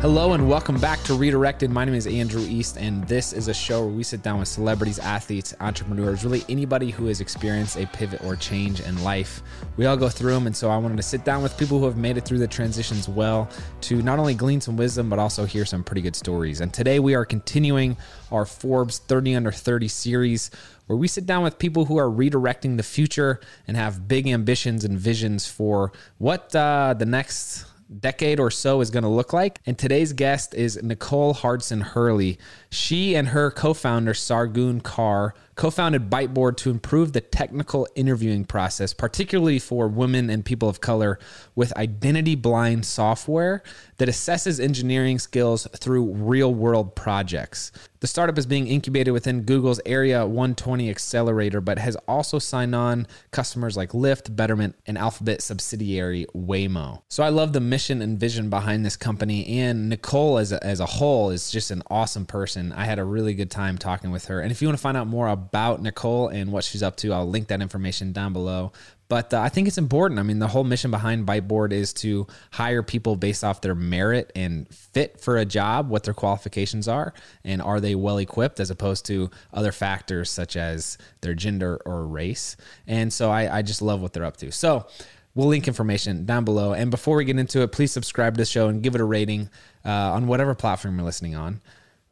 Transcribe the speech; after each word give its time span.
Hello 0.00 0.32
and 0.32 0.48
welcome 0.48 0.80
back 0.80 1.02
to 1.02 1.12
Redirected. 1.12 1.70
My 1.70 1.84
name 1.84 1.92
is 1.94 2.06
Andrew 2.06 2.40
East, 2.40 2.78
and 2.78 3.06
this 3.06 3.34
is 3.34 3.48
a 3.48 3.54
show 3.54 3.84
where 3.84 3.94
we 3.94 4.02
sit 4.02 4.22
down 4.22 4.38
with 4.38 4.48
celebrities, 4.48 4.98
athletes, 4.98 5.54
entrepreneurs, 5.60 6.24
really 6.24 6.42
anybody 6.48 6.90
who 6.90 7.04
has 7.04 7.20
experienced 7.20 7.76
a 7.76 7.86
pivot 7.88 8.24
or 8.24 8.34
change 8.34 8.80
in 8.80 9.04
life. 9.04 9.42
We 9.76 9.84
all 9.84 9.98
go 9.98 10.08
through 10.08 10.32
them, 10.32 10.46
and 10.46 10.56
so 10.56 10.70
I 10.70 10.78
wanted 10.78 10.96
to 10.96 11.02
sit 11.02 11.26
down 11.26 11.42
with 11.42 11.54
people 11.58 11.78
who 11.78 11.84
have 11.84 11.98
made 11.98 12.16
it 12.16 12.24
through 12.24 12.38
the 12.38 12.48
transitions 12.48 13.10
well 13.10 13.50
to 13.82 14.00
not 14.00 14.18
only 14.18 14.32
glean 14.32 14.62
some 14.62 14.78
wisdom, 14.78 15.10
but 15.10 15.18
also 15.18 15.44
hear 15.44 15.66
some 15.66 15.84
pretty 15.84 16.00
good 16.00 16.16
stories. 16.16 16.62
And 16.62 16.72
today 16.72 16.98
we 16.98 17.14
are 17.14 17.26
continuing 17.26 17.98
our 18.32 18.46
Forbes 18.46 19.00
30 19.00 19.34
Under 19.34 19.52
30 19.52 19.86
series 19.88 20.50
where 20.86 20.96
we 20.96 21.08
sit 21.08 21.26
down 21.26 21.42
with 21.42 21.58
people 21.58 21.84
who 21.84 21.98
are 21.98 22.08
redirecting 22.08 22.78
the 22.78 22.82
future 22.82 23.38
and 23.68 23.76
have 23.76 24.08
big 24.08 24.26
ambitions 24.26 24.82
and 24.82 24.98
visions 24.98 25.46
for 25.46 25.92
what 26.16 26.56
uh, 26.56 26.94
the 26.94 27.04
next 27.04 27.66
decade 27.98 28.38
or 28.38 28.50
so 28.50 28.80
is 28.80 28.90
going 28.90 29.02
to 29.02 29.08
look 29.08 29.32
like. 29.32 29.60
And 29.66 29.78
today's 29.78 30.12
guest 30.12 30.54
is 30.54 30.82
Nicole 30.82 31.34
Hardson 31.34 31.80
Hurley. 31.80 32.38
She 32.70 33.16
and 33.16 33.28
her 33.28 33.50
co 33.50 33.74
founder, 33.74 34.12
Sargun 34.12 34.80
Kaur, 34.80 35.32
co 35.56 35.70
founded 35.70 36.08
Byteboard 36.08 36.56
to 36.58 36.70
improve 36.70 37.12
the 37.12 37.20
technical 37.20 37.88
interviewing 37.96 38.44
process, 38.44 38.94
particularly 38.94 39.58
for 39.58 39.88
women 39.88 40.30
and 40.30 40.44
people 40.44 40.68
of 40.68 40.80
color, 40.80 41.18
with 41.56 41.76
identity 41.76 42.36
blind 42.36 42.86
software 42.86 43.64
that 43.98 44.08
assesses 44.08 44.58
engineering 44.58 45.18
skills 45.18 45.66
through 45.76 46.12
real 46.12 46.54
world 46.54 46.94
projects. 46.94 47.72
The 48.00 48.06
startup 48.06 48.38
is 48.38 48.46
being 48.46 48.66
incubated 48.66 49.12
within 49.12 49.42
Google's 49.42 49.80
Area 49.84 50.24
120 50.24 50.88
accelerator, 50.88 51.60
but 51.60 51.78
has 51.78 51.96
also 52.08 52.38
signed 52.38 52.74
on 52.74 53.06
customers 53.30 53.76
like 53.76 53.90
Lyft, 53.90 54.34
Betterment, 54.34 54.74
and 54.86 54.96
Alphabet 54.96 55.42
subsidiary 55.42 56.24
Waymo. 56.34 57.02
So 57.08 57.22
I 57.22 57.28
love 57.28 57.52
the 57.52 57.60
mission 57.60 58.00
and 58.00 58.18
vision 58.18 58.48
behind 58.48 58.86
this 58.86 58.96
company. 58.96 59.46
And 59.60 59.90
Nicole, 59.90 60.38
as 60.38 60.52
a, 60.52 60.64
as 60.64 60.80
a 60.80 60.86
whole, 60.86 61.28
is 61.28 61.50
just 61.50 61.70
an 61.70 61.82
awesome 61.90 62.24
person. 62.24 62.59
I 62.72 62.84
had 62.84 62.98
a 62.98 63.04
really 63.04 63.34
good 63.34 63.50
time 63.50 63.78
talking 63.78 64.10
with 64.10 64.26
her. 64.26 64.40
And 64.40 64.50
if 64.50 64.60
you 64.60 64.68
want 64.68 64.78
to 64.78 64.82
find 64.82 64.96
out 64.96 65.06
more 65.06 65.28
about 65.28 65.80
Nicole 65.82 66.28
and 66.28 66.52
what 66.52 66.64
she's 66.64 66.82
up 66.82 66.96
to, 66.96 67.12
I'll 67.12 67.28
link 67.28 67.48
that 67.48 67.62
information 67.62 68.12
down 68.12 68.32
below. 68.32 68.72
But 69.08 69.34
uh, 69.34 69.40
I 69.40 69.48
think 69.48 69.66
it's 69.66 69.76
important. 69.76 70.20
I 70.20 70.22
mean, 70.22 70.38
the 70.38 70.46
whole 70.46 70.62
mission 70.62 70.92
behind 70.92 71.26
Byteboard 71.26 71.72
is 71.72 71.92
to 71.94 72.28
hire 72.52 72.82
people 72.84 73.16
based 73.16 73.42
off 73.42 73.60
their 73.60 73.74
merit 73.74 74.30
and 74.36 74.72
fit 74.72 75.20
for 75.20 75.36
a 75.36 75.44
job, 75.44 75.88
what 75.88 76.04
their 76.04 76.14
qualifications 76.14 76.86
are, 76.86 77.12
and 77.44 77.60
are 77.60 77.80
they 77.80 77.96
well 77.96 78.18
equipped, 78.18 78.60
as 78.60 78.70
opposed 78.70 79.04
to 79.06 79.28
other 79.52 79.72
factors 79.72 80.30
such 80.30 80.56
as 80.56 80.96
their 81.22 81.34
gender 81.34 81.80
or 81.84 82.06
race. 82.06 82.56
And 82.86 83.12
so 83.12 83.30
I, 83.30 83.58
I 83.58 83.62
just 83.62 83.82
love 83.82 84.00
what 84.00 84.12
they're 84.12 84.24
up 84.24 84.36
to. 84.38 84.52
So 84.52 84.86
we'll 85.34 85.48
link 85.48 85.66
information 85.66 86.24
down 86.24 86.44
below. 86.44 86.72
And 86.72 86.90
before 86.90 87.16
we 87.16 87.24
get 87.24 87.36
into 87.36 87.62
it, 87.62 87.72
please 87.72 87.90
subscribe 87.90 88.34
to 88.34 88.38
the 88.38 88.44
show 88.44 88.68
and 88.68 88.80
give 88.80 88.94
it 88.94 89.00
a 89.00 89.04
rating 89.04 89.50
uh, 89.84 89.90
on 89.90 90.28
whatever 90.28 90.54
platform 90.54 90.96
you're 90.96 91.04
listening 91.04 91.34
on. 91.34 91.60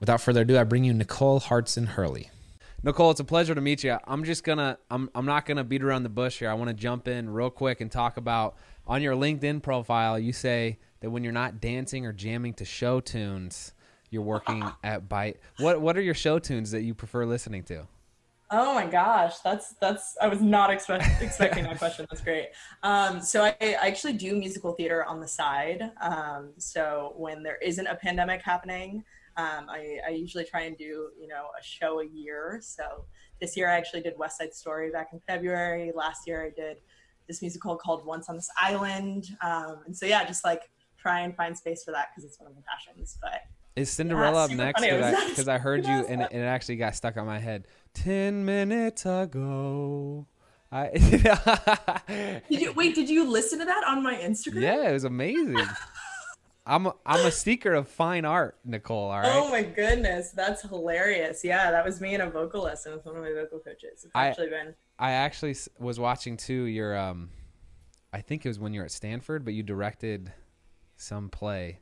Without 0.01 0.21
further 0.21 0.43
ado, 0.43 0.57
I 0.57 0.65
bring 0.65 0.85
you 0.85 0.95
Nicole 0.95 1.41
Hardson 1.41 1.87
Hurley. 1.87 2.31
Nicole, 2.85 3.11
it's 3.11 3.19
a 3.19 3.25
pleasure 3.25 3.55
to 3.55 3.61
meet 3.61 3.83
you. 3.83 3.99
I'm 4.07 4.23
just 4.23 4.45
gonna 4.45 4.79
I'm 4.91 5.11
I'm 5.15 5.27
not 5.27 5.45
gonna 5.45 5.65
beat 5.65 5.83
around 5.83 6.05
the 6.05 6.09
bush 6.09 6.39
here. 6.39 6.49
I 6.49 6.55
want 6.55 6.69
to 6.69 6.75
jump 6.75 7.09
in 7.09 7.29
real 7.29 7.51
quick 7.51 7.81
and 7.81 7.91
talk 7.91 8.17
about 8.17 8.57
on 8.87 9.03
your 9.03 9.15
LinkedIn 9.15 9.63
profile. 9.63 10.17
You 10.17 10.33
say 10.33 10.79
that 11.01 11.11
when 11.11 11.25
you're 11.25 11.33
not 11.33 11.61
dancing 11.61 12.07
or 12.07 12.13
jamming 12.13 12.55
to 12.55 12.65
show 12.65 13.01
tunes, 13.01 13.73
you're 14.11 14.23
working 14.23 14.63
at 14.85 15.09
Byte. 15.09 15.39
What 15.59 15.81
what 15.81 15.97
are 15.97 16.03
your 16.03 16.15
show 16.15 16.39
tunes 16.39 16.71
that 16.71 16.83
you 16.83 16.95
prefer 16.95 17.27
listening 17.27 17.65
to? 17.65 17.89
Oh 18.51 18.73
my 18.73 18.87
gosh, 18.87 19.41
that's 19.41 19.75
that's 19.81 20.17
I 20.23 20.29
was 20.29 20.41
not 20.41 20.71
expect, 20.71 21.05
expecting 21.21 21.65
that 21.65 21.79
question. 21.79 22.07
That's 22.09 22.23
great. 22.23 22.51
Um, 22.85 23.21
so 23.21 23.43
I, 23.43 23.57
I, 23.61 23.89
actually 23.89 24.15
do 24.15 24.35
musical 24.37 24.73
theater 24.73 25.05
on 25.05 25.21
the 25.21 25.29
side. 25.29 25.91
Um, 26.01 26.53
so 26.57 27.13
when 27.17 27.43
there 27.43 27.57
isn't 27.57 27.87
a 27.87 27.95
pandemic 27.95 28.41
happening, 28.41 29.05
um, 29.39 29.71
I, 29.71 29.99
I, 30.05 30.11
usually 30.11 30.45
try 30.45 30.63
and 30.63 30.77
do, 30.77 31.11
you 31.19 31.29
know, 31.29 31.47
a 31.59 31.63
show 31.63 32.01
a 32.01 32.05
year. 32.05 32.59
So 32.61 33.05
this 33.41 33.57
year 33.57 33.71
I 33.71 33.77
actually 33.77 34.01
did 34.01 34.15
West 34.19 34.39
Side 34.39 34.53
Story 34.53 34.91
back 34.91 35.11
in 35.13 35.21
February. 35.29 35.93
Last 35.95 36.27
year 36.27 36.45
I 36.45 36.51
did 36.51 36.79
this 37.29 37.41
musical 37.41 37.77
called 37.77 38.05
Once 38.05 38.29
on 38.29 38.35
This 38.35 38.51
Island. 38.61 39.37
Um, 39.41 39.79
and 39.87 39.97
so 39.97 40.07
yeah, 40.07 40.25
just 40.25 40.45
like 40.45 40.69
try 41.01 41.21
and 41.21 41.37
find 41.37 41.57
space 41.57 41.85
for 41.85 41.93
that 41.93 42.09
because 42.11 42.29
it's 42.29 42.41
one 42.41 42.51
of 42.51 42.57
my 42.57 42.63
passions. 42.69 43.17
But 43.23 43.43
is 43.77 43.91
Cinderella 43.91 44.39
yeah, 44.39 44.45
up 44.45 44.51
next? 44.51 44.81
Because 44.81 45.47
I, 45.47 45.55
I, 45.55 45.59
heard 45.59 45.87
you 45.87 45.93
and 46.09 46.23
it, 46.23 46.33
it, 46.33 46.41
actually 46.41 46.77
got 46.77 46.97
stuck 46.97 47.17
on 47.17 47.25
my 47.25 47.39
head. 47.39 47.69
Ten 47.95 48.45
minutes 48.45 49.07
ago. 49.07 50.27
I 50.70 50.89
did 52.51 52.61
you 52.61 52.73
wait? 52.73 52.95
Did 52.95 53.09
you 53.09 53.31
listen 53.31 53.61
to 53.61 53.65
that 53.65 53.85
on 53.87 54.03
my 54.03 54.15
Instagram? 54.23 54.63
Yeah, 54.63 54.91
it 54.91 54.93
was 54.93 55.05
amazing. 55.05 55.57
I'm 56.68 56.86
a, 56.86 56.95
I'm 57.06 57.24
a 57.24 57.33
seeker 57.33 57.73
of 57.73 57.89
fine 57.89 58.27
art, 58.27 58.58
Nicole. 58.62 59.11
All 59.11 59.20
right. 59.20 59.33
Oh 59.33 59.48
my 59.48 59.62
goodness, 59.62 60.33
that's 60.33 60.61
hilarious. 60.62 61.42
Yeah, 61.42 61.70
that 61.70 61.83
was 61.83 62.01
me 62.01 62.14
in 62.14 62.20
a 62.20 62.29
vocal 62.29 62.62
lesson 62.62 62.92
with 62.92 63.06
one 63.06 63.17
of 63.17 63.23
my 63.23 63.33
vocal 63.33 63.58
coaches. 63.58 64.05
It's 64.05 64.11
I, 64.14 64.29
actually 64.29 64.51
been. 64.51 64.74
I 64.98 65.12
actually 65.12 65.57
was 65.78 65.98
watching 65.98 66.36
too. 66.36 66.64
Your 66.64 66.95
um, 66.95 67.30
I 68.12 68.20
think 68.20 68.45
it 68.45 68.51
was 68.51 68.58
when 68.58 68.74
you 68.74 68.80
were 68.80 68.84
at 68.84 68.92
Stanford, 68.92 69.46
but 69.46 69.55
you 69.55 69.62
directed 69.62 70.30
some 70.96 71.30
play. 71.30 71.80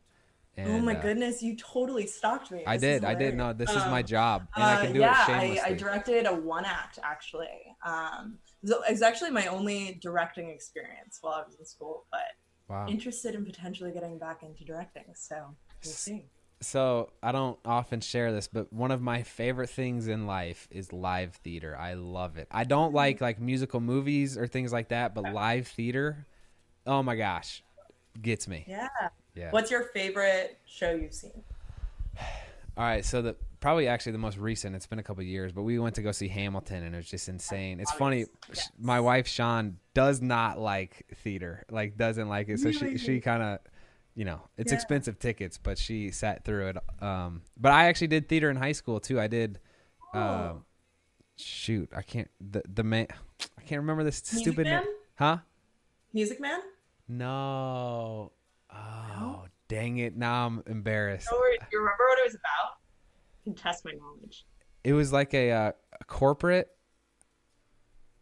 And, 0.56 0.70
oh 0.70 0.78
my 0.78 0.94
uh, 0.94 1.02
goodness, 1.02 1.42
you 1.42 1.56
totally 1.56 2.06
stalked 2.06 2.52
me. 2.52 2.58
This 2.58 2.68
I 2.68 2.76
did. 2.76 3.04
I 3.04 3.14
did. 3.14 3.36
No, 3.36 3.52
this 3.52 3.70
um, 3.70 3.76
is 3.76 3.84
my 3.86 4.00
um, 4.00 4.06
job, 4.06 4.48
and 4.54 4.64
uh, 4.64 4.66
I 4.68 4.84
can 4.84 4.92
do 4.94 5.00
yeah, 5.00 5.20
it 5.20 5.26
shamelessly. 5.26 5.60
I, 5.60 5.66
I 5.66 5.72
directed 5.74 6.26
a 6.26 6.34
one 6.34 6.64
act 6.64 7.00
actually. 7.02 7.76
Um, 7.84 8.38
it's 8.62 9.02
actually 9.02 9.30
my 9.30 9.48
only 9.48 9.98
directing 10.00 10.48
experience 10.48 11.18
while 11.20 11.34
I 11.34 11.42
was 11.44 11.56
in 11.58 11.66
school, 11.66 12.06
but 12.12 12.20
wow. 12.68 12.86
interested 12.88 13.34
in 13.34 13.44
potentially 13.44 13.92
getting 13.92 14.18
back 14.18 14.42
into 14.42 14.64
directing. 14.64 15.04
So 15.14 15.36
we'll 15.84 15.92
see. 15.92 16.24
So 16.60 17.10
I 17.22 17.32
don't 17.32 17.58
often 17.64 18.00
share 18.00 18.32
this, 18.32 18.48
but 18.48 18.72
one 18.72 18.90
of 18.90 19.02
my 19.02 19.22
favorite 19.22 19.68
things 19.68 20.08
in 20.08 20.26
life 20.26 20.66
is 20.70 20.92
live 20.92 21.34
theater. 21.34 21.76
I 21.78 21.94
love 21.94 22.38
it. 22.38 22.48
I 22.50 22.64
don't 22.64 22.88
mm-hmm. 22.88 22.96
like 22.96 23.20
like 23.20 23.40
musical 23.40 23.80
movies 23.80 24.38
or 24.38 24.46
things 24.46 24.72
like 24.72 24.88
that, 24.88 25.14
but 25.14 25.32
live 25.32 25.68
theater, 25.68 26.26
oh 26.86 27.02
my 27.02 27.16
gosh, 27.16 27.62
gets 28.20 28.48
me. 28.48 28.64
Yeah. 28.66 28.88
Yeah. 29.34 29.50
What's 29.50 29.70
your 29.70 29.82
favorite 29.82 30.58
show 30.64 30.92
you've 30.92 31.12
seen? 31.12 31.42
All 32.78 32.84
right, 32.84 33.04
so 33.04 33.22
the 33.22 33.36
probably 33.60 33.88
actually 33.88 34.12
the 34.12 34.18
most 34.18 34.38
recent. 34.38 34.76
It's 34.76 34.86
been 34.86 34.98
a 34.98 35.02
couple 35.02 35.22
years, 35.22 35.52
but 35.52 35.62
we 35.62 35.78
went 35.78 35.94
to 35.96 36.02
go 36.02 36.12
see 36.12 36.28
Hamilton, 36.28 36.84
and 36.84 36.94
it 36.94 36.98
was 36.98 37.10
just 37.10 37.28
insane. 37.28 37.80
It's 37.80 37.92
funny. 37.92 38.26
Yes. 38.48 38.70
My 38.78 39.00
wife 39.00 39.26
Sean 39.26 39.78
does 39.94 40.20
not 40.20 40.58
like 40.58 41.06
theater, 41.22 41.64
like 41.70 41.96
doesn't 41.96 42.28
like 42.28 42.48
it. 42.48 42.60
So 42.60 42.70
she 42.70 42.98
she 42.98 43.20
kind 43.20 43.42
of, 43.42 43.58
you 44.14 44.24
know, 44.24 44.40
it's 44.56 44.72
yeah. 44.72 44.76
expensive 44.76 45.18
tickets, 45.18 45.58
but 45.58 45.78
she 45.78 46.10
sat 46.10 46.44
through 46.44 46.68
it. 46.68 46.76
Um, 47.02 47.42
but 47.56 47.72
I 47.72 47.86
actually 47.86 48.08
did 48.08 48.28
theater 48.28 48.50
in 48.50 48.56
high 48.56 48.72
school 48.72 49.00
too. 49.00 49.20
I 49.20 49.26
did. 49.26 49.58
Oh. 50.14 50.18
Uh, 50.18 50.54
shoot, 51.36 51.90
I 51.94 52.02
can't 52.02 52.30
the 52.40 52.62
the 52.72 52.82
man. 52.82 53.06
I 53.58 53.62
can't 53.62 53.80
remember 53.80 54.04
this 54.04 54.22
Music 54.32 54.42
stupid. 54.42 54.66
Man? 54.66 54.84
Huh? 55.16 55.38
Music 56.12 56.40
Man. 56.40 56.60
No. 57.08 58.32
Oh, 58.72 59.04
no? 59.18 59.44
dang 59.68 59.98
it! 59.98 60.16
Now 60.16 60.46
I'm 60.46 60.62
embarrassed. 60.66 61.28
do 61.30 61.36
you 61.72 61.78
remember 61.78 62.04
what 62.04 62.18
it 62.18 62.24
was 62.24 62.34
about? 62.34 62.78
Test 63.54 63.84
my 63.84 63.92
knowledge. 63.92 64.46
It 64.84 64.92
was 64.92 65.12
like 65.12 65.34
a, 65.34 65.50
uh, 65.50 65.72
a 66.00 66.04
corporate. 66.04 66.68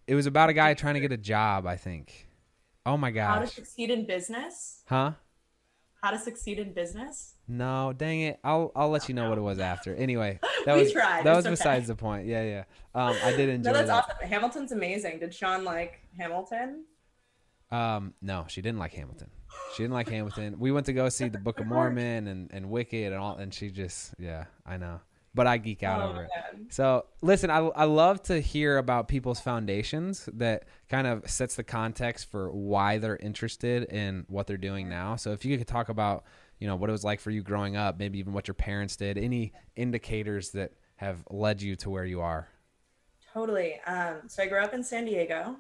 It 0.06 0.14
was 0.14 0.26
about 0.26 0.50
a 0.50 0.52
guy 0.52 0.74
trying 0.74 0.94
to 0.94 1.00
get 1.00 1.12
a 1.12 1.16
job, 1.16 1.66
I 1.66 1.76
think. 1.76 2.28
Oh 2.86 2.96
my 2.96 3.10
gosh. 3.10 3.34
How 3.34 3.40
to 3.40 3.46
succeed 3.46 3.90
in 3.90 4.06
business? 4.06 4.82
Huh? 4.86 5.12
How 6.02 6.10
to 6.10 6.18
succeed 6.18 6.58
in 6.58 6.74
business? 6.74 7.34
No, 7.48 7.94
dang 7.94 8.20
it. 8.20 8.38
I'll 8.44 8.72
I'll 8.76 8.90
let 8.90 9.08
you 9.08 9.14
know 9.14 9.30
what 9.30 9.38
it 9.38 9.42
was 9.42 9.58
after. 9.58 9.94
Anyway, 9.94 10.38
that 10.66 10.76
we 10.76 10.82
was 10.82 10.92
tried. 10.92 11.24
that 11.24 11.34
was 11.34 11.46
okay. 11.46 11.52
besides 11.52 11.86
the 11.86 11.94
point. 11.94 12.26
Yeah, 12.26 12.42
yeah. 12.42 12.64
Um, 12.94 13.16
I 13.24 13.34
did 13.34 13.48
enjoy. 13.50 13.70
no, 13.70 13.78
that's 13.78 13.88
that. 13.88 14.04
awesome. 14.04 14.28
Hamilton's 14.28 14.72
amazing. 14.72 15.20
Did 15.20 15.32
Sean 15.32 15.64
like 15.64 16.00
Hamilton? 16.18 16.84
Um, 17.70 18.12
no, 18.20 18.44
she 18.48 18.60
didn't 18.60 18.78
like 18.78 18.92
Hamilton. 18.92 19.30
She 19.74 19.82
didn't 19.82 19.94
like 19.94 20.09
Hamilton. 20.09 20.59
We 20.59 20.72
went 20.72 20.86
to 20.86 20.92
go 20.92 21.09
see 21.09 21.28
the 21.28 21.38
Book 21.38 21.59
of 21.59 21.66
Mormon 21.68 22.28
and 22.28 22.50
and 22.53 22.68
Wicked 22.68 23.12
and 23.12 23.16
all, 23.16 23.36
and 23.36 23.53
she 23.53 23.70
just 23.70 24.15
yeah, 24.18 24.44
I 24.66 24.77
know 24.77 25.00
but 25.34 25.47
I 25.47 25.59
geek 25.59 25.83
out 25.83 26.01
oh, 26.01 26.10
over 26.10 26.22
it. 26.22 26.31
So 26.71 27.07
listen, 27.21 27.51
I, 27.51 27.59
I 27.59 27.84
love 27.84 28.22
to 28.25 28.41
hear 28.41 28.78
about 28.78 29.09
people's 29.09 29.41
foundations 29.41 30.28
that 30.34 30.65
kind 30.89 31.07
of 31.07 31.28
sets 31.28 31.57
the 31.57 31.65
context 31.65 32.31
for 32.31 32.51
why 32.53 32.98
they're 32.98 33.16
interested 33.16 33.84
in 33.84 34.25
what 34.28 34.47
they're 34.47 34.57
doing 34.57 34.89
now. 34.89 35.16
So 35.16 35.33
if 35.33 35.45
you 35.45 35.59
could 35.59 35.66
talk 35.66 35.89
about, 35.89 36.25
you 36.60 36.69
know, 36.69 36.77
what 36.77 36.89
it 36.89 36.92
was 36.92 37.04
like 37.04 37.21
for 37.21 37.31
you 37.31 37.42
growing 37.42 37.77
up, 37.77 37.98
maybe 37.98 38.19
even 38.19 38.33
what 38.33 38.47
your 38.47 38.54
parents 38.54 38.97
did, 38.97 39.19
any 39.19 39.53
indicators 39.75 40.51
that 40.51 40.72
have 40.97 41.25
led 41.28 41.60
you 41.60 41.75
to 41.77 41.91
where 41.91 42.04
you 42.04 42.21
are. 42.21 42.48
Totally. 43.33 43.80
Um, 43.87 44.28
so 44.28 44.45
I 44.45 44.47
grew 44.47 44.63
up 44.63 44.72
in 44.72 44.84
San 44.84 45.04
Diego. 45.04 45.57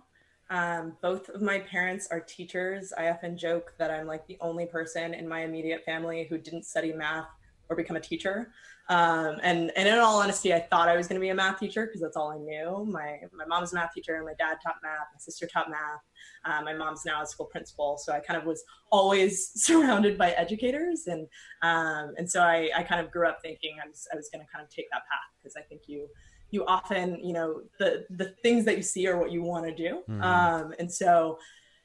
Um, 0.50 0.96
both 1.02 1.28
of 1.30 1.42
my 1.42 1.58
parents 1.58 2.06
are 2.12 2.20
teachers. 2.20 2.92
I 2.96 3.08
often 3.08 3.36
joke 3.36 3.74
that 3.78 3.90
I'm 3.90 4.06
like 4.06 4.26
the 4.28 4.38
only 4.40 4.66
person 4.66 5.14
in 5.14 5.26
my 5.26 5.42
immediate 5.42 5.84
family 5.84 6.26
who 6.28 6.38
didn't 6.38 6.64
study 6.64 6.92
math 6.92 7.26
or 7.68 7.76
become 7.76 7.96
a 7.96 8.00
teacher. 8.00 8.52
Um, 8.90 9.38
and 9.42 9.72
and 9.76 9.88
in 9.88 9.98
all 9.98 10.20
honesty, 10.20 10.52
I 10.52 10.60
thought 10.60 10.88
I 10.88 10.96
was 10.96 11.08
going 11.08 11.18
to 11.18 11.20
be 11.20 11.30
a 11.30 11.34
math 11.34 11.58
teacher 11.58 11.86
because 11.86 12.02
that's 12.02 12.16
all 12.16 12.30
I 12.30 12.38
knew. 12.38 12.86
My 12.90 13.20
my 13.32 13.46
mom's 13.46 13.72
a 13.72 13.76
math 13.76 13.92
teacher, 13.94 14.22
my 14.22 14.34
dad 14.38 14.58
taught 14.62 14.76
math, 14.82 15.06
my 15.12 15.18
sister 15.18 15.46
taught 15.46 15.70
math. 15.70 16.02
Um, 16.44 16.64
my 16.64 16.74
mom's 16.74 17.06
now 17.06 17.22
a 17.22 17.26
school 17.26 17.46
principal, 17.46 17.96
so 17.96 18.12
I 18.12 18.20
kind 18.20 18.38
of 18.38 18.44
was 18.44 18.62
always 18.92 19.52
surrounded 19.54 20.18
by 20.18 20.32
educators, 20.32 21.06
and 21.06 21.26
um, 21.62 22.12
and 22.18 22.30
so 22.30 22.42
I, 22.42 22.70
I 22.76 22.82
kind 22.82 23.00
of 23.00 23.10
grew 23.10 23.26
up 23.26 23.38
thinking 23.40 23.76
I 23.82 23.88
was 23.88 24.06
I 24.12 24.16
was 24.16 24.28
going 24.30 24.44
to 24.44 24.52
kind 24.52 24.62
of 24.62 24.70
take 24.70 24.90
that 24.90 25.02
path 25.10 25.32
because 25.38 25.56
I 25.56 25.62
think 25.62 25.82
you 25.86 26.06
you 26.50 26.66
often 26.66 27.18
you 27.24 27.32
know 27.32 27.62
the 27.78 28.04
the 28.10 28.34
things 28.42 28.66
that 28.66 28.76
you 28.76 28.82
see 28.82 29.06
are 29.06 29.16
what 29.16 29.32
you 29.32 29.42
want 29.42 29.64
to 29.64 29.74
do, 29.74 30.02
mm-hmm. 30.10 30.22
um, 30.22 30.74
and 30.78 30.92
so 30.92 31.38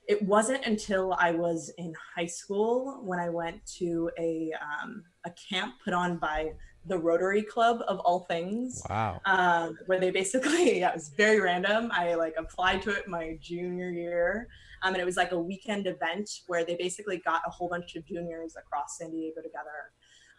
it 0.09 0.19
wasn't 0.23 0.65
until 0.65 1.15
I 1.19 1.31
was 1.31 1.71
in 1.77 1.94
high 2.15 2.25
school 2.25 3.00
when 3.03 3.19
I 3.19 3.29
went 3.29 3.63
to 3.77 4.09
a 4.17 4.51
um, 4.59 5.03
a 5.23 5.29
camp 5.29 5.75
put 5.85 5.94
on 5.94 6.17
by 6.17 6.53
the 6.88 6.97
Rotary 6.97 7.44
Club 7.44 7.83
of 7.88 8.00
all 8.00 8.21
things. 8.21 8.81
Wow. 8.89 9.21
Um, 9.25 9.77
where 9.85 10.00
they 10.00 10.09
basically, 10.09 10.79
yeah, 10.79 10.89
it 10.89 10.95
was 10.95 11.09
very 11.09 11.39
random. 11.39 11.91
I 11.94 12.15
like 12.15 12.33
applied 12.39 12.81
to 12.83 12.89
it 12.89 13.07
my 13.07 13.38
junior 13.39 13.91
year. 13.91 14.47
Um, 14.81 14.94
and 14.94 15.01
it 15.01 15.06
was 15.06 15.15
like 15.15 15.31
a 15.31 15.39
weekend 15.39 15.85
event 15.85 16.27
where 16.47 16.65
they 16.65 16.75
basically 16.75 17.17
got 17.17 17.41
a 17.45 17.51
whole 17.51 17.69
bunch 17.69 17.95
of 17.95 18.03
juniors 18.07 18.56
across 18.57 18.97
San 18.97 19.11
Diego 19.11 19.41
together 19.41 19.91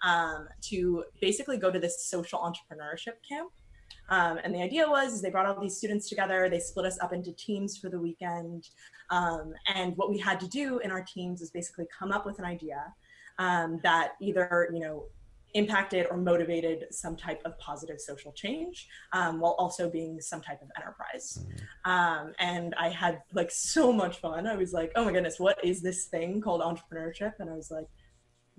um, 0.02 0.48
to 0.62 1.04
basically 1.20 1.58
go 1.58 1.70
to 1.70 1.78
this 1.78 2.06
social 2.06 2.40
entrepreneurship 2.40 3.22
camp. 3.28 3.52
Um, 4.10 4.38
and 4.42 4.54
the 4.54 4.62
idea 4.62 4.88
was 4.88 5.14
is 5.14 5.22
they 5.22 5.30
brought 5.30 5.46
all 5.46 5.60
these 5.60 5.76
students 5.76 6.08
together. 6.08 6.48
They 6.50 6.58
split 6.58 6.86
us 6.86 6.98
up 7.00 7.12
into 7.12 7.32
teams 7.32 7.78
for 7.78 7.88
the 7.88 7.98
weekend. 7.98 8.68
Um, 9.10 9.54
and 9.74 9.96
what 9.96 10.10
we 10.10 10.18
had 10.18 10.40
to 10.40 10.48
do 10.48 10.78
in 10.80 10.90
our 10.90 11.02
teams 11.02 11.40
is 11.40 11.50
basically 11.50 11.86
come 11.96 12.12
up 12.12 12.26
with 12.26 12.38
an 12.38 12.44
idea 12.44 12.92
um, 13.38 13.80
that 13.82 14.12
either 14.20 14.68
you 14.72 14.80
know 14.80 15.04
impacted 15.54 16.06
or 16.10 16.16
motivated 16.16 16.86
some 16.92 17.16
type 17.16 17.40
of 17.44 17.58
positive 17.58 18.00
social 18.00 18.30
change 18.32 18.86
um, 19.12 19.40
while 19.40 19.56
also 19.58 19.90
being 19.90 20.20
some 20.20 20.40
type 20.40 20.62
of 20.62 20.68
enterprise 20.76 21.44
mm-hmm. 21.44 21.90
um, 21.90 22.32
and 22.38 22.72
i 22.78 22.88
had 22.88 23.20
like 23.32 23.50
so 23.50 23.92
much 23.92 24.18
fun 24.18 24.46
i 24.46 24.54
was 24.54 24.72
like 24.72 24.92
oh 24.94 25.04
my 25.04 25.10
goodness 25.10 25.40
what 25.40 25.62
is 25.64 25.82
this 25.82 26.04
thing 26.04 26.40
called 26.40 26.60
entrepreneurship 26.60 27.32
and 27.40 27.50
i 27.50 27.54
was 27.54 27.68
like 27.68 27.88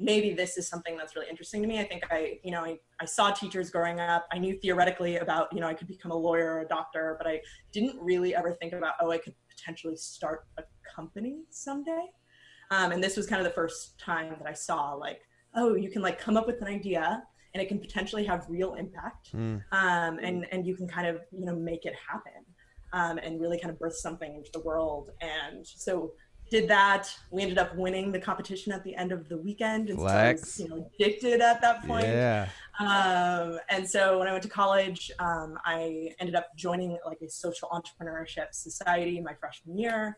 maybe 0.01 0.33
this 0.33 0.57
is 0.57 0.67
something 0.67 0.97
that's 0.97 1.15
really 1.15 1.29
interesting 1.29 1.61
to 1.61 1.67
me 1.67 1.79
i 1.79 1.83
think 1.83 2.03
i 2.11 2.39
you 2.43 2.51
know 2.51 2.63
I, 2.63 2.79
I 2.99 3.05
saw 3.05 3.31
teachers 3.31 3.69
growing 3.69 3.99
up 3.99 4.27
i 4.31 4.37
knew 4.37 4.57
theoretically 4.57 5.17
about 5.17 5.47
you 5.53 5.59
know 5.59 5.67
i 5.67 5.73
could 5.73 5.87
become 5.87 6.11
a 6.11 6.15
lawyer 6.15 6.53
or 6.53 6.59
a 6.61 6.67
doctor 6.67 7.15
but 7.17 7.27
i 7.27 7.41
didn't 7.71 7.97
really 8.01 8.35
ever 8.35 8.53
think 8.53 8.73
about 8.73 8.95
oh 9.01 9.11
i 9.11 9.17
could 9.17 9.35
potentially 9.49 9.95
start 9.95 10.45
a 10.57 10.63
company 10.95 11.43
someday 11.49 12.05
um, 12.71 12.91
and 12.91 13.03
this 13.03 13.17
was 13.17 13.27
kind 13.27 13.39
of 13.41 13.45
the 13.45 13.53
first 13.53 13.99
time 13.99 14.35
that 14.39 14.47
i 14.47 14.53
saw 14.53 14.93
like 14.93 15.21
oh, 15.55 15.75
you 15.75 15.89
can 15.89 16.01
like 16.01 16.19
come 16.19 16.37
up 16.37 16.47
with 16.47 16.61
an 16.61 16.67
idea 16.67 17.23
and 17.53 17.61
it 17.61 17.67
can 17.67 17.79
potentially 17.79 18.23
have 18.25 18.45
real 18.47 18.75
impact. 18.75 19.33
Mm. 19.33 19.61
Um, 19.71 20.19
and, 20.19 20.45
and 20.51 20.65
you 20.65 20.75
can 20.75 20.87
kind 20.87 21.07
of, 21.07 21.21
you 21.31 21.45
know, 21.45 21.55
make 21.55 21.85
it 21.85 21.93
happen 22.07 22.45
um, 22.93 23.17
and 23.17 23.41
really 23.41 23.59
kind 23.59 23.71
of 23.71 23.79
birth 23.79 23.95
something 23.95 24.35
into 24.35 24.49
the 24.53 24.61
world. 24.61 25.09
And 25.21 25.65
so 25.65 26.13
did 26.51 26.67
that. 26.67 27.11
We 27.31 27.41
ended 27.41 27.57
up 27.57 27.75
winning 27.75 28.11
the 28.11 28.19
competition 28.19 28.71
at 28.73 28.83
the 28.83 28.93
end 28.95 29.11
of 29.11 29.27
the 29.29 29.37
weekend. 29.37 29.89
And 29.89 29.97
Flex. 29.97 30.13
so 30.13 30.17
I 30.17 30.31
was, 30.33 30.59
you 30.59 30.67
know, 30.67 30.91
addicted 30.99 31.41
at 31.41 31.61
that 31.61 31.87
point. 31.87 32.05
Yeah. 32.05 32.49
Um, 32.79 33.57
and 33.69 33.89
so 33.89 34.19
when 34.19 34.27
I 34.27 34.31
went 34.31 34.43
to 34.43 34.49
college, 34.49 35.09
um, 35.19 35.57
I 35.65 36.09
ended 36.19 36.35
up 36.35 36.47
joining 36.55 36.97
like 37.05 37.21
a 37.21 37.29
social 37.29 37.69
entrepreneurship 37.69 38.53
society 38.53 39.21
my 39.21 39.33
freshman 39.33 39.77
year 39.77 40.17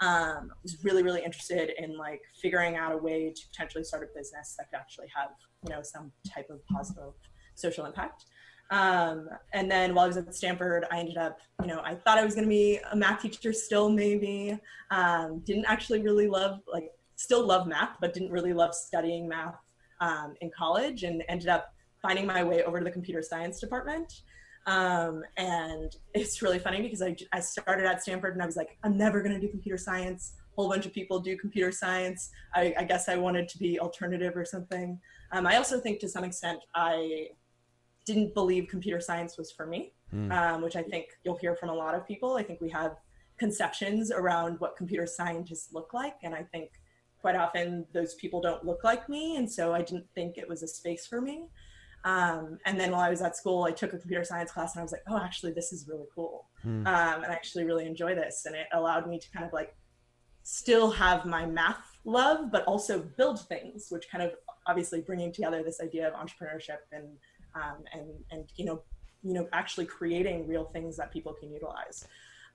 um, 0.00 0.50
was 0.62 0.82
really 0.84 1.02
really 1.02 1.22
interested 1.24 1.70
in 1.78 1.96
like 1.96 2.20
figuring 2.40 2.76
out 2.76 2.92
a 2.92 2.96
way 2.96 3.32
to 3.34 3.42
potentially 3.50 3.84
start 3.84 4.04
a 4.04 4.18
business 4.18 4.54
that 4.58 4.70
could 4.70 4.78
actually 4.78 5.08
have 5.14 5.30
you 5.64 5.70
know 5.74 5.82
some 5.82 6.12
type 6.32 6.48
of 6.50 6.64
positive 6.66 7.12
social 7.54 7.84
impact 7.84 8.24
um, 8.70 9.28
and 9.52 9.70
then 9.70 9.94
while 9.94 10.04
I 10.04 10.08
was 10.08 10.16
at 10.16 10.34
Stanford, 10.34 10.84
I 10.90 10.98
ended 10.98 11.16
up, 11.16 11.38
you 11.62 11.68
know, 11.68 11.80
I 11.82 11.94
thought 11.94 12.18
I 12.18 12.24
was 12.24 12.34
going 12.34 12.44
to 12.44 12.50
be 12.50 12.78
a 12.92 12.96
math 12.96 13.22
teacher 13.22 13.52
still, 13.52 13.88
maybe. 13.88 14.58
Um, 14.90 15.40
didn't 15.40 15.64
actually 15.66 16.02
really 16.02 16.28
love, 16.28 16.60
like, 16.70 16.90
still 17.16 17.46
love 17.46 17.66
math, 17.66 17.96
but 18.00 18.12
didn't 18.12 18.30
really 18.30 18.52
love 18.52 18.74
studying 18.74 19.26
math 19.26 19.56
um, 20.00 20.34
in 20.40 20.50
college 20.56 21.02
and 21.02 21.22
ended 21.28 21.48
up 21.48 21.72
finding 22.02 22.26
my 22.26 22.44
way 22.44 22.62
over 22.62 22.78
to 22.78 22.84
the 22.84 22.90
computer 22.90 23.22
science 23.22 23.58
department. 23.58 24.22
Um, 24.66 25.22
and 25.38 25.96
it's 26.12 26.42
really 26.42 26.58
funny 26.58 26.82
because 26.82 27.00
I, 27.00 27.16
I 27.32 27.40
started 27.40 27.86
at 27.86 28.02
Stanford 28.02 28.34
and 28.34 28.42
I 28.42 28.46
was 28.46 28.56
like, 28.56 28.76
I'm 28.84 28.98
never 28.98 29.22
going 29.22 29.34
to 29.34 29.40
do 29.40 29.48
computer 29.48 29.78
science. 29.78 30.34
A 30.36 30.60
whole 30.60 30.68
bunch 30.68 30.84
of 30.84 30.92
people 30.92 31.20
do 31.20 31.38
computer 31.38 31.72
science. 31.72 32.30
I, 32.54 32.74
I 32.78 32.84
guess 32.84 33.08
I 33.08 33.16
wanted 33.16 33.48
to 33.48 33.58
be 33.58 33.80
alternative 33.80 34.36
or 34.36 34.44
something. 34.44 35.00
Um, 35.32 35.46
I 35.46 35.56
also 35.56 35.80
think 35.80 36.00
to 36.00 36.08
some 36.08 36.22
extent 36.22 36.60
I 36.74 37.28
didn't 38.08 38.32
believe 38.32 38.68
computer 38.68 39.00
science 39.00 39.36
was 39.36 39.52
for 39.52 39.66
me, 39.66 39.92
mm. 40.12 40.32
um, 40.32 40.62
which 40.62 40.76
I 40.76 40.82
think 40.82 41.06
you'll 41.22 41.36
hear 41.36 41.54
from 41.54 41.68
a 41.68 41.74
lot 41.74 41.94
of 41.94 42.08
people. 42.08 42.36
I 42.36 42.42
think 42.42 42.60
we 42.60 42.70
have 42.70 42.96
conceptions 43.38 44.10
around 44.10 44.58
what 44.60 44.76
computer 44.76 45.06
scientists 45.06 45.68
look 45.72 45.92
like. 45.92 46.16
And 46.22 46.34
I 46.34 46.42
think 46.42 46.70
quite 47.20 47.36
often 47.36 47.86
those 47.92 48.14
people 48.14 48.40
don't 48.40 48.64
look 48.64 48.82
like 48.82 49.08
me. 49.08 49.36
And 49.36 49.50
so 49.50 49.74
I 49.74 49.82
didn't 49.82 50.06
think 50.14 50.38
it 50.38 50.48
was 50.48 50.62
a 50.62 50.68
space 50.68 51.06
for 51.06 51.20
me. 51.20 51.36
Um, 52.04 52.58
and 52.64 52.80
then 52.80 52.92
while 52.92 53.02
I 53.02 53.10
was 53.10 53.20
at 53.20 53.36
school, 53.36 53.64
I 53.64 53.72
took 53.72 53.92
a 53.92 53.98
computer 53.98 54.24
science 54.24 54.50
class 54.52 54.74
and 54.74 54.80
I 54.80 54.84
was 54.84 54.92
like, 54.92 55.02
oh, 55.08 55.18
actually, 55.18 55.52
this 55.52 55.72
is 55.72 55.86
really 55.86 56.06
cool. 56.14 56.46
Hmm. 56.62 56.86
Um, 56.86 57.16
and 57.22 57.26
I 57.26 57.34
actually 57.34 57.64
really 57.64 57.86
enjoy 57.86 58.14
this. 58.14 58.44
And 58.46 58.54
it 58.54 58.68
allowed 58.72 59.06
me 59.06 59.18
to 59.18 59.30
kind 59.30 59.44
of 59.44 59.52
like 59.52 59.76
still 60.44 60.90
have 60.90 61.26
my 61.26 61.44
math 61.44 61.98
love, 62.04 62.50
but 62.50 62.64
also 62.64 63.00
build 63.18 63.46
things, 63.48 63.88
which 63.90 64.06
kind 64.10 64.24
of 64.24 64.32
obviously 64.66 65.00
bringing 65.02 65.32
together 65.32 65.62
this 65.62 65.80
idea 65.80 66.08
of 66.08 66.14
entrepreneurship 66.14 66.80
and, 66.92 67.08
um, 67.58 67.84
and, 67.92 68.08
and, 68.30 68.44
you 68.56 68.64
know, 68.64 68.82
you 69.22 69.34
know, 69.34 69.48
actually 69.52 69.86
creating 69.86 70.46
real 70.46 70.64
things 70.66 70.96
that 70.96 71.12
people 71.12 71.32
can 71.32 71.50
utilize. 71.50 72.06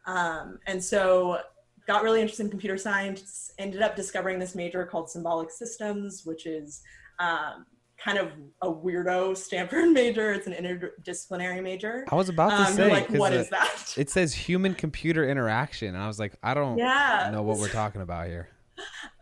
Um, 0.06 0.60
and 0.66 0.84
so 0.84 1.40
got 1.88 2.04
really 2.04 2.22
interested 2.22 2.44
in 2.44 2.50
computer 2.50 2.78
science, 2.78 3.52
ended 3.58 3.82
up 3.82 3.96
discovering 3.96 4.40
this 4.40 4.56
major 4.56 4.86
called 4.86 5.10
symbolic 5.10 5.52
systems, 5.52 6.26
which 6.26 6.46
is 6.46 6.82
um, 7.20 7.66
kind 7.98 8.18
of 8.18 8.32
a 8.62 8.72
weirdo 8.72 9.36
Stanford 9.36 9.90
major. 9.92 10.32
It's 10.34 10.48
an 10.48 10.54
interdisciplinary 10.54 11.62
major. 11.62 12.06
I 12.10 12.16
was 12.16 12.30
about 12.30 12.50
to 12.50 12.68
um, 12.68 12.74
say, 12.74 12.90
like, 12.90 13.10
what 13.10 13.34
is 13.34 13.50
that? 13.50 13.94
It 13.98 14.10
says 14.10 14.34
human 14.34 14.74
computer 14.74 15.28
interaction. 15.28 15.90
And 15.90 15.98
I 15.98 16.08
was 16.08 16.20
like, 16.20 16.34
I 16.42 16.54
don't 16.54 16.78
yeah. 16.78 17.30
know 17.32 17.44
what 17.44 17.58
we're 17.58 17.70
talking 17.70 18.02
about 18.02 18.28
here. 18.28 18.50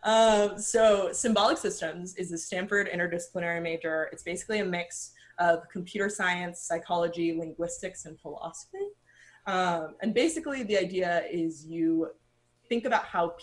Um, 0.04 0.58
so, 0.60 1.12
symbolic 1.12 1.58
systems 1.58 2.16
is 2.16 2.32
a 2.32 2.38
Stanford 2.38 2.90
interdisciplinary 2.90 3.62
major. 3.62 4.10
It's 4.12 4.24
basically 4.24 4.60
a 4.60 4.66
mix 4.66 5.12
of 5.42 5.68
computer 5.70 6.08
science, 6.08 6.62
psychology, 6.62 7.34
linguistics, 7.38 8.06
and 8.06 8.20
philosophy. 8.20 8.86
Um, 9.48 9.96
and 10.02 10.14
basically, 10.14 10.64
the 10.64 10.78
idea 10.78 11.24
is 11.32 11.66
you 11.66 12.12
think 12.70 12.86
about 12.86 13.06
how 13.06 13.36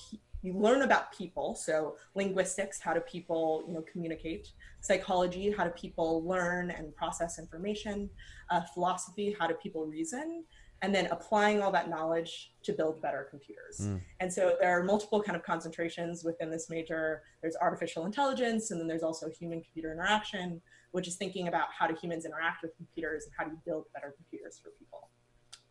you 0.43 0.53
learn 0.55 0.83
about 0.83 1.13
people. 1.13 1.55
So 1.55 1.97
linguistics 2.15 2.81
how 2.81 2.95
do 2.95 3.01
people 3.01 3.65
you 3.67 3.75
know 3.75 3.85
communicate? 3.93 4.53
Psychology 4.81 5.51
how 5.51 5.65
do 5.65 5.71
people 5.71 6.25
learn 6.25 6.71
and 6.71 6.95
process 6.95 7.39
information? 7.39 8.09
Uh, 8.51 8.63
philosophy 8.73 9.37
how 9.39 9.47
do 9.47 9.55
people 9.55 9.85
reason? 9.85 10.45
And 10.81 10.95
then 10.95 11.07
applying 11.11 11.61
all 11.61 11.73
that 11.73 11.91
knowledge 11.91 12.53
to 12.63 12.73
build 12.73 13.03
better 13.03 13.27
computers. 13.29 13.81
Mm. 13.81 14.01
and 14.21 14.33
so 14.33 14.57
there 14.61 14.71
are 14.79 14.85
multiple 14.85 15.21
kind 15.21 15.35
of 15.35 15.43
concentrations 15.43 16.23
within 16.23 16.51
this 16.51 16.71
major. 16.71 17.23
There's 17.43 17.57
artificial 17.61 18.07
intelligence 18.07 18.71
and 18.71 18.81
then 18.81 18.87
there's 18.87 19.03
also 19.03 19.29
human 19.29 19.61
computer 19.61 19.93
interaction 19.93 20.63
which 20.93 21.07
is 21.07 21.17
thinking 21.17 21.49
about 21.49 21.69
how 21.77 21.87
do 21.87 21.95
humans 22.01 22.25
interact 22.25 22.63
with 22.63 22.77
computers 22.77 23.25
and 23.25 23.33
how 23.37 23.45
do 23.45 23.51
you 23.51 23.59
build 23.65 23.85
better 23.95 24.15
computers 24.17 24.61
for 24.63 24.71
people 24.79 25.09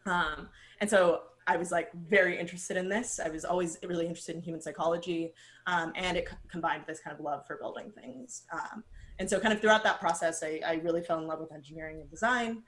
um, 0.06 0.50
and 0.80 0.90
so 0.90 1.22
I 1.48 1.56
was 1.56 1.72
like 1.72 1.92
very 1.94 2.38
interested 2.38 2.76
in 2.76 2.90
this. 2.90 3.20
I 3.24 3.30
was 3.30 3.46
always 3.46 3.78
really 3.84 4.06
interested 4.06 4.36
in 4.36 4.42
human 4.42 4.62
psychology, 4.62 5.34
um, 5.66 5.94
and 5.96 6.18
it 6.18 6.28
combined 6.50 6.84
this 6.88 7.00
kind 7.00 7.18
of 7.18 7.24
love 7.24 7.48
for 7.48 7.58
building 7.58 7.92
things. 7.92 8.44
Um, 8.52 8.84
and 9.20 9.30
so, 9.30 9.40
kind 9.40 9.54
of 9.54 9.62
throughout 9.62 9.84
that 9.86 10.00
process, 10.00 10.44
I, 10.44 10.60
I, 10.66 10.74
really 10.84 11.02
fell 11.02 11.20
in 11.20 11.28
love 11.28 11.40
with 11.40 11.54
engineering 11.54 12.02
and 12.02 12.10
design, 12.10 12.64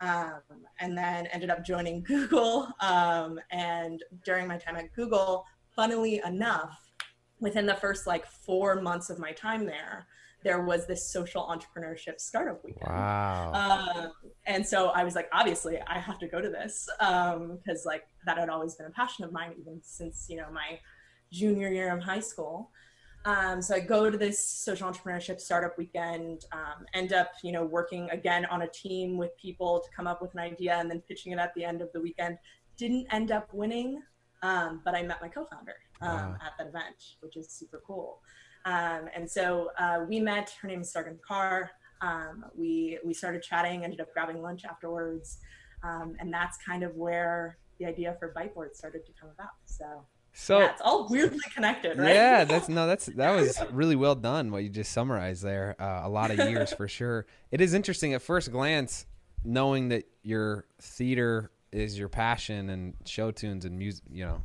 um, 0.00 0.40
and 0.80 0.98
then 0.98 1.26
ended 1.28 1.48
up 1.48 1.64
joining 1.64 2.02
Google. 2.06 2.68
Um, 2.80 3.38
and 3.52 4.02
during 4.24 4.48
my 4.48 4.58
time 4.58 4.76
at 4.76 4.92
Google, 4.94 5.44
funnily 5.74 6.20
enough, 6.26 6.76
within 7.40 7.66
the 7.66 7.74
first 7.74 8.06
like 8.06 8.26
four 8.26 8.80
months 8.80 9.10
of 9.10 9.18
my 9.20 9.30
time 9.30 9.64
there, 9.64 10.08
there 10.44 10.60
was 10.60 10.86
this 10.86 11.10
social 11.10 11.42
entrepreneurship 11.42 12.20
startup 12.20 12.62
weekend. 12.64 12.86
Wow. 12.86 13.52
Um, 13.96 14.12
and 14.46 14.64
so 14.64 14.88
I 14.88 15.02
was 15.02 15.14
like, 15.14 15.28
obviously, 15.32 15.80
I 15.86 15.98
have 15.98 16.18
to 16.18 16.28
go 16.28 16.40
to 16.40 16.50
this 16.50 16.88
because 16.98 17.86
um, 17.86 17.86
like 17.86 18.06
that 18.26 18.38
had 18.38 18.50
always 18.50 18.74
been 18.74 18.86
a 18.86 18.90
passion 18.90 19.24
of 19.24 19.32
mine, 19.32 19.54
even 19.58 19.80
since 19.82 20.26
you 20.28 20.36
know 20.36 20.46
my 20.52 20.78
junior 21.32 21.70
year 21.70 21.92
of 21.96 22.02
high 22.02 22.20
school. 22.20 22.70
Um, 23.26 23.62
so 23.62 23.74
I 23.74 23.80
go 23.80 24.10
to 24.10 24.18
this 24.18 24.38
social 24.46 24.90
entrepreneurship 24.90 25.40
startup 25.40 25.78
weekend, 25.78 26.44
um, 26.52 26.84
end 26.92 27.14
up, 27.14 27.32
you 27.42 27.52
know, 27.52 27.64
working 27.64 28.10
again 28.10 28.44
on 28.46 28.62
a 28.62 28.68
team 28.68 29.16
with 29.16 29.34
people 29.38 29.80
to 29.80 29.88
come 29.96 30.06
up 30.06 30.20
with 30.20 30.34
an 30.34 30.40
idea 30.40 30.74
and 30.74 30.90
then 30.90 31.00
pitching 31.08 31.32
it 31.32 31.38
at 31.38 31.54
the 31.54 31.64
end 31.64 31.80
of 31.80 31.90
the 31.94 32.00
weekend. 32.00 32.36
Didn't 32.76 33.06
end 33.10 33.30
up 33.32 33.48
winning, 33.54 34.02
um, 34.42 34.82
but 34.84 34.94
I 34.94 35.02
met 35.02 35.22
my 35.22 35.28
co-founder 35.28 35.76
wow. 36.02 36.36
at 36.44 36.52
that 36.58 36.66
event, 36.66 37.16
which 37.20 37.38
is 37.38 37.48
super 37.48 37.80
cool. 37.86 38.20
Um, 38.64 39.08
and 39.14 39.30
so 39.30 39.70
uh, 39.78 40.04
we 40.08 40.20
met, 40.20 40.54
her 40.60 40.68
name 40.68 40.80
is 40.80 40.92
Sargun 40.92 41.18
Kaur. 41.28 41.68
Um, 42.00 42.44
we 42.54 42.98
we 43.04 43.14
started 43.14 43.42
chatting, 43.42 43.84
ended 43.84 44.00
up 44.00 44.12
grabbing 44.12 44.42
lunch 44.42 44.64
afterwards, 44.64 45.38
um, 45.82 46.16
and 46.18 46.32
that's 46.32 46.58
kind 46.58 46.82
of 46.82 46.94
where 46.96 47.58
the 47.78 47.86
idea 47.86 48.16
for 48.18 48.32
Byteboard 48.32 48.74
started 48.74 49.06
to 49.06 49.12
come 49.18 49.30
about. 49.30 49.52
So. 49.64 49.84
So 50.36 50.58
yeah, 50.58 50.72
it's 50.72 50.80
all 50.80 51.06
weirdly 51.08 51.38
connected, 51.54 51.96
right? 51.96 52.12
Yeah, 52.12 52.42
that's 52.44 52.68
no, 52.68 52.88
that's 52.88 53.06
that 53.06 53.36
was 53.36 53.56
really 53.70 53.94
well 53.94 54.16
done. 54.16 54.50
What 54.50 54.64
you 54.64 54.68
just 54.68 54.90
summarized 54.90 55.44
there, 55.44 55.76
uh, 55.78 56.00
a 56.02 56.08
lot 56.08 56.32
of 56.32 56.38
years 56.50 56.72
for 56.72 56.88
sure. 56.88 57.24
It 57.52 57.60
is 57.60 57.72
interesting 57.72 58.14
at 58.14 58.20
first 58.20 58.50
glance, 58.50 59.06
knowing 59.44 59.90
that 59.90 60.08
your 60.24 60.66
theater 60.80 61.52
is 61.70 61.96
your 61.96 62.08
passion 62.08 62.68
and 62.68 62.94
show 63.04 63.30
tunes 63.30 63.64
and 63.64 63.78
music, 63.78 64.02
you 64.10 64.24
know, 64.24 64.42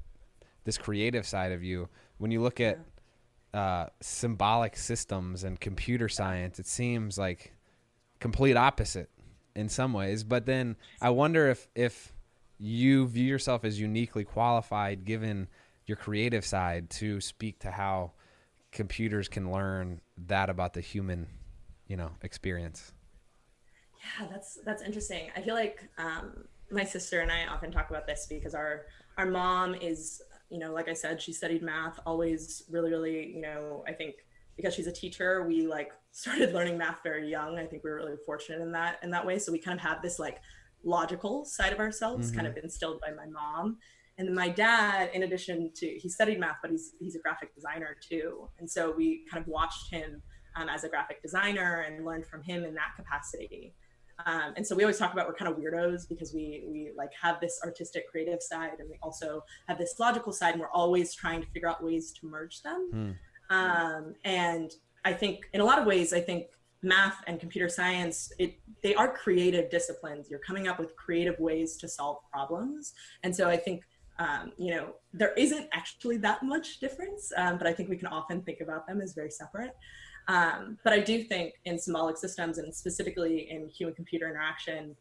this 0.63 0.77
creative 0.77 1.25
side 1.25 1.51
of 1.51 1.63
you. 1.63 1.89
When 2.19 2.29
you 2.29 2.43
look 2.43 2.59
at 2.59 2.77
uh, 3.53 3.87
symbolic 4.01 4.77
systems 4.77 5.43
and 5.43 5.59
computer 5.59 6.09
science, 6.09 6.59
it 6.59 6.67
seems 6.67 7.17
like 7.17 7.53
complete 8.19 8.55
opposite 8.55 9.09
in 9.55 9.69
some 9.69 9.93
ways. 9.93 10.23
But 10.23 10.45
then 10.45 10.75
I 11.01 11.09
wonder 11.09 11.49
if 11.49 11.67
if 11.75 12.13
you 12.57 13.07
view 13.07 13.25
yourself 13.25 13.63
as 13.63 13.79
uniquely 13.79 14.23
qualified, 14.23 15.05
given 15.05 15.47
your 15.85 15.97
creative 15.97 16.45
side, 16.45 16.89
to 16.89 17.21
speak 17.21 17.59
to 17.59 17.71
how 17.71 18.11
computers 18.71 19.27
can 19.27 19.51
learn 19.51 20.01
that 20.27 20.49
about 20.49 20.73
the 20.73 20.81
human, 20.81 21.27
you 21.87 21.97
know, 21.97 22.11
experience. 22.21 22.91
Yeah, 23.97 24.27
that's 24.27 24.59
that's 24.65 24.83
interesting. 24.83 25.29
I 25.35 25.41
feel 25.41 25.55
like 25.55 25.89
um, 25.97 26.45
my 26.71 26.83
sister 26.83 27.21
and 27.21 27.31
I 27.31 27.47
often 27.47 27.71
talk 27.71 27.89
about 27.89 28.05
this 28.05 28.27
because 28.29 28.53
our 28.53 28.85
our 29.17 29.25
mom 29.25 29.75
is 29.75 30.21
you 30.49 30.57
know, 30.59 30.73
like 30.73 30.89
I 30.89 30.93
said, 30.93 31.21
she 31.21 31.33
studied 31.33 31.61
math, 31.61 31.99
always 32.05 32.63
really, 32.69 32.89
really, 32.89 33.27
you 33.27 33.41
know, 33.41 33.83
I 33.87 33.93
think 33.93 34.15
because 34.55 34.73
she's 34.73 34.87
a 34.87 34.91
teacher, 34.91 35.45
we 35.47 35.67
like 35.67 35.91
started 36.11 36.53
learning 36.53 36.77
math 36.77 37.01
very 37.03 37.29
young. 37.29 37.57
I 37.57 37.65
think 37.65 37.83
we 37.83 37.89
were 37.89 37.97
really 37.97 38.17
fortunate 38.25 38.61
in 38.61 38.71
that 38.73 38.99
in 39.03 39.11
that 39.11 39.25
way. 39.25 39.39
So 39.39 39.51
we 39.51 39.59
kind 39.59 39.79
of 39.79 39.85
have 39.85 40.01
this 40.01 40.19
like 40.19 40.39
logical 40.83 41.45
side 41.45 41.73
of 41.73 41.79
ourselves 41.79 42.27
mm-hmm. 42.27 42.35
kind 42.39 42.47
of 42.47 42.57
instilled 42.63 42.99
by 43.01 43.11
my 43.11 43.25
mom. 43.25 43.77
And 44.17 44.27
then 44.27 44.35
my 44.35 44.49
dad, 44.49 45.11
in 45.13 45.23
addition 45.23 45.71
to 45.75 45.87
he 45.87 46.09
studied 46.09 46.39
math, 46.39 46.57
but 46.61 46.71
he's 46.71 46.93
he's 46.99 47.15
a 47.15 47.19
graphic 47.19 47.55
designer 47.55 47.95
too. 48.07 48.49
And 48.59 48.69
so 48.69 48.91
we 48.91 49.25
kind 49.31 49.41
of 49.41 49.47
watched 49.47 49.91
him 49.91 50.21
um, 50.55 50.67
as 50.67 50.83
a 50.83 50.89
graphic 50.89 51.21
designer 51.21 51.85
and 51.87 52.05
learned 52.05 52.25
from 52.25 52.43
him 52.43 52.65
in 52.65 52.73
that 52.73 52.95
capacity. 52.97 53.75
Um, 54.25 54.53
and 54.57 54.65
so 54.65 54.75
we 54.75 54.83
always 54.83 54.97
talk 54.97 55.13
about 55.13 55.27
we're 55.27 55.33
kind 55.33 55.51
of 55.51 55.57
weirdos 55.57 56.07
because 56.07 56.33
we 56.33 56.63
we 56.67 56.91
like 56.97 57.11
have 57.21 57.39
this 57.39 57.59
artistic 57.63 58.09
creative 58.09 58.41
side 58.41 58.79
and 58.79 58.89
we 58.89 58.97
also 59.01 59.43
have 59.67 59.77
this 59.77 59.95
logical 59.99 60.33
side 60.33 60.53
and 60.53 60.61
we're 60.61 60.71
always 60.71 61.13
trying 61.13 61.41
to 61.41 61.47
figure 61.47 61.69
out 61.69 61.83
ways 61.83 62.11
to 62.19 62.27
merge 62.27 62.61
them. 62.61 63.17
Mm. 63.51 63.55
um, 63.55 64.15
and 64.25 64.71
i 65.05 65.13
think 65.13 65.45
in 65.53 65.61
a 65.61 65.63
lot 65.63 65.79
of 65.79 65.85
ways 65.85 66.11
i 66.11 66.19
think 66.19 66.47
math 66.81 67.21
and 67.27 67.39
computer 67.39 67.69
science 67.69 68.31
it 68.39 68.59
they 68.81 68.95
are 68.95 69.11
creative 69.11 69.69
disciplines. 69.69 70.29
You're 70.29 70.39
coming 70.39 70.69
up 70.69 70.79
with 70.79 70.95
creative 70.95 71.37
ways 71.39 71.75
to 71.77 71.87
solve 71.87 72.17
problems. 72.31 72.93
And 73.23 73.35
so 73.35 73.49
i 73.49 73.57
think 73.57 73.83
um, 74.19 74.51
you 74.57 74.71
know 74.75 74.95
there 75.13 75.33
isn't 75.35 75.67
actually 75.71 76.17
that 76.17 76.43
much 76.43 76.79
difference 76.79 77.31
um, 77.37 77.57
but 77.57 77.67
i 77.67 77.73
think 77.73 77.89
we 77.89 77.95
can 77.95 78.07
often 78.07 78.41
think 78.41 78.59
about 78.59 78.85
them 78.85 78.99
as 79.01 79.13
very 79.13 79.31
separate 79.31 79.75
um, 80.29 80.77
but 80.83 80.93
I 80.93 80.99
do 80.99 81.23
think 81.23 81.55
in 81.65 81.79
symbolic 81.79 82.15
systems 82.15 82.59
and 82.59 82.73
specifically 82.73 83.49
in 83.49 83.67
human 83.67 83.95
computer 83.95 84.29
interaction, 84.29 84.95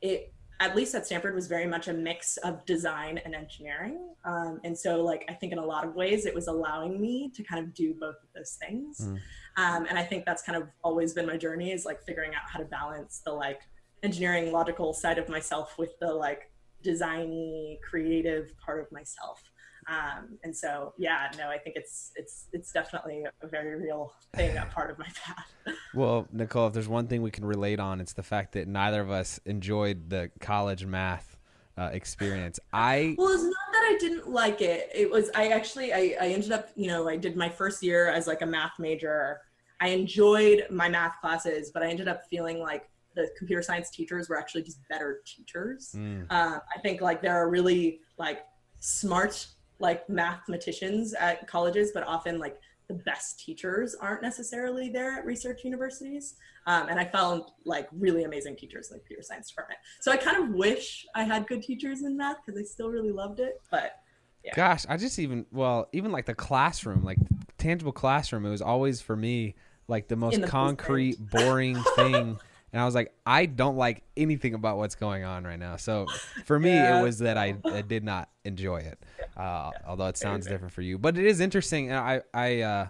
it 0.00 0.32
at 0.58 0.74
least 0.76 0.94
at 0.94 1.06
Stanford 1.06 1.34
was 1.34 1.46
very 1.46 1.66
much 1.66 1.88
a 1.88 1.92
mix 1.92 2.36
of 2.38 2.64
design 2.66 3.18
and 3.24 3.34
engineering. 3.34 4.14
Um, 4.24 4.60
and 4.64 4.76
so 4.78 5.02
like 5.02 5.24
I 5.28 5.34
think 5.34 5.52
in 5.52 5.58
a 5.58 5.64
lot 5.64 5.86
of 5.86 5.94
ways 5.94 6.24
it 6.24 6.34
was 6.34 6.48
allowing 6.48 7.00
me 7.00 7.30
to 7.34 7.42
kind 7.42 7.62
of 7.62 7.74
do 7.74 7.94
both 7.94 8.16
of 8.16 8.28
those 8.34 8.58
things. 8.60 9.00
Mm. 9.00 9.18
Um, 9.56 9.86
and 9.88 9.98
I 9.98 10.02
think 10.02 10.24
that's 10.24 10.42
kind 10.42 10.60
of 10.60 10.68
always 10.82 11.12
been 11.12 11.26
my 11.26 11.36
journey 11.36 11.72
is 11.72 11.84
like 11.84 12.02
figuring 12.02 12.34
out 12.34 12.42
how 12.50 12.58
to 12.58 12.64
balance 12.64 13.20
the 13.24 13.32
like 13.32 13.60
engineering 14.02 14.50
logical 14.50 14.94
side 14.94 15.18
of 15.18 15.28
myself 15.28 15.76
with 15.78 15.98
the 16.00 16.12
like 16.12 16.50
designy 16.82 17.78
creative 17.82 18.56
part 18.58 18.80
of 18.80 18.90
myself. 18.92 19.42
Um, 19.90 20.38
and 20.44 20.56
so, 20.56 20.94
yeah, 20.98 21.30
no, 21.36 21.48
I 21.48 21.58
think 21.58 21.74
it's 21.74 22.12
it's 22.14 22.46
it's 22.52 22.70
definitely 22.70 23.24
a 23.42 23.46
very 23.48 23.74
real 23.74 24.12
thing, 24.36 24.56
a 24.56 24.64
part 24.66 24.88
of 24.88 24.98
my 24.98 25.08
path. 25.24 25.52
well, 25.94 26.28
Nicole, 26.32 26.68
if 26.68 26.72
there's 26.72 26.88
one 26.88 27.08
thing 27.08 27.22
we 27.22 27.32
can 27.32 27.44
relate 27.44 27.80
on, 27.80 28.00
it's 28.00 28.12
the 28.12 28.22
fact 28.22 28.52
that 28.52 28.68
neither 28.68 29.00
of 29.00 29.10
us 29.10 29.40
enjoyed 29.46 30.08
the 30.08 30.30
college 30.38 30.86
math 30.86 31.36
uh, 31.76 31.90
experience. 31.92 32.60
I 32.72 33.16
well, 33.18 33.32
it's 33.32 33.42
not 33.42 33.52
that 33.72 33.82
I 33.82 33.96
didn't 33.98 34.28
like 34.28 34.60
it. 34.60 34.90
It 34.94 35.10
was 35.10 35.28
I 35.34 35.48
actually 35.48 35.92
I, 35.92 36.14
I 36.20 36.28
ended 36.28 36.52
up 36.52 36.68
you 36.76 36.86
know 36.86 37.08
I 37.08 37.16
did 37.16 37.36
my 37.36 37.48
first 37.48 37.82
year 37.82 38.08
as 38.10 38.28
like 38.28 38.42
a 38.42 38.46
math 38.46 38.78
major. 38.78 39.40
I 39.80 39.88
enjoyed 39.88 40.66
my 40.70 40.88
math 40.88 41.20
classes, 41.20 41.72
but 41.72 41.82
I 41.82 41.88
ended 41.88 42.06
up 42.06 42.22
feeling 42.30 42.60
like 42.60 42.88
the 43.16 43.28
computer 43.36 43.62
science 43.62 43.90
teachers 43.90 44.28
were 44.28 44.38
actually 44.38 44.62
just 44.62 44.78
better 44.88 45.20
teachers. 45.26 45.96
Mm. 45.96 46.26
Uh, 46.30 46.60
I 46.76 46.80
think 46.80 47.00
like 47.00 47.22
there 47.22 47.34
are 47.34 47.50
really 47.50 48.00
like 48.18 48.44
smart 48.78 49.48
like 49.80 50.08
mathematicians 50.08 51.14
at 51.14 51.46
colleges, 51.46 51.90
but 51.92 52.04
often 52.06 52.38
like 52.38 52.58
the 52.88 52.94
best 52.94 53.40
teachers 53.40 53.94
aren't 53.94 54.22
necessarily 54.22 54.90
there 54.90 55.18
at 55.18 55.24
research 55.24 55.64
universities. 55.64 56.34
Um, 56.66 56.88
and 56.88 56.98
I 56.98 57.04
found 57.04 57.44
like 57.64 57.88
really 57.92 58.24
amazing 58.24 58.56
teachers 58.56 58.90
in 58.90 58.96
the 58.96 59.00
computer 59.00 59.22
science 59.22 59.48
department. 59.48 59.80
So 60.00 60.12
I 60.12 60.16
kind 60.16 60.36
of 60.36 60.50
wish 60.50 61.06
I 61.14 61.24
had 61.24 61.46
good 61.46 61.62
teachers 61.62 62.02
in 62.02 62.16
math 62.16 62.38
because 62.44 62.60
I 62.60 62.64
still 62.64 62.90
really 62.90 63.12
loved 63.12 63.40
it. 63.40 63.60
But 63.70 64.00
yeah. 64.44 64.52
gosh, 64.54 64.84
I 64.88 64.96
just 64.96 65.18
even 65.18 65.46
well, 65.52 65.88
even 65.92 66.12
like 66.12 66.26
the 66.26 66.34
classroom, 66.34 67.04
like 67.04 67.18
tangible 67.58 67.92
classroom, 67.92 68.44
it 68.44 68.50
was 68.50 68.62
always 68.62 69.00
for 69.00 69.16
me 69.16 69.54
like 69.88 70.08
the 70.08 70.16
most 70.16 70.40
the 70.40 70.46
concrete, 70.46 71.16
boring 71.18 71.76
thing 71.96 72.38
and 72.72 72.80
I 72.80 72.84
was 72.84 72.94
like, 72.94 73.12
I 73.26 73.46
don't 73.46 73.76
like 73.76 74.04
anything 74.16 74.54
about 74.54 74.76
what's 74.76 74.94
going 74.94 75.24
on 75.24 75.44
right 75.44 75.58
now. 75.58 75.76
So 75.76 76.06
for 76.44 76.58
me, 76.58 76.70
yeah. 76.70 77.00
it 77.00 77.02
was 77.02 77.18
that 77.18 77.36
I, 77.36 77.56
I, 77.64 77.82
did 77.82 78.04
not 78.04 78.28
enjoy 78.44 78.78
it, 78.78 78.98
uh, 79.40 79.70
although 79.86 80.06
it 80.06 80.18
sounds 80.18 80.46
different 80.46 80.72
for 80.72 80.82
you. 80.82 80.98
But 80.98 81.16
it 81.16 81.24
is 81.24 81.40
interesting. 81.40 81.92
I 81.92 82.20
I 82.34 82.60
uh, 82.60 82.86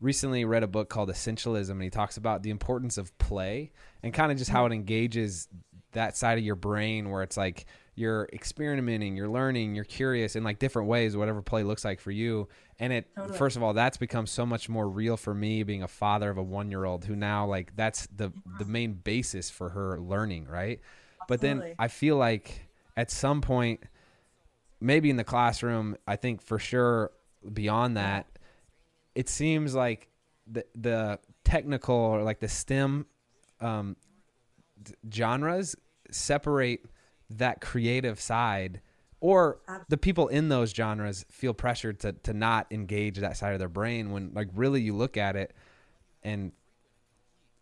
recently 0.00 0.44
read 0.44 0.62
a 0.62 0.66
book 0.66 0.90
called 0.90 1.08
Essentialism, 1.08 1.70
and 1.70 1.82
he 1.82 1.90
talks 1.90 2.18
about 2.18 2.42
the 2.42 2.50
importance 2.50 2.98
of 2.98 3.16
play 3.18 3.72
and 4.02 4.12
kind 4.12 4.30
of 4.30 4.36
just 4.36 4.50
how 4.50 4.66
it 4.66 4.72
engages 4.72 5.48
that 5.92 6.16
side 6.16 6.36
of 6.36 6.44
your 6.44 6.56
brain 6.56 7.10
where 7.10 7.22
it's 7.22 7.36
like 7.36 7.66
you're 7.94 8.28
experimenting, 8.32 9.16
you're 9.16 9.28
learning, 9.28 9.74
you're 9.74 9.84
curious 9.84 10.36
in 10.36 10.44
like 10.44 10.58
different 10.58 10.88
ways, 10.88 11.16
whatever 11.16 11.40
play 11.40 11.62
looks 11.62 11.84
like 11.84 12.00
for 12.00 12.10
you. 12.10 12.48
And 12.78 12.92
it, 12.92 13.06
totally. 13.16 13.38
first 13.38 13.56
of 13.56 13.62
all, 13.62 13.72
that's 13.72 13.96
become 13.96 14.26
so 14.26 14.44
much 14.44 14.68
more 14.68 14.88
real 14.88 15.16
for 15.16 15.32
me 15.32 15.62
being 15.62 15.84
a 15.84 15.88
father 15.88 16.28
of 16.28 16.36
a 16.36 16.42
one 16.42 16.70
year 16.70 16.84
old 16.84 17.04
who 17.04 17.16
now 17.16 17.46
like 17.46 17.74
that's 17.76 18.06
the 18.08 18.32
the 18.58 18.64
main 18.64 18.92
basis 18.92 19.48
for 19.48 19.70
her 19.70 19.98
learning, 20.00 20.48
right? 20.48 20.80
Absolutely. 21.22 21.26
But 21.28 21.40
then 21.40 21.74
I 21.78 21.88
feel 21.88 22.16
like 22.16 22.68
at 22.96 23.10
some 23.10 23.40
point, 23.40 23.80
maybe 24.80 25.10
in 25.10 25.16
the 25.16 25.24
classroom, 25.24 25.96
I 26.06 26.16
think 26.16 26.42
for 26.42 26.58
sure 26.58 27.10
beyond 27.52 27.96
that, 27.96 28.26
it 29.14 29.28
seems 29.28 29.74
like 29.74 30.08
the 30.46 30.64
the 30.74 31.18
technical 31.44 31.94
or 31.94 32.22
like 32.22 32.40
the 32.40 32.48
STEM 32.48 33.06
um, 33.60 33.96
genres 35.12 35.76
separate 36.10 36.84
that 37.30 37.60
creative 37.60 38.20
side 38.20 38.80
or 39.20 39.58
the 39.88 39.96
people 39.96 40.28
in 40.28 40.48
those 40.48 40.72
genres 40.72 41.24
feel 41.30 41.54
pressured 41.54 42.00
to 42.00 42.12
to 42.12 42.34
not 42.34 42.66
engage 42.70 43.18
that 43.18 43.36
side 43.36 43.52
of 43.52 43.58
their 43.58 43.68
brain 43.68 44.10
when 44.10 44.32
like 44.34 44.48
really 44.54 44.82
you 44.82 44.94
look 44.94 45.16
at 45.16 45.36
it 45.36 45.54
and 46.22 46.52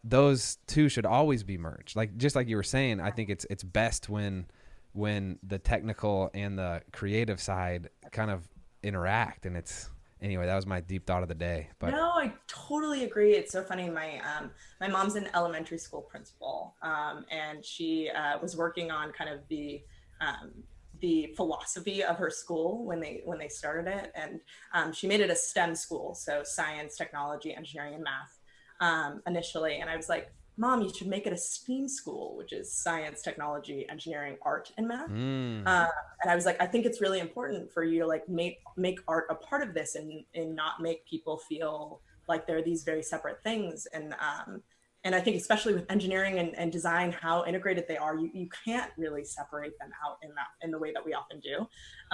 those 0.04 0.58
two 0.66 0.88
should 0.88 1.06
always 1.06 1.44
be 1.44 1.56
merged. 1.56 1.94
Like 1.94 2.16
just 2.16 2.34
like 2.34 2.48
you 2.48 2.56
were 2.56 2.64
saying 2.64 3.00
i 3.00 3.10
think 3.10 3.30
it's 3.30 3.46
it's 3.48 3.62
best 3.62 4.08
when 4.08 4.46
when 4.92 5.38
the 5.42 5.58
technical 5.58 6.30
and 6.34 6.58
the 6.58 6.82
creative 6.92 7.40
side 7.40 7.88
kind 8.10 8.30
of 8.30 8.48
interact 8.82 9.46
and 9.46 9.56
it's 9.56 9.90
anyway, 10.22 10.46
that 10.46 10.56
was 10.56 10.66
my 10.66 10.80
deep 10.80 11.06
thought 11.06 11.22
of 11.22 11.28
the 11.28 11.34
day. 11.34 11.68
But 11.78 11.90
no, 11.90 12.10
I 12.10 12.32
totally 12.46 13.04
agree. 13.04 13.34
It's 13.34 13.52
so 13.52 13.62
funny. 13.62 13.90
My 13.90 14.20
um, 14.20 14.50
my 14.80 14.88
mom's 14.88 15.16
an 15.16 15.28
elementary 15.34 15.78
school 15.78 16.02
principal, 16.02 16.76
um, 16.82 17.26
and 17.30 17.64
she 17.64 18.10
uh, 18.10 18.38
was 18.40 18.56
working 18.56 18.90
on 18.90 19.12
kind 19.12 19.28
of 19.28 19.40
the 19.48 19.82
um, 20.20 20.52
the 21.00 21.34
philosophy 21.36 22.02
of 22.04 22.16
her 22.16 22.30
school 22.30 22.84
when 22.84 23.00
they 23.00 23.22
when 23.24 23.38
they 23.38 23.48
started 23.48 23.90
it, 23.90 24.12
and 24.14 24.40
um, 24.72 24.92
she 24.92 25.06
made 25.06 25.20
it 25.20 25.30
a 25.30 25.36
STEM 25.36 25.74
school, 25.74 26.14
so 26.14 26.42
science, 26.44 26.96
technology, 26.96 27.54
engineering, 27.54 27.94
and 27.94 28.04
math 28.04 28.38
um, 28.80 29.20
initially. 29.26 29.80
And 29.80 29.90
I 29.90 29.96
was 29.96 30.08
like, 30.08 30.32
mom, 30.56 30.82
you 30.82 30.92
should 30.94 31.06
make 31.06 31.26
it 31.26 31.32
a 31.32 31.36
STEAM 31.36 31.88
school, 31.88 32.36
which 32.36 32.52
is 32.52 32.72
science, 32.72 33.22
technology, 33.22 33.86
engineering, 33.88 34.36
art, 34.42 34.70
and 34.76 34.86
math. 34.86 35.10
Mm. 35.10 35.66
Uh, 35.66 35.88
and 36.22 36.30
I 36.30 36.34
was 36.34 36.44
like, 36.44 36.60
I 36.60 36.66
think 36.66 36.86
it's 36.86 37.00
really 37.00 37.20
important 37.20 37.72
for 37.72 37.84
you 37.84 38.00
to 38.00 38.06
like 38.06 38.28
make 38.28 38.58
make 38.76 39.00
art 39.08 39.26
a 39.30 39.34
part 39.34 39.66
of 39.66 39.74
this 39.74 39.94
and 39.94 40.24
and 40.34 40.54
not 40.54 40.80
make 40.80 41.06
people 41.06 41.38
feel 41.38 42.00
like 42.28 42.46
they're 42.46 42.62
these 42.62 42.84
very 42.84 43.02
separate 43.02 43.42
things. 43.42 43.86
And 43.92 44.14
um, 44.14 44.62
and 45.04 45.14
I 45.14 45.20
think 45.20 45.36
especially 45.36 45.74
with 45.74 45.90
engineering 45.90 46.38
and, 46.38 46.56
and 46.56 46.70
design, 46.70 47.10
how 47.12 47.44
integrated 47.44 47.86
they 47.88 47.96
are, 47.96 48.16
you, 48.16 48.30
you 48.32 48.48
can't 48.64 48.92
really 48.96 49.24
separate 49.24 49.76
them 49.80 49.90
out 50.06 50.18
in 50.22 50.30
that 50.30 50.48
in 50.62 50.70
the 50.70 50.78
way 50.78 50.92
that 50.92 51.04
we 51.04 51.12
often 51.12 51.40
do. 51.40 51.66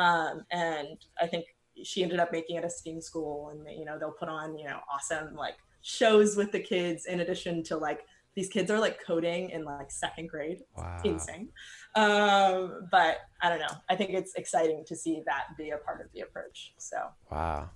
Um, 0.02 0.44
and 0.50 0.96
I 1.20 1.26
think 1.26 1.44
she 1.82 2.02
ended 2.02 2.18
up 2.18 2.32
making 2.32 2.56
it 2.56 2.64
a 2.64 2.70
STEAM 2.70 3.00
school, 3.00 3.50
and 3.50 3.78
you 3.78 3.84
know 3.84 3.98
they'll 3.98 4.12
put 4.12 4.28
on 4.28 4.56
you 4.58 4.66
know 4.66 4.80
awesome 4.92 5.34
like 5.34 5.56
shows 5.82 6.36
with 6.36 6.52
the 6.52 6.60
kids 6.60 7.06
in 7.06 7.20
addition 7.20 7.62
to 7.62 7.76
like 7.76 8.00
these 8.34 8.48
kids 8.48 8.70
are 8.70 8.78
like 8.78 9.00
coding 9.04 9.50
in 9.50 9.64
like 9.64 9.90
second 9.90 10.28
grade. 10.28 10.60
Wow. 10.76 11.00
insane. 11.04 11.48
Um, 11.94 12.86
but 12.90 13.18
I 13.42 13.48
don't 13.48 13.58
know. 13.58 13.76
I 13.88 13.96
think 13.96 14.10
it's 14.10 14.34
exciting 14.34 14.84
to 14.86 14.96
see 14.96 15.22
that 15.26 15.56
be 15.56 15.70
a 15.70 15.78
part 15.78 16.00
of 16.00 16.06
the 16.12 16.20
approach. 16.20 16.74
So 16.78 16.96
wow. 17.30 17.70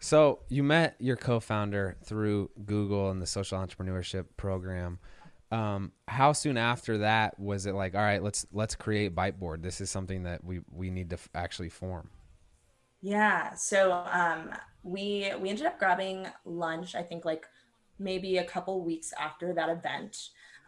So 0.00 0.40
you 0.48 0.62
met 0.62 0.96
your 0.98 1.16
co-founder 1.16 1.96
through 2.04 2.50
Google 2.64 3.10
and 3.10 3.20
the 3.20 3.26
social 3.26 3.58
entrepreneurship 3.58 4.26
program. 4.36 4.98
Um, 5.50 5.92
how 6.08 6.32
soon 6.32 6.56
after 6.56 6.98
that 6.98 7.38
was 7.38 7.66
it 7.66 7.74
like, 7.74 7.94
all 7.94 8.00
right, 8.00 8.22
let's 8.22 8.46
let's 8.52 8.74
create 8.74 9.14
Byteboard. 9.14 9.62
This 9.62 9.80
is 9.80 9.90
something 9.90 10.24
that 10.24 10.44
we 10.44 10.60
we 10.72 10.90
need 10.90 11.10
to 11.10 11.16
f- 11.16 11.28
actually 11.34 11.68
form. 11.68 12.10
Yeah. 13.00 13.54
So 13.54 13.92
um, 13.92 14.50
we 14.82 15.30
we 15.40 15.50
ended 15.50 15.66
up 15.66 15.78
grabbing 15.78 16.26
lunch. 16.44 16.94
I 16.94 17.02
think 17.02 17.24
like 17.24 17.46
maybe 17.98 18.38
a 18.38 18.44
couple 18.44 18.82
weeks 18.84 19.12
after 19.18 19.52
that 19.54 19.68
event. 19.68 20.16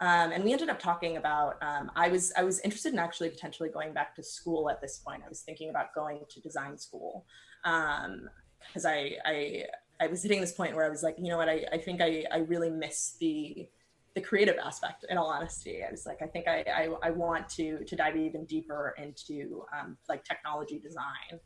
Um, 0.00 0.30
and 0.30 0.44
we 0.44 0.52
ended 0.52 0.68
up 0.68 0.78
talking 0.78 1.16
about 1.16 1.56
um, 1.60 1.90
I 1.96 2.08
was 2.08 2.32
I 2.36 2.44
was 2.44 2.60
interested 2.60 2.92
in 2.92 2.98
actually 3.00 3.30
potentially 3.30 3.68
going 3.68 3.92
back 3.92 4.14
to 4.16 4.22
school 4.22 4.70
at 4.70 4.80
this 4.80 4.98
point. 4.98 5.22
I 5.24 5.28
was 5.28 5.40
thinking 5.40 5.70
about 5.70 5.94
going 5.94 6.20
to 6.28 6.40
design 6.40 6.78
school 6.78 7.26
because 7.64 8.84
um, 8.84 8.86
I, 8.86 9.16
I 9.24 9.64
I 10.00 10.06
was 10.06 10.22
hitting 10.22 10.40
this 10.40 10.52
point 10.52 10.76
where 10.76 10.84
I 10.84 10.88
was 10.88 11.02
like, 11.02 11.16
you 11.18 11.28
know 11.28 11.36
what, 11.36 11.48
I, 11.48 11.64
I 11.72 11.78
think 11.78 12.00
I, 12.00 12.24
I 12.30 12.38
really 12.38 12.70
miss 12.70 13.16
the 13.18 13.68
the 14.14 14.20
creative 14.20 14.56
aspect 14.64 15.04
in 15.08 15.18
all 15.18 15.26
honesty. 15.26 15.84
I 15.84 15.90
was 15.90 16.06
like, 16.06 16.22
I 16.22 16.26
think 16.26 16.48
I, 16.48 16.64
I, 16.74 17.08
I 17.08 17.10
want 17.10 17.48
to 17.50 17.84
to 17.84 17.96
dive 17.96 18.16
even 18.16 18.44
deeper 18.44 18.94
into 18.98 19.64
um, 19.76 19.96
like 20.08 20.24
technology 20.24 20.78
design. 20.78 21.40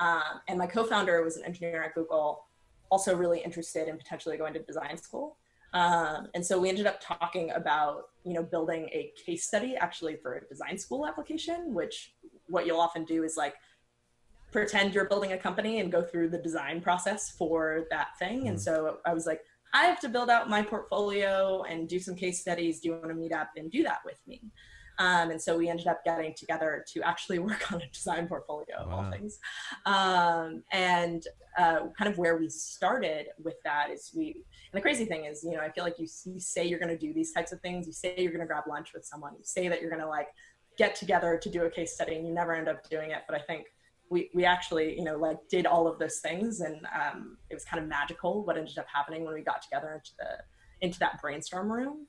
Um, 0.00 0.40
and 0.48 0.58
my 0.58 0.66
co-founder 0.66 1.22
was 1.22 1.36
an 1.36 1.44
engineer 1.44 1.82
at 1.84 1.94
Google 1.94 2.43
also 2.90 3.16
really 3.16 3.40
interested 3.40 3.88
in 3.88 3.96
potentially 3.96 4.36
going 4.36 4.54
to 4.54 4.62
design 4.62 4.96
school. 4.96 5.36
Um, 5.72 6.28
and 6.34 6.46
so 6.46 6.60
we 6.60 6.68
ended 6.68 6.86
up 6.86 7.00
talking 7.00 7.50
about, 7.50 8.04
you 8.24 8.32
know, 8.32 8.42
building 8.42 8.88
a 8.92 9.12
case 9.26 9.44
study 9.44 9.76
actually 9.76 10.16
for 10.16 10.36
a 10.36 10.46
design 10.46 10.78
school 10.78 11.06
application, 11.06 11.74
which 11.74 12.14
what 12.46 12.64
you'll 12.64 12.80
often 12.80 13.04
do 13.04 13.24
is 13.24 13.36
like 13.36 13.54
pretend 14.52 14.94
you're 14.94 15.08
building 15.08 15.32
a 15.32 15.38
company 15.38 15.80
and 15.80 15.90
go 15.90 16.00
through 16.00 16.28
the 16.28 16.38
design 16.38 16.80
process 16.80 17.30
for 17.30 17.86
that 17.90 18.16
thing. 18.20 18.44
Mm. 18.44 18.50
And 18.50 18.60
so 18.60 18.98
I 19.04 19.12
was 19.12 19.26
like, 19.26 19.40
I 19.72 19.86
have 19.86 19.98
to 20.00 20.08
build 20.08 20.30
out 20.30 20.48
my 20.48 20.62
portfolio 20.62 21.64
and 21.64 21.88
do 21.88 21.98
some 21.98 22.14
case 22.14 22.40
studies. 22.40 22.78
Do 22.78 22.90
you 22.90 22.94
want 22.94 23.08
to 23.08 23.14
meet 23.14 23.32
up 23.32 23.50
and 23.56 23.68
do 23.68 23.82
that 23.82 23.98
with 24.04 24.20
me? 24.28 24.42
Um, 25.00 25.32
and 25.32 25.42
so 25.42 25.58
we 25.58 25.68
ended 25.68 25.88
up 25.88 26.04
getting 26.04 26.34
together 26.34 26.84
to 26.92 27.02
actually 27.02 27.38
work 27.40 27.72
on 27.72 27.82
a 27.82 27.88
design 27.88 28.28
portfolio 28.28 28.76
of 28.78 28.88
wow. 28.88 28.96
all 28.96 29.10
things. 29.10 29.40
Um, 29.86 30.62
and 30.70 31.26
uh, 31.56 31.86
kind 31.96 32.10
of 32.10 32.18
where 32.18 32.36
we 32.36 32.48
started 32.48 33.26
with 33.42 33.54
that 33.64 33.90
is 33.90 34.10
we, 34.16 34.44
and 34.72 34.78
the 34.78 34.80
crazy 34.80 35.04
thing 35.04 35.24
is, 35.24 35.44
you 35.44 35.52
know, 35.52 35.60
I 35.60 35.70
feel 35.70 35.84
like 35.84 35.98
you, 35.98 36.08
you 36.24 36.40
say 36.40 36.66
you're 36.66 36.78
going 36.78 36.96
to 36.96 36.98
do 36.98 37.12
these 37.12 37.32
types 37.32 37.52
of 37.52 37.60
things. 37.60 37.86
You 37.86 37.92
say 37.92 38.14
you're 38.18 38.32
going 38.32 38.40
to 38.40 38.46
grab 38.46 38.64
lunch 38.68 38.92
with 38.92 39.04
someone. 39.04 39.34
You 39.34 39.44
say 39.44 39.68
that 39.68 39.80
you're 39.80 39.90
going 39.90 40.02
to 40.02 40.08
like 40.08 40.28
get 40.76 40.94
together 40.94 41.38
to 41.40 41.48
do 41.48 41.64
a 41.64 41.70
case 41.70 41.94
study 41.94 42.16
and 42.16 42.26
you 42.26 42.34
never 42.34 42.54
end 42.54 42.68
up 42.68 42.88
doing 42.90 43.12
it. 43.12 43.22
But 43.28 43.40
I 43.40 43.42
think 43.42 43.66
we, 44.10 44.30
we 44.34 44.44
actually, 44.44 44.98
you 44.98 45.04
know, 45.04 45.16
like 45.16 45.38
did 45.48 45.66
all 45.66 45.86
of 45.86 45.98
those 45.98 46.18
things 46.18 46.60
and 46.60 46.86
um, 46.94 47.38
it 47.50 47.54
was 47.54 47.64
kind 47.64 47.82
of 47.82 47.88
magical 47.88 48.44
what 48.44 48.56
ended 48.56 48.78
up 48.78 48.86
happening 48.92 49.24
when 49.24 49.34
we 49.34 49.42
got 49.42 49.62
together 49.62 49.92
into 49.94 50.10
the, 50.18 50.86
into 50.86 50.98
that 50.98 51.20
brainstorm 51.20 51.70
room. 51.70 52.06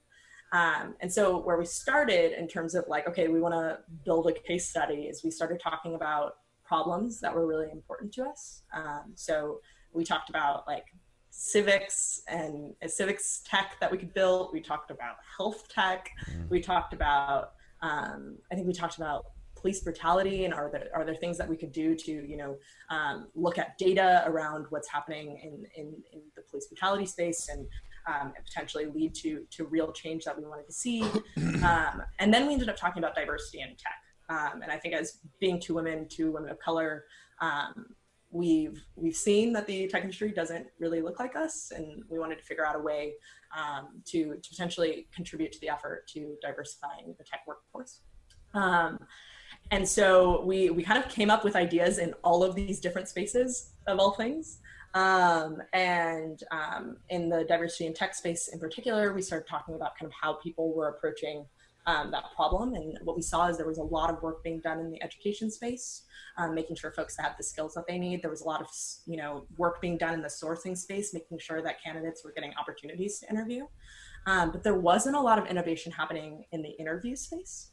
Um, 0.51 0.95
and 1.01 1.11
so 1.11 1.37
where 1.39 1.57
we 1.57 1.65
started 1.65 2.37
in 2.39 2.47
terms 2.47 2.75
of 2.75 2.85
like, 2.87 3.07
okay, 3.07 3.27
we 3.27 3.39
want 3.39 3.53
to 3.53 3.79
build 4.05 4.27
a 4.27 4.33
case 4.33 4.69
study 4.69 5.03
is 5.03 5.23
we 5.23 5.31
started 5.31 5.59
talking 5.59 5.95
about 5.95 6.37
problems 6.65 7.19
that 7.21 7.33
were 7.33 7.45
really 7.45 7.71
important 7.71 8.13
to 8.13 8.23
us. 8.23 8.63
Um, 8.73 9.13
so 9.15 9.59
we 9.93 10.03
talked 10.03 10.29
about 10.29 10.67
like 10.67 10.85
civics 11.29 12.21
and 12.27 12.73
uh, 12.83 12.87
civics 12.87 13.43
tech 13.45 13.75
that 13.79 13.91
we 13.91 13.97
could 13.97 14.13
build. 14.13 14.51
We 14.53 14.61
talked 14.61 14.91
about 14.91 15.15
health 15.37 15.67
tech. 15.69 16.09
Mm-hmm. 16.29 16.49
We 16.49 16.61
talked 16.61 16.93
about, 16.93 17.51
um, 17.81 18.37
I 18.51 18.55
think 18.55 18.67
we 18.67 18.73
talked 18.73 18.97
about 18.97 19.25
police 19.55 19.81
brutality 19.81 20.45
and 20.45 20.53
are 20.53 20.69
there 20.71 20.89
are 20.93 21.03
there 21.03 21.15
things 21.15 21.37
that 21.39 21.49
we 21.49 21.57
could 21.57 21.71
do 21.71 21.95
to 21.95 22.11
you 22.11 22.37
know 22.37 22.55
um, 22.91 23.27
look 23.33 23.57
at 23.57 23.77
data 23.79 24.23
around 24.27 24.67
what's 24.69 24.87
happening 24.87 25.39
in, 25.41 25.65
in, 25.75 25.87
in 26.13 26.21
the 26.35 26.43
police 26.49 26.67
brutality 26.67 27.05
space 27.05 27.49
and 27.49 27.65
um, 28.07 28.31
and 28.35 28.45
potentially 28.45 28.85
lead 28.85 29.15
to 29.15 29.45
to 29.51 29.65
real 29.65 29.91
change 29.91 30.23
that 30.25 30.37
we 30.37 30.45
wanted 30.45 30.67
to 30.67 30.73
see. 30.73 31.03
Um, 31.65 32.03
and 32.19 32.31
then 32.31 32.45
we 32.45 32.53
ended 32.53 32.69
up 32.69 32.77
talking 32.77 33.01
about 33.01 33.15
diversity 33.15 33.61
in 33.61 33.69
tech. 33.69 33.97
Um, 34.29 34.61
and 34.61 34.71
I 34.71 34.77
think 34.77 34.95
as 34.95 35.19
being 35.39 35.59
two 35.59 35.75
women, 35.75 36.07
two 36.09 36.31
women 36.31 36.49
of 36.49 36.59
color, 36.59 37.05
um, 37.41 37.87
we've 38.31 38.83
we've 38.95 39.15
seen 39.15 39.53
that 39.53 39.65
the 39.67 39.87
tech 39.87 40.01
industry 40.01 40.31
doesn't 40.31 40.67
really 40.79 41.01
look 41.01 41.19
like 41.19 41.35
us, 41.35 41.71
and 41.75 42.03
we 42.09 42.19
wanted 42.19 42.37
to 42.37 42.43
figure 42.43 42.65
out 42.65 42.75
a 42.75 42.79
way 42.79 43.13
um, 43.57 44.01
to 44.05 44.35
to 44.35 44.49
potentially 44.49 45.07
contribute 45.13 45.51
to 45.51 45.59
the 45.61 45.69
effort 45.69 46.07
to 46.13 46.35
diversifying 46.41 47.15
the 47.17 47.23
tech 47.23 47.41
workforce. 47.47 48.01
Um, 48.53 48.99
and 49.71 49.87
so 49.87 50.43
we 50.43 50.69
we 50.69 50.83
kind 50.83 51.03
of 51.03 51.09
came 51.09 51.29
up 51.29 51.43
with 51.43 51.55
ideas 51.55 51.97
in 51.97 52.13
all 52.23 52.43
of 52.43 52.55
these 52.55 52.79
different 52.79 53.07
spaces 53.07 53.73
of 53.87 53.99
all 53.99 54.11
things. 54.11 54.59
Um, 54.93 55.61
and 55.73 56.41
um, 56.51 56.97
in 57.09 57.27
the 57.27 57.43
diversity 57.43 57.85
and 57.85 57.95
tech 57.95 58.15
space 58.15 58.47
in 58.47 58.59
particular, 58.59 59.13
we 59.13 59.21
started 59.21 59.45
talking 59.45 59.75
about 59.75 59.97
kind 59.99 60.07
of 60.07 60.13
how 60.19 60.33
people 60.35 60.73
were 60.73 60.87
approaching 60.87 61.45
um, 61.87 62.11
that 62.11 62.23
problem. 62.35 62.73
And 62.73 62.97
what 63.03 63.15
we 63.15 63.21
saw 63.21 63.47
is 63.47 63.57
there 63.57 63.67
was 63.67 63.77
a 63.77 63.83
lot 63.83 64.09
of 64.09 64.21
work 64.21 64.43
being 64.43 64.59
done 64.59 64.79
in 64.79 64.89
the 64.89 65.01
education 65.03 65.51
space, 65.51 66.03
um, 66.37 66.55
making 66.55 66.75
sure 66.75 66.91
folks 66.91 67.15
have 67.17 67.33
the 67.37 67.43
skills 67.43 67.73
that 67.75 67.85
they 67.87 67.99
need. 67.99 68.21
There 68.21 68.31
was 68.31 68.41
a 68.41 68.45
lot 68.45 68.61
of, 68.61 68.67
you 69.05 69.17
know, 69.17 69.45
work 69.57 69.81
being 69.81 69.97
done 69.97 70.13
in 70.13 70.21
the 70.21 70.27
sourcing 70.27 70.77
space, 70.77 71.13
making 71.13 71.39
sure 71.39 71.61
that 71.61 71.81
candidates 71.83 72.23
were 72.23 72.31
getting 72.31 72.53
opportunities 72.59 73.19
to 73.19 73.29
interview. 73.29 73.65
Um, 74.25 74.51
but 74.51 74.63
there 74.63 74.75
wasn't 74.75 75.15
a 75.15 75.21
lot 75.21 75.37
of 75.37 75.45
innovation 75.45 75.91
happening 75.91 76.45
in 76.51 76.61
the 76.61 76.71
interview 76.79 77.15
space. 77.15 77.69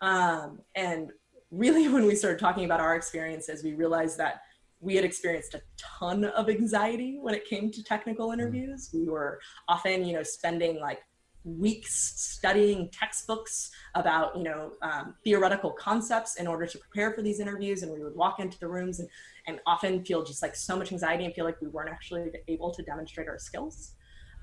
Um, 0.00 0.60
and 0.74 1.10
really, 1.50 1.88
when 1.92 2.06
we 2.06 2.14
started 2.14 2.38
talking 2.38 2.64
about 2.64 2.80
our 2.80 2.96
experiences, 2.96 3.62
we 3.62 3.74
realized 3.74 4.16
that 4.18 4.42
we 4.80 4.96
had 4.96 5.04
experienced 5.04 5.54
a 5.54 5.60
ton 5.76 6.24
of 6.24 6.48
anxiety 6.48 7.18
when 7.20 7.34
it 7.34 7.46
came 7.46 7.70
to 7.70 7.84
technical 7.84 8.28
mm. 8.28 8.34
interviews. 8.34 8.90
We 8.94 9.08
were 9.08 9.38
often, 9.68 10.04
you 10.04 10.14
know, 10.14 10.22
spending 10.22 10.80
like 10.80 11.00
weeks 11.44 12.12
studying 12.16 12.88
textbooks 12.90 13.70
about, 13.94 14.36
you 14.36 14.42
know, 14.42 14.72
um, 14.82 15.14
theoretical 15.24 15.70
concepts 15.70 16.36
in 16.36 16.46
order 16.46 16.66
to 16.66 16.78
prepare 16.78 17.12
for 17.12 17.22
these 17.22 17.40
interviews. 17.40 17.82
And 17.82 17.92
we 17.92 18.02
would 18.02 18.14
walk 18.14 18.40
into 18.40 18.58
the 18.58 18.68
rooms 18.68 19.00
and, 19.00 19.08
and 19.46 19.60
often 19.66 20.04
feel 20.04 20.24
just 20.24 20.42
like 20.42 20.54
so 20.54 20.76
much 20.76 20.92
anxiety 20.92 21.24
and 21.24 21.34
feel 21.34 21.44
like 21.44 21.60
we 21.60 21.68
weren't 21.68 21.90
actually 21.90 22.30
able 22.48 22.72
to 22.72 22.82
demonstrate 22.82 23.28
our 23.28 23.38
skills. 23.38 23.92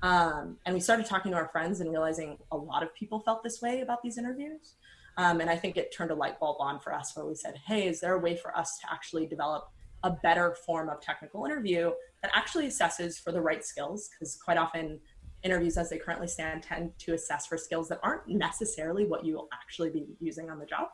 Um, 0.02 0.56
and 0.64 0.74
we 0.74 0.80
started 0.80 1.06
talking 1.06 1.32
to 1.32 1.36
our 1.36 1.48
friends 1.48 1.80
and 1.80 1.90
realizing 1.90 2.38
a 2.52 2.56
lot 2.56 2.82
of 2.82 2.94
people 2.94 3.20
felt 3.20 3.42
this 3.42 3.60
way 3.60 3.80
about 3.80 4.02
these 4.02 4.18
interviews. 4.18 4.74
Um, 5.16 5.40
and 5.40 5.50
I 5.50 5.56
think 5.56 5.76
it 5.76 5.92
turned 5.92 6.12
a 6.12 6.14
light 6.14 6.38
bulb 6.38 6.58
on 6.60 6.78
for 6.78 6.94
us 6.94 7.16
where 7.16 7.26
we 7.26 7.34
said, 7.34 7.56
hey, 7.66 7.88
is 7.88 8.00
there 8.00 8.14
a 8.14 8.18
way 8.18 8.36
for 8.36 8.56
us 8.56 8.78
to 8.78 8.92
actually 8.92 9.26
develop 9.26 9.68
a 10.04 10.10
better 10.10 10.54
form 10.64 10.88
of 10.88 11.00
technical 11.00 11.44
interview 11.44 11.90
that 12.22 12.30
actually 12.34 12.68
assesses 12.68 13.20
for 13.20 13.32
the 13.32 13.40
right 13.40 13.64
skills 13.64 14.08
because 14.10 14.36
quite 14.36 14.56
often 14.56 15.00
interviews 15.42 15.76
as 15.76 15.90
they 15.90 15.98
currently 15.98 16.28
stand 16.28 16.62
tend 16.62 16.92
to 16.98 17.14
assess 17.14 17.46
for 17.46 17.56
skills 17.56 17.88
that 17.88 18.00
aren't 18.02 18.28
necessarily 18.28 19.06
what 19.06 19.24
you 19.24 19.34
will 19.34 19.48
actually 19.52 19.90
be 19.90 20.06
using 20.20 20.50
on 20.50 20.58
the 20.58 20.66
job. 20.66 20.88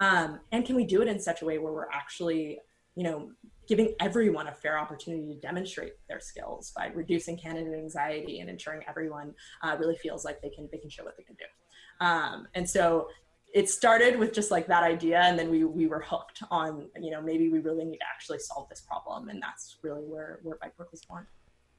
Um, 0.00 0.40
and 0.52 0.64
can 0.64 0.76
we 0.76 0.84
do 0.84 1.02
it 1.02 1.08
in 1.08 1.18
such 1.18 1.42
a 1.42 1.44
way 1.44 1.58
where 1.58 1.72
we're 1.72 1.90
actually 1.90 2.60
you 2.94 3.04
know 3.04 3.30
giving 3.68 3.94
everyone 4.00 4.48
a 4.48 4.52
fair 4.52 4.78
opportunity 4.78 5.34
to 5.34 5.40
demonstrate 5.40 5.92
their 6.08 6.20
skills 6.20 6.72
by 6.76 6.86
reducing 6.94 7.36
candidate 7.36 7.74
anxiety 7.74 8.40
and 8.40 8.48
ensuring 8.48 8.82
everyone 8.88 9.34
uh, 9.62 9.76
really 9.78 9.96
feels 9.96 10.24
like 10.24 10.40
they 10.40 10.50
can 10.50 10.68
they 10.72 10.78
can 10.78 10.90
show 10.90 11.04
what 11.04 11.16
they 11.16 11.22
can 11.22 11.36
do. 11.36 12.04
Um, 12.04 12.48
and 12.54 12.68
so 12.68 13.08
it 13.54 13.68
started 13.70 14.18
with 14.18 14.32
just 14.32 14.50
like 14.50 14.66
that 14.66 14.82
idea 14.82 15.20
and 15.20 15.38
then 15.38 15.50
we 15.50 15.64
we 15.64 15.86
were 15.86 16.00
hooked 16.00 16.42
on 16.50 16.86
you 17.00 17.10
know 17.10 17.20
maybe 17.20 17.48
we 17.48 17.60
really 17.60 17.84
need 17.84 17.98
to 17.98 18.04
actually 18.14 18.38
solve 18.38 18.68
this 18.68 18.82
problem 18.82 19.28
and 19.30 19.42
that's 19.42 19.78
really 19.82 20.02
where 20.02 20.40
where 20.42 20.56
Byteboard 20.56 20.90
was 20.90 21.02
born 21.08 21.26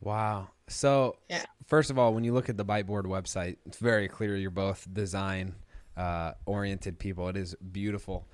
wow 0.01 0.47
so 0.67 1.15
yeah. 1.29 1.43
first 1.67 1.89
of 1.89 1.97
all 1.97 2.13
when 2.13 2.23
you 2.23 2.33
look 2.33 2.49
at 2.49 2.57
the 2.57 2.65
Byteboard 2.65 3.03
website 3.03 3.57
it's 3.65 3.77
very 3.77 4.07
clear 4.07 4.35
you're 4.35 4.51
both 4.51 4.88
design 4.93 5.55
uh, 5.97 6.33
oriented 6.45 6.99
people 6.99 7.27
it 7.27 7.38
is 7.38 7.55
beautiful 7.71 8.27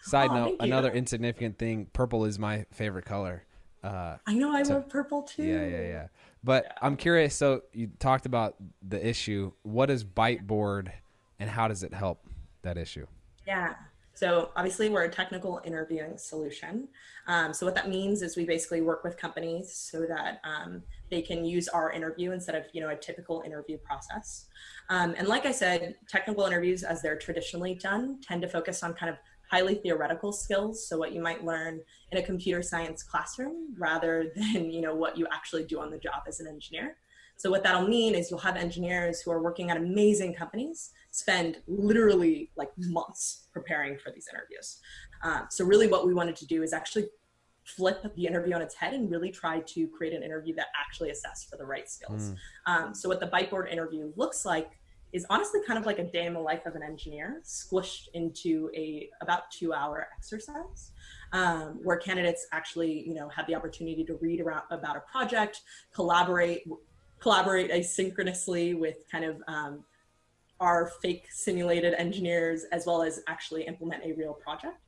side 0.00 0.30
oh, 0.30 0.34
note 0.34 0.56
another 0.60 0.90
insignificant 0.90 1.58
thing 1.58 1.86
purple 1.92 2.24
is 2.24 2.38
my 2.38 2.66
favorite 2.72 3.04
color 3.04 3.44
uh, 3.84 4.16
i 4.26 4.34
know 4.34 4.52
i 4.52 4.62
so, 4.62 4.74
love 4.74 4.88
purple 4.88 5.22
too 5.22 5.44
yeah 5.44 5.66
yeah 5.66 5.80
yeah 5.82 6.06
but 6.42 6.64
yeah. 6.64 6.72
i'm 6.82 6.96
curious 6.96 7.34
so 7.34 7.62
you 7.72 7.88
talked 7.98 8.26
about 8.26 8.56
the 8.86 9.06
issue 9.06 9.52
what 9.62 9.90
is 9.90 10.04
Byteboard 10.04 10.90
and 11.42 11.50
how 11.50 11.66
does 11.66 11.82
it 11.82 11.92
help 11.92 12.24
that 12.62 12.78
issue? 12.78 13.04
Yeah. 13.46 13.74
So 14.14 14.50
obviously 14.54 14.88
we're 14.88 15.02
a 15.02 15.10
technical 15.10 15.60
interviewing 15.64 16.16
solution. 16.16 16.86
Um, 17.26 17.52
so 17.52 17.66
what 17.66 17.74
that 17.74 17.88
means 17.88 18.22
is 18.22 18.36
we 18.36 18.44
basically 18.44 18.80
work 18.80 19.02
with 19.02 19.16
companies 19.16 19.72
so 19.74 20.06
that 20.06 20.40
um, 20.44 20.84
they 21.12 21.22
can 21.22 21.44
use 21.44 21.68
our 21.68 21.92
interview 21.92 22.32
instead 22.32 22.54
of 22.54 22.64
you 22.72 22.80
know 22.80 22.88
a 22.88 22.96
typical 22.96 23.42
interview 23.44 23.76
process. 23.76 24.46
Um, 24.88 25.14
and 25.18 25.28
like 25.28 25.44
I 25.44 25.52
said, 25.52 25.94
technical 26.08 26.46
interviews 26.46 26.82
as 26.82 27.02
they're 27.02 27.18
traditionally 27.18 27.74
done 27.74 28.18
tend 28.26 28.40
to 28.42 28.48
focus 28.48 28.82
on 28.82 28.94
kind 28.94 29.10
of 29.10 29.18
highly 29.50 29.74
theoretical 29.74 30.32
skills. 30.32 30.88
So 30.88 30.96
what 30.96 31.12
you 31.12 31.20
might 31.20 31.44
learn 31.44 31.80
in 32.10 32.18
a 32.18 32.22
computer 32.22 32.62
science 32.62 33.02
classroom 33.02 33.74
rather 33.78 34.32
than 34.36 34.70
you 34.70 34.80
know 34.80 34.94
what 34.94 35.18
you 35.18 35.26
actually 35.30 35.64
do 35.64 35.80
on 35.80 35.90
the 35.90 35.98
job 35.98 36.22
as 36.26 36.40
an 36.40 36.48
engineer. 36.48 36.96
So 37.36 37.50
what 37.50 37.62
that'll 37.62 37.88
mean 37.88 38.14
is 38.14 38.30
you'll 38.30 38.40
have 38.40 38.56
engineers 38.56 39.20
who 39.20 39.32
are 39.32 39.42
working 39.42 39.70
at 39.70 39.76
amazing 39.76 40.34
companies 40.34 40.92
spend 41.10 41.58
literally 41.66 42.50
like 42.56 42.70
months 42.78 43.48
preparing 43.52 43.98
for 43.98 44.10
these 44.12 44.28
interviews. 44.32 44.80
Um, 45.22 45.46
so 45.50 45.64
really 45.64 45.88
what 45.88 46.06
we 46.06 46.14
wanted 46.14 46.36
to 46.36 46.46
do 46.46 46.62
is 46.62 46.72
actually 46.72 47.08
flip 47.64 48.02
the 48.16 48.26
interview 48.26 48.54
on 48.54 48.62
its 48.62 48.74
head 48.74 48.92
and 48.92 49.10
really 49.10 49.30
try 49.30 49.60
to 49.60 49.86
create 49.88 50.12
an 50.12 50.22
interview 50.22 50.54
that 50.54 50.66
actually 50.78 51.10
assessed 51.10 51.48
for 51.48 51.56
the 51.56 51.64
right 51.64 51.88
skills. 51.88 52.30
Mm. 52.30 52.36
Um, 52.66 52.94
so 52.94 53.08
what 53.08 53.20
the 53.20 53.26
Byteboard 53.26 53.70
interview 53.70 54.12
looks 54.16 54.44
like 54.44 54.78
is 55.12 55.26
honestly 55.28 55.60
kind 55.66 55.78
of 55.78 55.86
like 55.86 55.98
a 55.98 56.04
day 56.04 56.26
in 56.26 56.32
the 56.32 56.40
life 56.40 56.64
of 56.66 56.74
an 56.74 56.82
engineer 56.82 57.40
squished 57.44 58.08
into 58.14 58.70
a 58.74 59.10
about 59.20 59.50
two 59.50 59.72
hour 59.72 60.08
exercise 60.16 60.92
um, 61.32 61.78
where 61.82 61.96
candidates 61.96 62.46
actually 62.52 63.06
you 63.06 63.14
know 63.14 63.28
have 63.28 63.46
the 63.46 63.54
opportunity 63.54 64.04
to 64.04 64.14
read 64.22 64.40
around 64.40 64.62
about 64.70 64.96
a 64.96 65.00
project 65.00 65.62
collaborate 65.94 66.64
collaborate 67.20 67.70
asynchronously 67.70 68.78
with 68.78 69.04
kind 69.10 69.24
of 69.24 69.42
um, 69.48 69.84
our 70.60 70.90
fake 71.02 71.26
simulated 71.30 71.94
engineers 71.94 72.64
as 72.72 72.86
well 72.86 73.02
as 73.02 73.20
actually 73.26 73.64
implement 73.64 74.02
a 74.04 74.12
real 74.12 74.32
project 74.32 74.78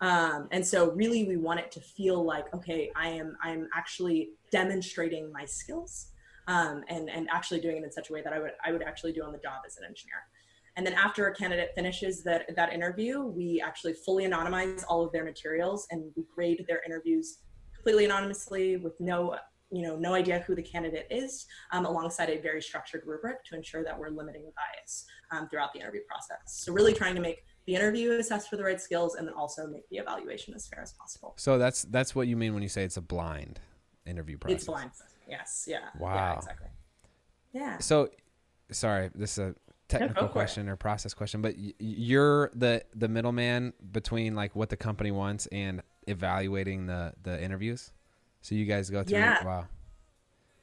um, 0.00 0.48
and 0.50 0.66
so 0.66 0.90
really 0.92 1.24
we 1.24 1.36
want 1.36 1.60
it 1.60 1.70
to 1.70 1.80
feel 1.80 2.24
like 2.24 2.52
okay 2.54 2.90
i 2.96 3.08
am 3.08 3.36
i 3.42 3.50
am 3.50 3.68
actually 3.74 4.30
demonstrating 4.50 5.32
my 5.32 5.44
skills 5.44 6.10
um, 6.50 6.82
and 6.88 7.08
and 7.08 7.28
actually 7.32 7.60
doing 7.60 7.76
it 7.76 7.84
in 7.84 7.92
such 7.92 8.10
a 8.10 8.12
way 8.12 8.22
that 8.22 8.32
I 8.32 8.40
would 8.40 8.52
I 8.64 8.72
would 8.72 8.82
actually 8.82 9.12
do 9.12 9.22
on 9.22 9.32
the 9.32 9.38
job 9.38 9.62
as 9.66 9.76
an 9.76 9.84
engineer. 9.84 10.16
And 10.76 10.86
then 10.86 10.94
after 10.94 11.26
a 11.26 11.34
candidate 11.34 11.70
finishes 11.74 12.22
that 12.24 12.54
that 12.56 12.72
interview, 12.72 13.22
we 13.22 13.62
actually 13.64 13.92
fully 13.92 14.24
anonymize 14.24 14.84
all 14.88 15.04
of 15.04 15.12
their 15.12 15.24
materials 15.24 15.86
and 15.90 16.10
we 16.16 16.24
grade 16.34 16.64
their 16.66 16.82
interviews 16.84 17.38
completely 17.74 18.04
anonymously 18.04 18.76
with 18.76 18.98
no 19.00 19.36
you 19.70 19.82
know 19.82 19.96
no 19.96 20.14
idea 20.14 20.40
who 20.40 20.56
the 20.56 20.62
candidate 20.62 21.06
is 21.10 21.46
um, 21.70 21.86
alongside 21.86 22.28
a 22.28 22.40
very 22.40 22.60
structured 22.60 23.02
rubric 23.06 23.44
to 23.44 23.54
ensure 23.54 23.84
that 23.84 23.96
we're 23.96 24.10
limiting 24.10 24.50
bias 24.56 25.06
um, 25.30 25.48
throughout 25.48 25.72
the 25.72 25.78
interview 25.78 26.00
process 26.08 26.38
so 26.46 26.72
really 26.72 26.92
trying 26.92 27.14
to 27.14 27.20
make 27.20 27.44
the 27.66 27.74
interview 27.74 28.12
assess 28.12 28.46
for 28.46 28.56
the 28.56 28.64
right 28.64 28.80
skills 28.80 29.14
and 29.14 29.26
then 29.28 29.34
also 29.34 29.66
make 29.66 29.88
the 29.90 29.96
evaluation 29.96 30.54
as 30.54 30.66
fair 30.66 30.82
as 30.82 30.92
possible 30.92 31.34
so 31.36 31.58
that's 31.58 31.82
that's 31.84 32.14
what 32.14 32.26
you 32.26 32.36
mean 32.36 32.54
when 32.54 32.62
you 32.62 32.68
say 32.68 32.84
it's 32.84 32.96
a 32.96 33.02
blind 33.02 33.60
interview 34.06 34.36
process 34.38 34.56
it's 34.56 34.64
blind 34.64 34.90
Yes. 35.30 35.66
Yeah. 35.68 35.78
Wow. 35.98 36.14
Yeah, 36.14 36.36
exactly. 36.36 36.68
Yeah. 37.52 37.78
So, 37.78 38.10
sorry, 38.70 39.10
this 39.14 39.38
is 39.38 39.38
a 39.38 39.54
technical 39.88 40.28
question 40.28 40.68
or 40.68 40.76
process 40.76 41.14
question, 41.14 41.40
but 41.40 41.54
you're 41.78 42.50
the 42.54 42.82
the 42.94 43.08
middleman 43.08 43.72
between 43.92 44.34
like 44.34 44.54
what 44.56 44.68
the 44.68 44.76
company 44.76 45.12
wants 45.12 45.46
and 45.46 45.82
evaluating 46.06 46.86
the 46.86 47.14
the 47.22 47.42
interviews. 47.42 47.92
So 48.42 48.54
you 48.54 48.66
guys 48.66 48.90
go 48.90 49.04
through. 49.04 49.18
Yeah. 49.18 49.44
Wow. 49.44 49.68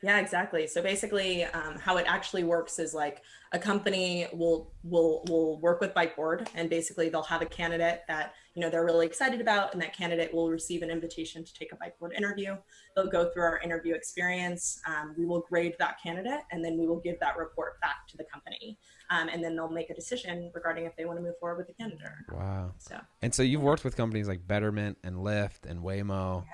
Yeah, 0.04 0.20
exactly. 0.20 0.68
So 0.68 0.82
basically, 0.82 1.46
um, 1.46 1.80
how 1.80 1.98
it 1.98 2.06
actually 2.08 2.44
works 2.44 2.78
is 2.78 2.94
like 2.94 3.24
a 3.52 3.60
company 3.60 4.28
will 4.34 4.72
will 4.84 5.24
will 5.28 5.60
work 5.60 5.82
with 5.82 5.94
Byteboard, 5.94 6.48
and 6.54 6.70
basically 6.70 7.10
they'll 7.10 7.24
have 7.24 7.42
a 7.42 7.46
candidate 7.46 8.02
that 8.08 8.34
you 8.54 8.62
know 8.62 8.70
they're 8.70 8.86
really 8.86 9.08
excited 9.08 9.42
about, 9.42 9.74
and 9.74 9.82
that 9.82 9.96
candidate 9.96 10.32
will 10.34 10.52
receive 10.52 10.84
an 10.84 10.92
invitation 10.92 11.44
to 11.44 11.54
take 11.54 11.72
a 11.72 11.76
Byteboard 11.76 12.14
interview. 12.16 12.56
They'll 12.96 13.10
go 13.10 13.30
through 13.32 13.44
our 13.44 13.60
interview 13.60 13.96
experience. 13.96 14.80
Um, 14.86 15.16
we 15.18 15.26
will 15.26 15.42
grade 15.50 15.76
that 15.80 15.98
candidate, 16.02 16.42
and 16.52 16.64
then 16.64 16.78
we 16.78 16.88
will 16.88 17.00
give 17.00 17.20
that 17.20 17.38
report 17.38 17.82
back 17.82 18.08
to 18.10 18.18
the 18.18 18.26
company, 18.26 18.78
um, 19.10 19.30
and 19.30 19.44
then 19.44 19.56
they'll 19.56 19.70
make 19.70 19.90
a 19.90 19.96
decision 19.96 20.52
regarding 20.54 20.86
if 20.86 20.96
they 20.96 21.06
want 21.06 21.18
to 21.18 21.24
move 21.24 21.38
forward 21.40 21.58
with 21.58 21.68
the 21.68 21.74
candidate. 21.74 22.08
Wow. 22.32 22.74
So 22.78 23.00
and 23.24 23.34
so 23.34 23.42
you've 23.42 23.64
worked 23.64 23.84
with 23.84 23.98
companies 23.98 24.28
like 24.28 24.48
Betterment 24.48 25.00
and 25.04 25.18
Lyft 25.18 25.66
and 25.68 25.82
Waymo. 25.82 26.44
Yeah. 26.44 26.52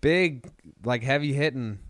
Big, 0.00 0.48
like 0.84 1.02
heavy 1.02 1.32
hitting 1.32 1.80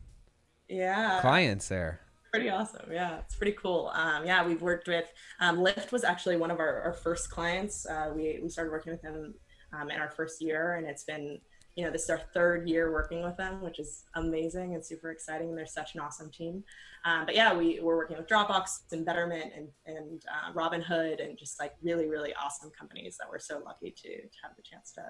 yeah. 0.68 1.20
Clients 1.20 1.68
there. 1.68 2.00
Pretty 2.32 2.50
awesome. 2.50 2.92
Yeah 2.92 3.18
it's 3.20 3.34
pretty 3.34 3.56
cool. 3.60 3.90
Um, 3.94 4.26
yeah 4.26 4.46
we've 4.46 4.62
worked 4.62 4.88
with 4.88 5.06
um, 5.40 5.58
lyft 5.58 5.92
was 5.92 6.04
actually 6.04 6.36
one 6.36 6.50
of 6.50 6.58
our, 6.58 6.82
our 6.82 6.92
first 6.92 7.30
clients. 7.30 7.86
Uh, 7.86 8.12
we, 8.14 8.40
we 8.42 8.48
started 8.48 8.70
working 8.70 8.92
with 8.92 9.02
them 9.02 9.34
um, 9.72 9.90
in 9.90 9.98
our 9.98 10.10
first 10.10 10.42
year 10.42 10.74
and 10.74 10.86
it's 10.86 11.04
been 11.04 11.38
you 11.76 11.84
know 11.84 11.90
this 11.90 12.04
is 12.04 12.10
our 12.10 12.20
third 12.32 12.68
year 12.68 12.90
working 12.90 13.22
with 13.22 13.36
them 13.36 13.60
which 13.60 13.78
is 13.78 14.04
amazing 14.14 14.74
and 14.74 14.84
super 14.84 15.10
exciting 15.10 15.50
and 15.50 15.58
they're 15.58 15.66
such 15.66 15.94
an 15.94 16.00
awesome 16.00 16.30
team. 16.30 16.62
Um, 17.04 17.24
but 17.24 17.34
yeah 17.34 17.54
we, 17.54 17.80
we're 17.80 17.96
working 17.96 18.16
with 18.16 18.26
dropbox 18.26 18.80
and 18.92 19.04
betterment 19.04 19.52
and, 19.56 19.68
and 19.86 20.22
uh, 20.26 20.52
robinhood 20.52 21.24
and 21.24 21.38
just 21.38 21.58
like 21.58 21.74
really 21.82 22.06
really 22.06 22.34
awesome 22.34 22.70
companies 22.78 23.16
that 23.18 23.28
we're 23.30 23.38
so 23.38 23.62
lucky 23.64 23.92
to, 23.92 24.08
to 24.08 24.38
have 24.42 24.56
the 24.56 24.62
chance 24.62 24.92
to 24.92 25.02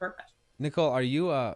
work 0.00 0.16
with. 0.16 0.26
Nicole 0.58 0.90
are 0.90 1.02
you 1.02 1.28
uh, 1.28 1.54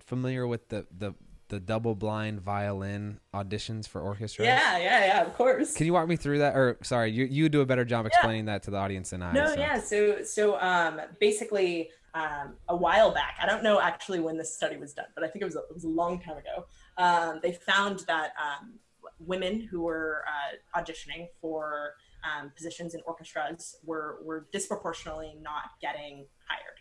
familiar 0.00 0.46
with 0.46 0.68
the 0.68 0.86
the 0.98 1.14
the 1.48 1.60
double 1.60 1.94
blind 1.94 2.40
violin 2.40 3.20
auditions 3.34 3.86
for 3.86 4.00
orchestra? 4.00 4.44
Yeah, 4.44 4.78
yeah, 4.78 5.06
yeah, 5.06 5.26
of 5.26 5.34
course. 5.34 5.74
Can 5.74 5.86
you 5.86 5.92
walk 5.92 6.08
me 6.08 6.16
through 6.16 6.38
that? 6.38 6.56
Or 6.56 6.78
sorry, 6.82 7.10
you 7.10 7.24
you 7.24 7.48
do 7.48 7.60
a 7.60 7.66
better 7.66 7.84
job 7.84 8.06
explaining 8.06 8.46
yeah. 8.46 8.54
that 8.54 8.62
to 8.64 8.70
the 8.70 8.76
audience 8.76 9.10
than 9.10 9.22
I. 9.22 9.32
No, 9.32 9.46
so. 9.46 9.54
yeah. 9.54 9.80
So 9.80 10.22
so 10.22 10.60
um, 10.60 11.00
basically, 11.20 11.90
um, 12.14 12.54
a 12.68 12.76
while 12.76 13.12
back, 13.12 13.36
I 13.42 13.46
don't 13.46 13.62
know 13.62 13.80
actually 13.80 14.20
when 14.20 14.36
this 14.36 14.54
study 14.54 14.76
was 14.76 14.94
done, 14.94 15.06
but 15.14 15.24
I 15.24 15.28
think 15.28 15.42
it 15.42 15.46
was 15.46 15.56
a, 15.56 15.60
it 15.60 15.74
was 15.74 15.84
a 15.84 15.88
long 15.88 16.20
time 16.20 16.36
ago. 16.36 16.66
Um, 16.96 17.40
they 17.42 17.52
found 17.52 18.00
that 18.06 18.32
um, 18.40 18.74
women 19.18 19.60
who 19.60 19.82
were 19.82 20.24
uh, 20.28 20.80
auditioning 20.80 21.28
for 21.40 21.94
um, 22.24 22.50
positions 22.56 22.94
in 22.94 23.00
orchestras 23.06 23.76
were 23.84 24.18
were 24.22 24.46
disproportionately 24.52 25.36
not 25.42 25.70
getting 25.80 26.26
hired. 26.48 26.78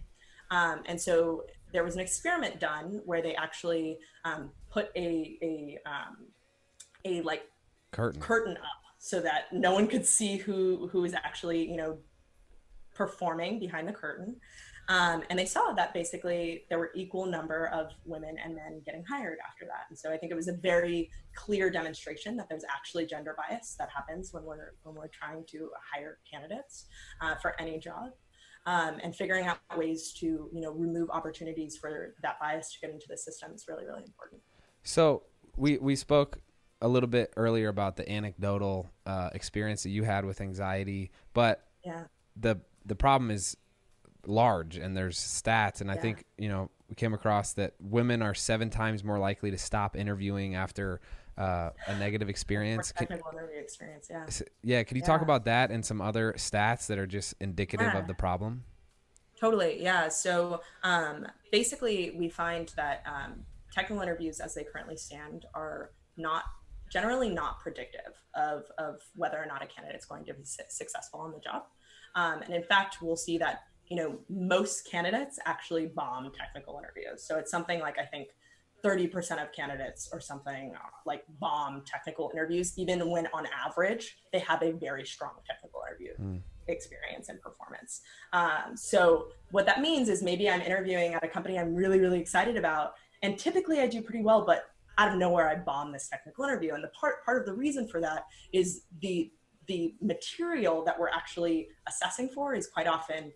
Um, 0.51 0.83
and 0.85 1.01
so 1.01 1.45
there 1.73 1.83
was 1.83 1.95
an 1.95 2.01
experiment 2.01 2.59
done 2.59 3.01
where 3.05 3.21
they 3.21 3.35
actually 3.35 3.97
um, 4.23 4.51
put 4.69 4.89
a 4.95 5.37
a 5.41 5.79
um, 5.85 6.27
a 7.03 7.21
like 7.21 7.43
curtain 7.91 8.21
curtain 8.21 8.57
up 8.57 8.83
so 8.99 9.19
that 9.19 9.51
no 9.51 9.73
one 9.73 9.87
could 9.87 10.05
see 10.05 10.37
who 10.37 10.87
who 10.91 11.01
was 11.01 11.13
actually 11.13 11.69
you 11.69 11.75
know 11.75 11.97
performing 12.93 13.59
behind 13.59 13.87
the 13.87 13.93
curtain. 13.93 14.35
Um, 14.89 15.23
and 15.29 15.39
they 15.39 15.45
saw 15.45 15.71
that 15.73 15.93
basically 15.93 16.65
there 16.69 16.77
were 16.77 16.91
equal 16.93 17.25
number 17.25 17.67
of 17.67 17.91
women 18.05 18.35
and 18.43 18.53
men 18.53 18.81
getting 18.85 19.03
hired 19.05 19.37
after 19.49 19.65
that. 19.65 19.85
And 19.89 19.97
so 19.97 20.11
I 20.11 20.17
think 20.17 20.31
it 20.31 20.35
was 20.35 20.49
a 20.49 20.53
very 20.53 21.09
clear 21.35 21.69
demonstration 21.69 22.35
that 22.35 22.49
there's 22.49 22.65
actually 22.69 23.05
gender 23.05 23.33
bias 23.37 23.75
that 23.79 23.89
happens 23.95 24.33
when 24.33 24.43
we're 24.43 24.73
when 24.83 24.93
we're 24.95 25.07
trying 25.07 25.45
to 25.51 25.69
hire 25.93 26.19
candidates 26.29 26.85
uh, 27.21 27.35
for 27.35 27.59
any 27.59 27.79
job 27.79 28.11
um, 28.65 28.97
and 29.03 29.15
figuring 29.15 29.45
out 29.45 29.57
ways 29.77 30.13
to 30.13 30.49
you 30.53 30.61
know 30.61 30.71
remove 30.71 31.09
opportunities 31.09 31.77
for 31.77 32.15
that 32.21 32.39
bias 32.39 32.71
to 32.73 32.79
get 32.79 32.89
into 32.89 33.05
the 33.09 33.17
system 33.17 33.51
is 33.53 33.65
really 33.67 33.85
really 33.85 34.03
important 34.03 34.41
so 34.83 35.23
we 35.55 35.77
we 35.77 35.95
spoke 35.95 36.39
a 36.81 36.87
little 36.87 37.07
bit 37.07 37.31
earlier 37.37 37.69
about 37.69 37.95
the 37.95 38.09
anecdotal 38.09 38.89
uh, 39.05 39.29
experience 39.33 39.83
that 39.83 39.89
you 39.89 40.03
had 40.03 40.25
with 40.25 40.41
anxiety 40.41 41.11
but 41.33 41.67
yeah 41.85 42.03
the 42.35 42.59
the 42.85 42.95
problem 42.95 43.31
is 43.31 43.55
large 44.25 44.77
and 44.77 44.95
there's 44.95 45.17
stats 45.17 45.81
and 45.81 45.89
yeah. 45.89 45.95
i 45.95 45.97
think 45.97 46.25
you 46.37 46.47
know 46.47 46.69
we 46.89 46.95
came 46.95 47.13
across 47.13 47.53
that 47.53 47.73
women 47.79 48.21
are 48.21 48.33
seven 48.33 48.69
times 48.69 49.03
more 49.03 49.19
likely 49.19 49.51
to 49.51 49.57
stop 49.57 49.95
interviewing 49.97 50.55
after 50.55 51.01
uh, 51.37 51.69
a 51.87 51.97
negative 51.97 52.29
experience. 52.29 52.91
can, 52.91 53.19
experience, 53.57 54.07
yeah. 54.09 54.25
Yeah, 54.63 54.83
could 54.83 54.97
you 54.97 55.01
yeah. 55.01 55.07
talk 55.07 55.21
about 55.21 55.45
that 55.45 55.71
and 55.71 55.85
some 55.85 56.01
other 56.01 56.33
stats 56.37 56.87
that 56.87 56.97
are 56.97 57.07
just 57.07 57.35
indicative 57.39 57.91
yeah. 57.93 57.99
of 57.99 58.07
the 58.07 58.13
problem? 58.13 58.63
Totally, 59.39 59.81
yeah. 59.81 60.07
So 60.09 60.61
um, 60.83 61.27
basically, 61.51 62.11
we 62.17 62.29
find 62.29 62.71
that 62.77 63.03
um, 63.05 63.45
technical 63.73 64.01
interviews, 64.01 64.39
as 64.39 64.53
they 64.53 64.63
currently 64.63 64.95
stand, 64.95 65.45
are 65.53 65.91
not 66.17 66.43
generally 66.89 67.29
not 67.29 67.59
predictive 67.59 68.13
of, 68.35 68.65
of 68.77 69.01
whether 69.15 69.37
or 69.37 69.47
not 69.47 69.63
a 69.63 69.65
candidate 69.65 69.99
is 69.99 70.05
going 70.05 70.23
to 70.25 70.33
be 70.33 70.43
successful 70.43 71.19
on 71.19 71.31
the 71.31 71.39
job. 71.39 71.63
Um, 72.15 72.43
and 72.43 72.53
in 72.53 72.63
fact, 72.63 73.01
we'll 73.01 73.15
see 73.15 73.37
that 73.39 73.63
you 73.87 73.97
know 73.97 74.17
most 74.29 74.89
candidates 74.89 75.39
actually 75.45 75.87
bomb 75.87 76.31
technical 76.31 76.77
interviews. 76.77 77.23
So 77.23 77.37
it's 77.37 77.51
something 77.51 77.79
like 77.79 77.97
I 77.97 78.05
think 78.05 78.29
30% 78.83 79.41
of 79.41 79.51
candidates 79.53 80.09
or 80.11 80.19
something 80.19 80.73
like 81.05 81.23
bomb 81.39 81.83
technical 81.85 82.29
interviews, 82.33 82.73
even 82.77 83.09
when 83.09 83.27
on 83.33 83.45
average 83.65 84.17
they 84.31 84.39
have 84.39 84.61
a 84.61 84.71
very 84.71 85.05
strong 85.05 85.31
technical 85.47 85.81
interview 85.87 86.13
mm. 86.21 86.41
experience 86.67 87.29
and 87.29 87.39
performance. 87.41 88.01
Um, 88.33 88.75
so, 88.75 89.27
what 89.51 89.65
that 89.65 89.81
means 89.81 90.09
is 90.09 90.21
maybe 90.21 90.49
I'm 90.49 90.61
interviewing 90.61 91.13
at 91.13 91.23
a 91.23 91.27
company 91.27 91.57
I'm 91.57 91.73
really, 91.73 91.99
really 91.99 92.19
excited 92.19 92.57
about, 92.57 92.93
and 93.21 93.37
typically 93.37 93.79
I 93.79 93.87
do 93.87 94.01
pretty 94.01 94.23
well, 94.23 94.45
but 94.45 94.65
out 94.97 95.11
of 95.11 95.17
nowhere 95.17 95.49
I 95.49 95.55
bomb 95.55 95.91
this 95.91 96.09
technical 96.09 96.43
interview. 96.43 96.73
And 96.73 96.83
the 96.83 96.89
part 96.89 97.23
part 97.25 97.39
of 97.39 97.45
the 97.45 97.53
reason 97.53 97.87
for 97.87 98.01
that 98.01 98.25
is 98.51 98.83
the 99.01 99.31
the 99.67 99.95
material 100.01 100.83
that 100.83 100.99
we're 100.99 101.09
actually 101.09 101.69
assessing 101.87 102.27
for 102.29 102.53
is 102.53 102.67
quite 102.67 102.87
often 102.87 103.31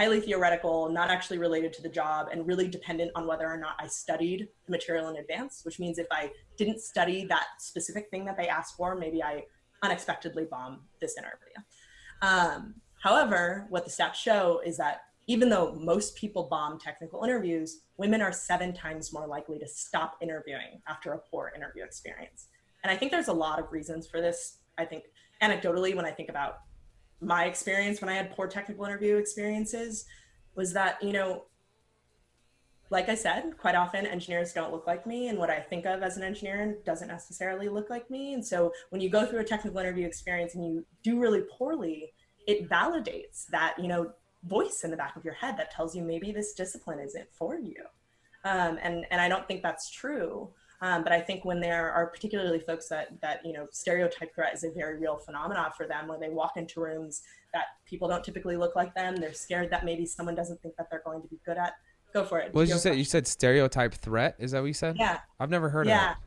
highly 0.00 0.18
theoretical, 0.18 0.88
not 0.88 1.10
actually 1.10 1.36
related 1.36 1.74
to 1.74 1.82
the 1.82 1.88
job, 1.88 2.28
and 2.32 2.46
really 2.46 2.66
dependent 2.66 3.10
on 3.14 3.26
whether 3.26 3.46
or 3.46 3.58
not 3.58 3.74
I 3.78 3.86
studied 3.86 4.48
the 4.64 4.70
material 4.70 5.10
in 5.10 5.16
advance, 5.16 5.60
which 5.62 5.78
means 5.78 5.98
if 5.98 6.06
I 6.10 6.30
didn't 6.56 6.80
study 6.80 7.26
that 7.26 7.48
specific 7.58 8.08
thing 8.10 8.24
that 8.24 8.38
they 8.38 8.48
asked 8.48 8.78
for, 8.78 8.94
maybe 8.94 9.22
I 9.22 9.44
unexpectedly 9.82 10.46
bomb 10.50 10.80
this 11.02 11.16
interview. 11.18 11.54
Um, 12.22 12.76
however, 13.02 13.66
what 13.68 13.84
the 13.84 13.90
stats 13.90 14.14
show 14.14 14.62
is 14.64 14.78
that 14.78 15.02
even 15.26 15.50
though 15.50 15.74
most 15.74 16.16
people 16.16 16.44
bomb 16.44 16.78
technical 16.78 17.22
interviews, 17.22 17.82
women 17.98 18.22
are 18.22 18.32
seven 18.32 18.72
times 18.72 19.12
more 19.12 19.26
likely 19.26 19.58
to 19.58 19.68
stop 19.68 20.16
interviewing 20.22 20.80
after 20.88 21.12
a 21.12 21.18
poor 21.18 21.52
interview 21.54 21.84
experience. 21.84 22.46
and 22.84 22.90
I 22.90 22.96
think 22.96 23.12
there's 23.12 23.28
a 23.28 23.34
lot 23.34 23.58
of 23.58 23.70
reasons 23.70 24.06
for 24.06 24.22
this. 24.22 24.60
I 24.78 24.86
think 24.86 25.04
anecdotally, 25.42 25.94
when 25.94 26.06
I 26.06 26.10
think 26.10 26.30
about 26.30 26.60
my 27.20 27.44
experience 27.44 28.00
when 28.00 28.08
I 28.08 28.14
had 28.14 28.30
poor 28.30 28.48
technical 28.48 28.84
interview 28.84 29.16
experiences, 29.16 30.04
was 30.54 30.72
that, 30.72 31.02
you 31.02 31.12
know, 31.12 31.44
like 32.90 33.08
I 33.08 33.14
said, 33.14 33.56
quite 33.56 33.76
often 33.76 34.04
engineers 34.04 34.52
don't 34.52 34.72
look 34.72 34.86
like 34.86 35.06
me, 35.06 35.28
and 35.28 35.38
what 35.38 35.48
I 35.48 35.60
think 35.60 35.86
of 35.86 36.02
as 36.02 36.16
an 36.16 36.24
engineer 36.24 36.78
doesn't 36.84 37.06
necessarily 37.06 37.68
look 37.68 37.88
like 37.88 38.10
me. 38.10 38.34
And 38.34 38.44
so 38.44 38.72
when 38.88 39.00
you 39.00 39.08
go 39.08 39.24
through 39.26 39.38
a 39.40 39.44
technical 39.44 39.78
interview 39.78 40.06
experience 40.06 40.54
and 40.56 40.64
you 40.64 40.84
do 41.04 41.20
really 41.20 41.42
poorly, 41.56 42.12
it 42.48 42.68
validates 42.68 43.46
that, 43.52 43.76
you 43.78 43.86
know, 43.86 44.12
voice 44.44 44.80
in 44.82 44.90
the 44.90 44.96
back 44.96 45.14
of 45.14 45.24
your 45.24 45.34
head 45.34 45.56
that 45.56 45.70
tells 45.70 45.94
you 45.94 46.02
maybe 46.02 46.32
this 46.32 46.52
discipline 46.54 46.98
isn't 46.98 47.28
for 47.32 47.58
you. 47.58 47.76
Um, 48.44 48.78
and, 48.82 49.06
and 49.10 49.20
I 49.20 49.28
don't 49.28 49.46
think 49.46 49.62
that's 49.62 49.88
true. 49.90 50.50
Um, 50.82 51.02
but 51.02 51.12
I 51.12 51.20
think 51.20 51.44
when 51.44 51.60
there 51.60 51.90
are 51.92 52.06
particularly 52.06 52.58
folks 52.60 52.88
that 52.88 53.20
that 53.20 53.44
you 53.44 53.52
know 53.52 53.66
stereotype 53.70 54.34
threat 54.34 54.54
is 54.54 54.64
a 54.64 54.70
very 54.70 54.98
real 54.98 55.16
phenomenon 55.16 55.70
for 55.76 55.86
them 55.86 56.08
when 56.08 56.20
they 56.20 56.30
walk 56.30 56.52
into 56.56 56.80
rooms 56.80 57.22
that 57.52 57.64
people 57.84 58.08
don't 58.08 58.24
typically 58.24 58.56
look 58.56 58.76
like 58.76 58.94
them. 58.94 59.16
They're 59.16 59.34
scared 59.34 59.70
that 59.70 59.84
maybe 59.84 60.06
someone 60.06 60.34
doesn't 60.34 60.62
think 60.62 60.76
that 60.76 60.88
they're 60.90 61.02
going 61.04 61.20
to 61.22 61.28
be 61.28 61.38
good 61.44 61.58
at. 61.58 61.74
Go 62.14 62.24
for 62.24 62.38
it. 62.40 62.54
What 62.54 62.66
did 62.66 62.70
you 62.70 62.78
say? 62.78 62.94
You 62.94 63.04
said 63.04 63.26
stereotype 63.26 63.94
threat. 63.94 64.36
Is 64.38 64.52
that 64.52 64.60
what 64.60 64.66
you 64.66 64.74
said? 64.74 64.96
Yeah. 64.98 65.18
I've 65.38 65.50
never 65.50 65.68
heard 65.68 65.86
yeah. 65.86 66.12
of 66.12 66.16
it. 66.16 66.20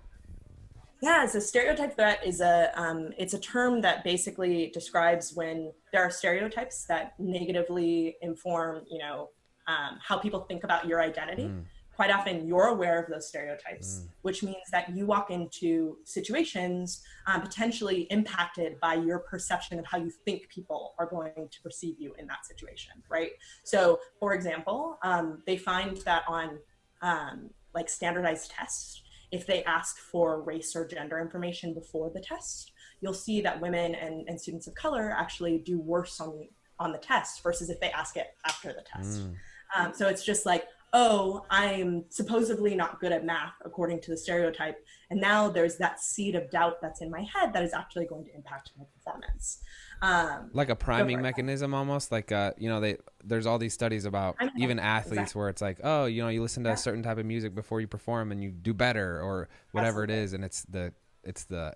Yeah, 1.02 1.22
Yeah. 1.24 1.26
so 1.26 1.40
stereotype 1.40 1.96
threat 1.96 2.20
is 2.26 2.40
a 2.40 2.72
um, 2.80 3.10
it's 3.18 3.34
a 3.34 3.40
term 3.40 3.82
that 3.82 4.04
basically 4.04 4.70
describes 4.72 5.34
when 5.34 5.74
there 5.92 6.04
are 6.04 6.12
stereotypes 6.12 6.86
that 6.86 7.14
negatively 7.18 8.18
inform 8.22 8.84
you 8.90 9.00
know 9.00 9.30
um, 9.68 9.98
how 10.02 10.20
people 10.20 10.42
think 10.42 10.64
about 10.64 10.86
your 10.86 11.02
identity. 11.02 11.46
Mm 11.46 11.64
quite 11.96 12.12
often 12.12 12.48
you're 12.48 12.68
aware 12.68 13.02
of 13.02 13.10
those 13.10 13.28
stereotypes, 13.28 14.02
mm. 14.02 14.10
which 14.24 14.44
means 14.44 14.70
that 14.72 14.96
you 14.96 15.06
walk 15.06 15.30
into 15.30 15.98
situations 16.04 17.04
um, 17.28 17.42
potentially 17.42 18.02
impacted 18.10 18.80
by 18.80 18.96
your 18.96 19.20
perception 19.20 19.80
of 19.80 19.86
how 19.86 19.98
you 19.98 20.12
think 20.26 20.50
people 20.50 20.94
are 20.98 21.06
going 21.06 21.34
to 21.36 21.62
perceive 21.62 21.96
you 22.00 22.14
in 22.18 22.28
that 22.28 22.46
situation, 22.46 22.94
right? 23.10 23.32
So, 23.64 24.00
for 24.20 24.34
example, 24.34 24.98
um, 25.04 25.44
they 25.46 25.58
find 25.58 25.98
that 25.98 26.24
on 26.28 26.60
um, 27.02 27.50
like 27.74 27.90
standardized 27.90 28.52
tests, 28.52 29.02
if 29.32 29.46
they 29.46 29.64
ask 29.64 29.98
for 29.98 30.42
race 30.42 30.76
or 30.76 30.88
gender 30.88 31.20
information 31.20 31.74
before 31.74 32.12
the 32.14 32.22
test, 32.22 32.72
you'll 33.02 33.14
see 33.14 33.42
that 33.42 33.60
women 33.60 33.96
and, 33.96 34.28
and 34.28 34.40
students 34.40 34.68
of 34.68 34.76
color 34.76 35.16
actually 35.18 35.58
do 35.60 35.80
worse 35.80 36.20
on 36.20 36.38
the 36.38 36.50
on 36.80 36.92
the 36.92 36.98
test 36.98 37.44
versus 37.44 37.70
if 37.70 37.80
they 37.80 37.92
ask 37.92 38.18
it 38.18 38.36
after 38.46 38.74
the 38.74 38.82
test. 38.82 39.22
Mm. 39.22 39.36
Um, 39.76 39.94
so 39.94 40.08
it's 40.08 40.26
just 40.26 40.46
like, 40.46 40.66
oh, 40.94 41.44
I'm 41.50 42.06
supposedly 42.10 42.76
not 42.76 43.00
good 43.00 43.12
at 43.12 43.26
math 43.26 43.54
according 43.66 44.00
to 44.02 44.12
the 44.12 44.18
stereotype. 44.18 44.78
And 45.10 45.20
now 45.20 45.50
there's 45.50 45.78
that 45.78 46.00
seed 46.00 46.36
of 46.36 46.52
doubt 46.52 46.82
that's 46.82 47.02
in 47.02 47.10
my 47.10 47.22
head 47.22 47.52
that 47.54 47.64
is 47.64 47.74
actually 47.74 48.06
going 48.06 48.26
to 48.26 48.36
impact 48.36 48.72
my 48.78 48.86
performance. 48.96 49.60
Um, 50.04 50.52
like 50.54 50.70
a 50.70 50.76
priming 50.76 51.22
mechanism 51.22 51.74
almost 51.74 52.12
like 52.12 52.32
uh, 52.32 52.52
you 52.58 52.70
know 52.70 52.82
they 52.82 52.98
there's 53.24 53.46
all 53.46 53.58
these 53.58 53.74
studies 53.74 54.04
about 54.04 54.36
even 54.58 54.78
athletes 54.78 55.14
exactly. 55.14 55.40
where 55.40 55.50
it's 55.50 55.62
like 55.62 55.80
oh 55.82 56.06
you 56.06 56.22
know 56.22 56.28
you 56.28 56.42
listen 56.42 56.64
to 56.66 56.70
yeah. 56.70 56.74
a 56.74 56.78
certain 56.78 57.02
type 57.02 57.18
of 57.18 57.26
music 57.26 57.56
before 57.56 57.80
you 57.80 57.88
perform 57.88 58.34
and 58.34 58.44
you 58.44 58.52
do 58.52 58.74
better 58.74 59.22
or 59.22 59.48
whatever 59.72 60.04
Absolutely. 60.04 60.16
it 60.16 60.24
is 60.26 60.34
and 60.34 60.44
it's 60.44 60.64
the 60.64 60.94
it's 61.24 61.46
the 61.46 61.74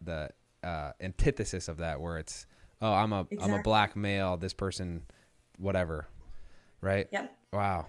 the 0.00 0.30
uh, 0.64 0.92
antithesis 1.02 1.68
of 1.68 1.76
that 1.76 2.00
where 2.00 2.16
it's 2.16 2.46
oh 2.80 2.94
I'm 2.94 3.12
a 3.12 3.26
am 3.42 3.52
a 3.52 3.62
black 3.62 3.94
male 3.94 4.38
this 4.38 4.54
person 4.54 5.02
whatever 5.58 6.08
right 6.80 7.08
yep 7.12 7.36
wow 7.52 7.84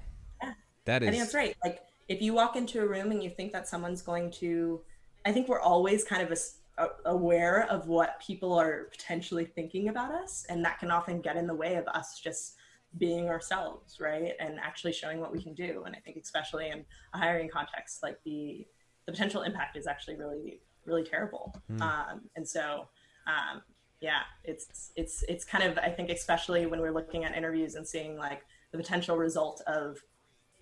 that 0.88 1.04
is. 1.04 1.08
I 1.08 1.12
think 1.12 1.24
that's 1.24 1.36
right. 1.36 1.56
Like 1.64 1.84
if 2.08 2.22
you 2.22 2.34
walk 2.34 2.56
into 2.56 2.82
a 2.82 2.88
room 2.88 3.12
and 3.12 3.24
you 3.24 3.30
think 3.30 3.52
that 3.54 3.68
someone's 3.68 4.02
going 4.02 4.32
to, 4.32 4.82
I 5.26 5.32
think 5.32 5.48
we're 5.48 5.62
always 5.62 6.04
kind 6.04 6.22
of 6.22 6.38
a, 6.78 6.88
aware 7.06 7.68
of 7.70 7.88
what 7.88 8.20
people 8.20 8.54
are 8.60 8.86
potentially 8.86 9.46
thinking 9.46 9.90
about 9.90 10.12
us, 10.12 10.46
and 10.50 10.64
that 10.66 10.80
can 10.80 10.92
often 10.92 11.22
get 11.22 11.38
in 11.38 11.48
the 11.48 11.56
way 11.56 11.76
of 11.76 11.88
us 11.88 12.20
just 12.20 12.56
being 12.98 13.30
ourselves, 13.30 14.00
right? 14.00 14.34
And 14.40 14.60
actually 14.60 14.94
showing 14.94 15.20
what 15.20 15.32
we 15.32 15.42
can 15.42 15.54
do. 15.54 15.84
And 15.86 15.96
I 15.96 16.00
think 16.00 16.18
especially 16.18 16.70
in 16.70 16.84
a 17.14 17.18
hiring 17.18 17.50
context, 17.50 18.02
like 18.04 18.20
the 18.26 18.66
the 19.06 19.12
potential 19.12 19.44
impact 19.44 19.78
is 19.78 19.88
actually 19.88 20.18
really 20.18 20.62
really 20.86 21.04
terrible. 21.04 21.56
Mm. 21.72 21.82
Um, 21.82 22.22
and 22.36 22.48
so. 22.48 22.88
Um, 23.28 23.62
yeah, 24.00 24.22
it's 24.44 24.92
it's 24.96 25.24
it's 25.28 25.44
kind 25.44 25.64
of 25.64 25.78
I 25.80 25.90
think 25.90 26.10
especially 26.10 26.66
when 26.66 26.80
we're 26.80 26.94
looking 26.94 27.26
at 27.26 27.36
interviews 27.36 27.76
and 27.76 27.88
seeing 27.88 28.16
like 28.16 28.46
the 28.72 28.78
potential 28.78 29.18
result 29.18 29.62
of 29.66 29.98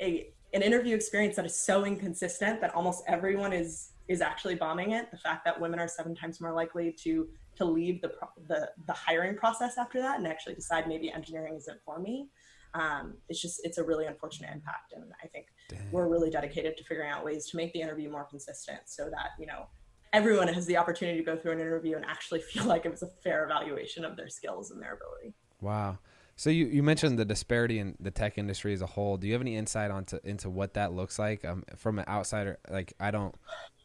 a 0.02 0.30
an 0.54 0.62
interview 0.62 0.96
experience 0.96 1.36
that 1.36 1.46
is 1.46 1.56
so 1.56 1.86
inconsistent 1.86 2.62
that 2.62 2.74
almost 2.74 3.04
everyone 3.08 3.54
is 3.54 3.92
is 4.08 4.22
actually 4.22 4.56
bombing 4.56 4.92
it. 4.92 5.10
The 5.12 5.18
fact 5.18 5.44
that 5.46 5.60
women 5.60 5.80
are 5.80 5.88
seven 5.88 6.16
times 6.16 6.40
more 6.40 6.54
likely 6.54 6.96
to 7.04 7.28
to 7.58 7.66
leave 7.66 8.02
the 8.02 8.12
the, 8.48 8.70
the 8.88 8.94
hiring 8.94 9.36
process 9.36 9.78
after 9.78 10.02
that 10.02 10.18
and 10.18 10.28
actually 10.28 10.56
decide 10.56 10.88
maybe 10.88 11.12
engineering 11.12 11.56
isn't 11.56 11.80
for 11.84 12.00
me. 12.00 12.30
Um, 12.74 13.16
it's 13.30 13.42
just 13.42 13.62
it's 13.64 13.78
a 13.78 13.84
really 13.84 14.06
unfortunate 14.06 14.52
impact, 14.54 14.94
and 14.94 15.06
I 15.24 15.28
think 15.28 15.48
Dang. 15.70 15.90
we're 15.92 16.10
really 16.10 16.30
dedicated 16.30 16.76
to 16.78 16.84
figuring 16.84 17.10
out 17.10 17.24
ways 17.24 17.48
to 17.50 17.58
make 17.58 17.72
the 17.74 17.82
interview 17.82 18.10
more 18.10 18.26
consistent 18.26 18.80
so 18.86 19.06
that 19.10 19.30
you 19.40 19.46
know 19.46 19.68
everyone 20.14 20.48
has 20.48 20.66
the 20.66 20.78
opportunity 20.78 21.18
to 21.18 21.24
go 21.24 21.38
through 21.38 21.54
an 21.54 21.60
interview 21.60 21.96
and 21.96 22.06
actually 22.06 22.40
feel 22.54 22.66
like 22.66 22.86
it 22.86 22.92
was 22.92 23.04
a 23.04 23.10
fair 23.24 23.46
evaluation 23.46 24.04
of 24.06 24.16
their 24.18 24.30
skills 24.30 24.72
and 24.72 24.82
their 24.82 24.94
ability. 24.94 25.34
Wow. 25.62 25.98
So 26.38 26.50
you, 26.50 26.66
you 26.66 26.84
mentioned 26.84 27.18
the 27.18 27.26
disparity 27.26 27.80
in 27.80 27.96
the 28.00 28.12
tech 28.12 28.38
industry 28.38 28.74
as 28.74 28.82
a 28.82 28.86
whole. 28.86 29.18
Do 29.18 29.28
you 29.28 29.34
have 29.34 29.42
any 29.42 29.56
insight 29.56 29.90
onto 29.90 30.18
into 30.24 30.50
what 30.50 30.74
that 30.74 30.94
looks 30.94 31.18
like 31.18 31.46
um, 31.46 31.64
from 31.78 31.98
an 31.98 32.06
outsider? 32.08 32.60
Like 32.70 32.94
I 33.00 33.12
don't, 33.12 33.34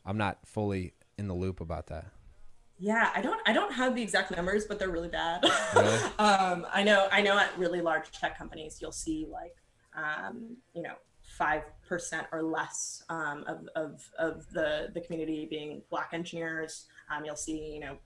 I'm 0.04 0.18
not 0.18 0.38
fully 0.44 0.94
in 1.16 1.28
the 1.28 1.34
loop 1.34 1.60
about 1.60 1.86
that. 1.88 2.06
Yeah, 2.80 3.10
I 3.14 3.20
don't 3.20 3.38
I 3.46 3.52
don't 3.52 3.72
have 3.72 3.94
the 3.94 4.02
exact 4.02 4.34
numbers, 4.34 4.64
but 4.64 4.78
they're 4.78 4.90
really 4.90 5.08
bad. 5.08 5.44
Really? 5.76 5.98
um, 6.18 6.66
I 6.72 6.82
know 6.82 7.08
I 7.12 7.20
know 7.20 7.38
at 7.38 7.56
really 7.58 7.82
large 7.82 8.10
tech 8.10 8.38
companies 8.38 8.78
you'll 8.80 8.90
see 8.90 9.26
like 9.30 9.54
um, 9.94 10.56
you 10.74 10.82
know 10.82 10.94
five 11.22 11.62
percent 11.86 12.26
or 12.32 12.42
less 12.42 13.04
um, 13.10 13.44
of, 13.46 13.68
of, 13.76 14.08
of 14.18 14.50
the 14.52 14.88
the 14.94 15.00
community 15.02 15.46
being 15.48 15.82
black 15.90 16.10
engineers. 16.14 16.86
Um, 17.14 17.24
you'll 17.26 17.36
see 17.36 17.70
you 17.74 17.80
know 17.80 17.98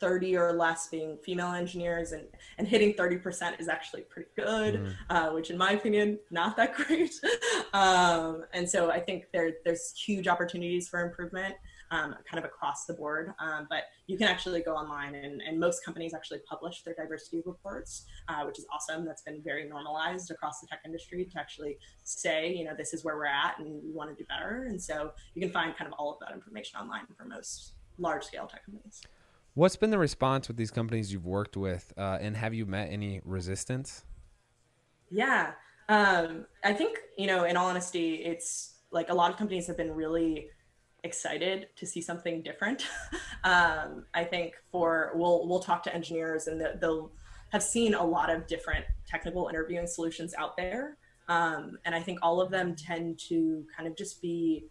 30 0.00 0.36
or 0.36 0.52
less 0.52 0.88
being 0.88 1.18
female 1.18 1.52
engineers 1.52 2.12
and, 2.12 2.24
and 2.58 2.66
hitting 2.66 2.94
30% 2.94 3.60
is 3.60 3.68
actually 3.68 4.02
pretty 4.02 4.30
good, 4.36 4.74
mm. 4.74 4.94
uh, 5.10 5.30
which 5.30 5.50
in 5.50 5.58
my 5.58 5.72
opinion, 5.72 6.18
not 6.30 6.56
that 6.56 6.74
great. 6.76 7.12
um, 7.72 8.44
and 8.52 8.68
so 8.68 8.90
I 8.90 9.00
think 9.00 9.26
there, 9.32 9.52
there's 9.64 9.92
huge 9.94 10.26
opportunities 10.28 10.88
for 10.88 11.04
improvement 11.04 11.54
um, 11.90 12.14
kind 12.30 12.38
of 12.38 12.44
across 12.44 12.86
the 12.86 12.94
board. 12.94 13.32
Um, 13.38 13.66
but 13.68 13.84
you 14.06 14.16
can 14.16 14.28
actually 14.28 14.60
go 14.60 14.74
online 14.74 15.14
and, 15.14 15.42
and 15.42 15.58
most 15.58 15.84
companies 15.84 16.14
actually 16.14 16.40
publish 16.48 16.82
their 16.82 16.94
diversity 16.94 17.42
reports, 17.44 18.06
uh, 18.28 18.44
which 18.44 18.58
is 18.58 18.66
awesome. 18.72 19.04
That's 19.04 19.22
been 19.22 19.42
very 19.42 19.68
normalized 19.68 20.30
across 20.30 20.60
the 20.60 20.66
tech 20.66 20.80
industry 20.84 21.24
to 21.24 21.38
actually 21.38 21.78
say, 22.04 22.52
you 22.54 22.64
know, 22.64 22.74
this 22.76 22.94
is 22.94 23.04
where 23.04 23.16
we're 23.16 23.26
at 23.26 23.58
and 23.58 23.82
we 23.82 23.92
want 23.92 24.10
to 24.10 24.16
do 24.16 24.26
better. 24.28 24.66
And 24.68 24.80
so 24.80 25.12
you 25.34 25.42
can 25.42 25.50
find 25.50 25.76
kind 25.76 25.88
of 25.88 25.94
all 25.98 26.12
of 26.12 26.18
that 26.20 26.32
information 26.32 26.78
online 26.80 27.06
for 27.16 27.24
most 27.24 27.72
large 27.98 28.24
scale 28.24 28.46
tech 28.46 28.64
companies. 28.64 29.02
What's 29.54 29.74
been 29.76 29.90
the 29.90 29.98
response 29.98 30.46
with 30.46 30.56
these 30.56 30.70
companies 30.70 31.12
you've 31.12 31.26
worked 31.26 31.56
with, 31.56 31.92
uh, 31.96 32.18
and 32.20 32.36
have 32.36 32.54
you 32.54 32.66
met 32.66 32.90
any 32.92 33.20
resistance? 33.24 34.04
Yeah, 35.10 35.52
um, 35.88 36.46
I 36.62 36.72
think 36.72 36.98
you 37.18 37.26
know. 37.26 37.44
In 37.44 37.56
all 37.56 37.66
honesty, 37.66 38.16
it's 38.16 38.74
like 38.92 39.10
a 39.10 39.14
lot 39.14 39.32
of 39.32 39.36
companies 39.36 39.66
have 39.66 39.76
been 39.76 39.92
really 39.92 40.48
excited 41.02 41.66
to 41.76 41.86
see 41.86 42.00
something 42.00 42.42
different. 42.42 42.86
um, 43.44 44.04
I 44.14 44.22
think 44.22 44.54
for 44.70 45.10
we'll 45.16 45.48
we'll 45.48 45.60
talk 45.60 45.82
to 45.84 45.94
engineers 45.94 46.46
and 46.46 46.64
they'll 46.80 47.10
have 47.50 47.62
seen 47.64 47.94
a 47.94 48.04
lot 48.04 48.30
of 48.30 48.46
different 48.46 48.84
technical 49.08 49.48
interviewing 49.48 49.88
solutions 49.88 50.32
out 50.38 50.56
there, 50.56 50.96
um, 51.28 51.76
and 51.84 51.92
I 51.92 52.00
think 52.00 52.20
all 52.22 52.40
of 52.40 52.52
them 52.52 52.76
tend 52.76 53.18
to 53.28 53.66
kind 53.76 53.88
of 53.88 53.96
just 53.96 54.22
be 54.22 54.66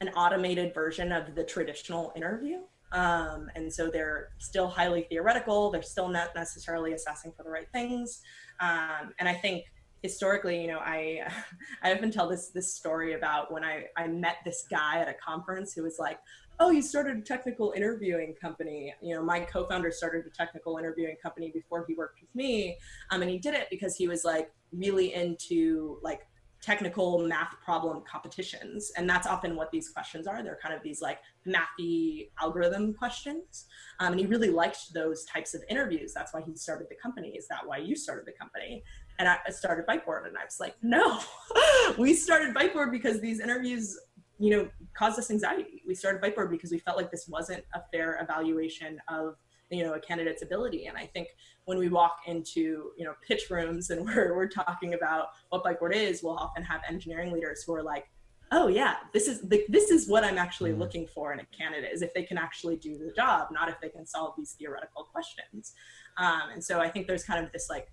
an 0.00 0.08
automated 0.10 0.72
version 0.72 1.12
of 1.12 1.34
the 1.34 1.44
traditional 1.44 2.10
interview. 2.16 2.60
Um, 2.92 3.50
and 3.54 3.72
so 3.72 3.90
they're 3.90 4.28
still 4.38 4.68
highly 4.68 5.02
theoretical. 5.10 5.70
They're 5.70 5.82
still 5.82 6.08
not 6.08 6.34
necessarily 6.34 6.92
assessing 6.92 7.32
for 7.36 7.42
the 7.42 7.50
right 7.50 7.68
things. 7.72 8.20
Um, 8.60 9.12
and 9.18 9.28
I 9.28 9.34
think 9.34 9.64
historically, 10.02 10.60
you 10.60 10.68
know, 10.68 10.78
I 10.78 11.28
I 11.82 11.92
often 11.94 12.10
tell 12.10 12.28
this 12.28 12.50
this 12.50 12.74
story 12.74 13.14
about 13.14 13.52
when 13.52 13.64
I 13.64 13.86
I 13.96 14.06
met 14.06 14.36
this 14.44 14.64
guy 14.70 14.98
at 14.98 15.08
a 15.08 15.14
conference 15.14 15.72
who 15.72 15.82
was 15.82 15.98
like, 15.98 16.18
"Oh, 16.60 16.70
you 16.70 16.82
started 16.82 17.16
a 17.18 17.22
technical 17.22 17.72
interviewing 17.76 18.34
company." 18.40 18.94
You 19.02 19.16
know, 19.16 19.22
my 19.22 19.40
co-founder 19.40 19.90
started 19.90 20.24
a 20.26 20.30
technical 20.30 20.78
interviewing 20.78 21.16
company 21.22 21.50
before 21.52 21.84
he 21.86 21.94
worked 21.94 22.20
with 22.20 22.34
me, 22.34 22.76
um, 23.10 23.22
and 23.22 23.30
he 23.30 23.38
did 23.38 23.54
it 23.54 23.68
because 23.70 23.96
he 23.96 24.08
was 24.08 24.24
like 24.24 24.50
really 24.72 25.14
into 25.14 25.98
like 26.02 26.20
technical 26.60 27.20
math 27.20 27.54
problem 27.64 28.02
competitions. 28.10 28.90
And 28.96 29.08
that's 29.08 29.26
often 29.26 29.54
what 29.54 29.70
these 29.70 29.88
questions 29.90 30.26
are. 30.26 30.42
They're 30.42 30.58
kind 30.60 30.74
of 30.74 30.82
these 30.82 31.00
like 31.00 31.18
mathy 31.46 32.30
algorithm 32.40 32.94
questions. 32.94 33.66
Um, 34.00 34.12
and 34.12 34.20
he 34.20 34.26
really 34.26 34.50
liked 34.50 34.92
those 34.92 35.24
types 35.24 35.54
of 35.54 35.62
interviews. 35.68 36.12
That's 36.12 36.34
why 36.34 36.42
he 36.42 36.56
started 36.56 36.88
the 36.90 36.96
company. 36.96 37.28
Is 37.30 37.46
that 37.48 37.60
why 37.64 37.78
you 37.78 37.94
started 37.94 38.26
the 38.26 38.32
company? 38.32 38.82
And 39.18 39.28
I 39.28 39.38
started 39.50 39.86
Byteboard 39.86 40.26
and 40.26 40.36
I 40.36 40.44
was 40.44 40.58
like, 40.60 40.74
no, 40.82 41.20
we 41.98 42.14
started 42.14 42.54
Byteboard 42.54 42.90
because 42.90 43.20
these 43.20 43.40
interviews, 43.40 43.98
you 44.38 44.50
know, 44.50 44.68
caused 44.94 45.18
us 45.18 45.30
anxiety. 45.30 45.82
we 45.86 45.94
started 45.94 46.22
Byteboard 46.22 46.50
because 46.50 46.70
we 46.70 46.78
felt 46.78 46.96
like 46.96 47.10
this 47.10 47.26
wasn't 47.28 47.64
a 47.74 47.80
fair 47.92 48.18
evaluation 48.22 49.00
of 49.08 49.36
you 49.70 49.84
know 49.84 49.94
a 49.94 50.00
candidate's 50.00 50.42
ability. 50.42 50.86
And 50.86 50.96
i 50.96 51.06
think 51.06 51.28
when 51.64 51.78
we 51.78 51.88
walk 51.88 52.20
into 52.26 52.92
you 52.96 53.04
know 53.04 53.14
pitch 53.26 53.50
rooms 53.50 53.90
and 53.90 54.04
we're, 54.06 54.34
we're 54.34 54.48
talking 54.48 54.94
about 54.94 55.28
what 55.50 55.64
Byteboard 55.64 55.94
is 55.94 56.22
we'll 56.22 56.36
often 56.36 56.62
have 56.62 56.80
engineering 56.88 57.32
leaders 57.32 57.62
who 57.62 57.74
are 57.74 57.82
like 57.82 58.08
oh 58.50 58.68
yeah 58.68 58.94
this 59.12 59.28
is 59.28 59.42
the, 59.42 59.62
this 59.68 59.90
is 59.90 60.08
what 60.08 60.24
i'm 60.24 60.38
actually 60.38 60.70
mm-hmm. 60.70 60.80
looking 60.80 61.06
for 61.06 61.34
in 61.34 61.40
a 61.40 61.44
candidate 61.46 61.90
is 61.92 62.00
if 62.00 62.14
they 62.14 62.22
can 62.22 62.38
actually 62.38 62.76
do 62.76 62.96
the 62.96 63.12
job 63.12 63.48
not 63.52 63.68
if 63.68 63.78
they 63.82 63.90
can 63.90 64.06
solve 64.06 64.34
these 64.38 64.52
theoretical 64.52 65.04
questions. 65.04 65.74
Um, 66.16 66.50
and 66.54 66.64
so 66.64 66.80
i 66.80 66.88
think 66.88 67.06
there's 67.06 67.24
kind 67.24 67.44
of 67.44 67.52
this 67.52 67.68
like 67.68 67.88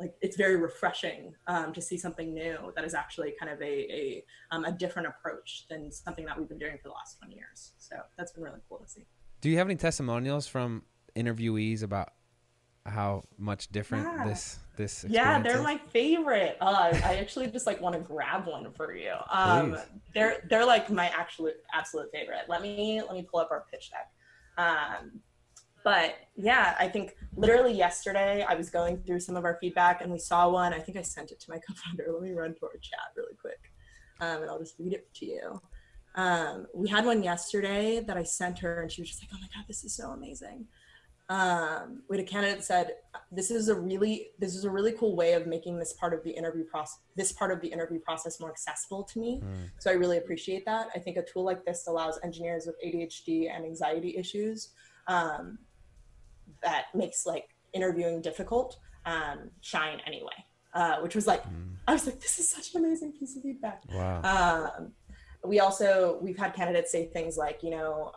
like 0.00 0.14
it's 0.22 0.36
very 0.36 0.56
refreshing 0.56 1.34
um, 1.46 1.72
to 1.74 1.82
see 1.82 1.98
something 1.98 2.32
new 2.32 2.72
that 2.74 2.84
is 2.84 2.94
actually 2.94 3.34
kind 3.38 3.52
of 3.52 3.60
a 3.60 3.64
a, 3.64 4.24
um, 4.50 4.64
a 4.64 4.72
different 4.72 5.06
approach 5.06 5.66
than 5.68 5.92
something 5.92 6.24
that 6.24 6.38
we've 6.38 6.48
been 6.48 6.58
doing 6.58 6.78
for 6.78 6.88
the 6.88 6.94
last 6.94 7.18
20 7.18 7.34
years. 7.34 7.72
So 7.78 7.96
that's 8.16 8.32
been 8.32 8.42
really 8.42 8.60
cool 8.68 8.78
to 8.78 8.88
see. 8.88 9.04
Do 9.40 9.50
you 9.50 9.58
have 9.58 9.66
any 9.66 9.76
testimonials 9.76 10.46
from 10.46 10.82
interviewees 11.16 11.82
about 11.82 12.10
how 12.86 13.22
much 13.38 13.68
different 13.68 14.06
yeah. 14.06 14.26
this 14.26 14.58
this 14.76 15.04
yeah 15.08 15.40
they're 15.40 15.58
is? 15.58 15.62
my 15.62 15.76
favorite. 15.76 16.56
Uh, 16.60 16.90
i 17.04 17.16
actually 17.16 17.46
just 17.46 17.66
like 17.66 17.80
want 17.80 17.94
to 17.94 18.00
grab 18.00 18.46
one 18.46 18.70
for 18.72 18.94
you. 18.94 19.12
Um 19.30 19.72
Please. 19.72 19.80
they're 20.14 20.46
they're 20.48 20.66
like 20.66 20.90
my 20.90 21.08
absolute 21.08 21.56
absolute 21.72 22.10
favorite. 22.12 22.44
Let 22.48 22.62
me 22.62 23.02
let 23.02 23.12
me 23.12 23.22
pull 23.22 23.40
up 23.40 23.50
our 23.50 23.64
pitch 23.70 23.90
deck. 23.90 24.10
Um 24.56 25.20
but 25.82 26.16
yeah 26.36 26.76
i 26.78 26.86
think 26.86 27.16
literally 27.36 27.72
yesterday 27.72 28.44
i 28.46 28.54
was 28.54 28.68
going 28.68 29.02
through 29.02 29.18
some 29.18 29.34
of 29.34 29.46
our 29.46 29.56
feedback 29.60 30.02
and 30.02 30.12
we 30.12 30.18
saw 30.18 30.48
one. 30.48 30.72
I 30.74 30.78
think 30.78 30.98
i 30.98 31.02
sent 31.02 31.30
it 31.30 31.40
to 31.40 31.50
my 31.50 31.58
co-founder. 31.66 32.04
Let 32.12 32.22
me 32.22 32.32
run 32.32 32.54
to 32.54 32.66
our 32.66 32.76
chat 32.80 33.12
really 33.16 33.34
quick 33.40 33.72
um, 34.20 34.42
and 34.42 34.50
i'll 34.50 34.58
just 34.58 34.78
read 34.78 34.92
it 34.92 35.12
to 35.14 35.26
you. 35.26 35.60
Um, 36.16 36.66
we 36.74 36.88
had 36.88 37.06
one 37.06 37.22
yesterday 37.22 38.00
that 38.00 38.16
i 38.16 38.24
sent 38.24 38.58
her 38.58 38.82
and 38.82 38.90
she 38.90 39.00
was 39.00 39.10
just 39.10 39.22
like 39.22 39.30
oh 39.32 39.38
my 39.40 39.48
god 39.54 39.64
this 39.68 39.84
is 39.84 39.94
so 39.94 40.10
amazing 40.10 40.66
um, 41.30 42.02
we 42.08 42.16
had 42.16 42.26
a 42.26 42.28
candidate 42.28 42.64
said 42.64 42.94
this 43.30 43.52
is 43.52 43.68
a 43.68 43.74
really 43.74 44.30
this 44.40 44.56
is 44.56 44.64
a 44.64 44.70
really 44.70 44.90
cool 44.90 45.14
way 45.14 45.34
of 45.34 45.46
making 45.46 45.78
this 45.78 45.92
part 45.92 46.12
of 46.12 46.24
the 46.24 46.30
interview 46.30 46.64
process 46.64 46.98
this 47.14 47.30
part 47.30 47.52
of 47.52 47.60
the 47.60 47.68
interview 47.68 48.00
process 48.00 48.40
more 48.40 48.50
accessible 48.50 49.04
to 49.04 49.20
me 49.20 49.40
mm. 49.42 49.70
so 49.78 49.90
i 49.90 49.94
really 49.94 50.18
appreciate 50.18 50.64
that 50.64 50.88
i 50.94 50.98
think 50.98 51.16
a 51.16 51.22
tool 51.22 51.44
like 51.44 51.64
this 51.64 51.86
allows 51.86 52.18
engineers 52.24 52.66
with 52.66 52.74
adhd 52.84 53.48
and 53.48 53.64
anxiety 53.64 54.16
issues 54.18 54.70
um, 55.06 55.56
that 56.62 56.86
makes 56.94 57.24
like 57.24 57.50
interviewing 57.72 58.20
difficult 58.20 58.78
um, 59.06 59.50
shine 59.60 60.00
anyway 60.06 60.44
uh, 60.74 60.96
which 60.96 61.14
was 61.14 61.28
like 61.28 61.44
mm. 61.44 61.70
i 61.86 61.92
was 61.92 62.06
like 62.06 62.18
this 62.20 62.40
is 62.40 62.48
such 62.48 62.74
an 62.74 62.84
amazing 62.84 63.12
piece 63.12 63.36
of 63.36 63.42
feedback 63.42 63.82
wow. 63.94 64.72
Um, 64.76 64.90
we 65.44 65.60
also 65.60 66.18
we've 66.20 66.36
had 66.36 66.54
candidates 66.54 66.90
say 66.90 67.06
things 67.06 67.38
like 67.38 67.62
you 67.62 67.70
know 67.70 68.10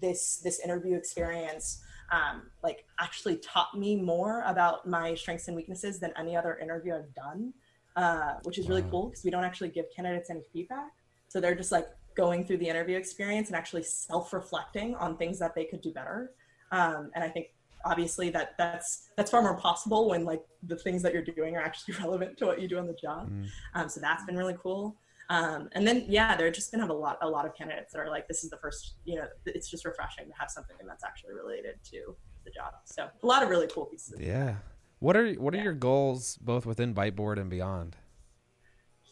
this 0.00 0.36
this 0.38 0.60
interview 0.60 0.96
experience 0.96 1.82
um, 2.12 2.42
like 2.62 2.84
actually 3.00 3.38
taught 3.38 3.76
me 3.76 3.96
more 3.96 4.42
about 4.46 4.86
my 4.86 5.14
strengths 5.14 5.48
and 5.48 5.56
weaknesses 5.56 5.98
than 5.98 6.12
any 6.16 6.36
other 6.36 6.58
interview 6.58 6.94
I've 6.94 7.14
done, 7.14 7.52
uh, 7.96 8.34
which 8.42 8.58
is 8.58 8.68
really 8.68 8.84
cool 8.90 9.08
because 9.08 9.24
we 9.24 9.30
don't 9.30 9.44
actually 9.44 9.70
give 9.70 9.86
candidates 9.94 10.30
any 10.30 10.42
feedback. 10.52 10.90
So 11.28 11.40
they're 11.40 11.54
just 11.54 11.72
like 11.72 11.88
going 12.14 12.44
through 12.44 12.58
the 12.58 12.68
interview 12.68 12.96
experience 12.96 13.48
and 13.48 13.56
actually 13.56 13.82
self-reflecting 13.82 14.94
on 14.96 15.16
things 15.16 15.38
that 15.38 15.54
they 15.54 15.64
could 15.64 15.80
do 15.80 15.92
better. 15.92 16.32
Um, 16.70 17.10
and 17.14 17.24
I 17.24 17.28
think 17.28 17.46
obviously 17.84 18.30
that 18.30 18.54
that's 18.58 19.08
that's 19.16 19.30
far 19.30 19.42
more 19.42 19.56
possible 19.56 20.08
when 20.08 20.24
like 20.24 20.42
the 20.62 20.76
things 20.76 21.02
that 21.02 21.12
you're 21.12 21.24
doing 21.24 21.56
are 21.56 21.62
actually 21.62 21.94
relevant 22.00 22.36
to 22.38 22.46
what 22.46 22.60
you 22.60 22.68
do 22.68 22.78
on 22.78 22.86
the 22.86 22.94
job. 22.94 23.30
Mm. 23.30 23.46
Um, 23.74 23.88
so 23.88 24.00
that's 24.00 24.24
been 24.24 24.36
really 24.36 24.56
cool. 24.62 24.96
Um, 25.32 25.70
and 25.72 25.88
then 25.88 26.04
yeah, 26.08 26.36
there 26.36 26.46
are 26.46 26.50
just 26.50 26.70
gonna 26.70 26.82
have 26.82 26.90
a 26.90 26.94
lot 26.94 27.16
a 27.22 27.28
lot 27.28 27.46
of 27.46 27.56
candidates 27.56 27.94
that 27.94 28.00
are 28.00 28.10
like, 28.10 28.28
this 28.28 28.44
is 28.44 28.50
the 28.50 28.58
first, 28.58 28.96
you 29.06 29.16
know, 29.16 29.24
it's 29.46 29.70
just 29.70 29.86
refreshing 29.86 30.26
to 30.26 30.32
have 30.38 30.50
something 30.50 30.76
that's 30.86 31.02
actually 31.02 31.32
related 31.32 31.76
to 31.90 32.14
the 32.44 32.50
job. 32.50 32.74
So 32.84 33.08
a 33.22 33.26
lot 33.26 33.42
of 33.42 33.48
really 33.48 33.66
cool 33.66 33.86
pieces. 33.86 34.20
Yeah. 34.20 34.56
What 34.98 35.16
are 35.16 35.32
what 35.32 35.54
are 35.54 35.56
yeah. 35.56 35.62
your 35.62 35.72
goals 35.72 36.36
both 36.36 36.66
within 36.66 36.94
Byteboard 36.94 37.40
and 37.40 37.48
beyond? 37.48 37.96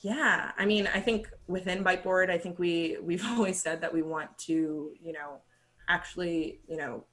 Yeah, 0.03 0.53
I 0.59 0.67
mean, 0.67 0.89
I 0.95 1.01
think 1.01 1.31
within 1.47 1.83
Byteboard, 1.83 2.29
I 2.29 2.37
think 2.37 2.59
we 2.59 2.99
we've 3.03 3.25
always 3.31 3.59
said 3.59 3.81
that 3.81 3.93
we 3.93 4.03
want 4.03 4.37
to, 4.41 4.93
you 5.01 5.13
know, 5.13 5.41
actually, 5.89 6.61
you 6.69 6.77
know, 6.77 7.07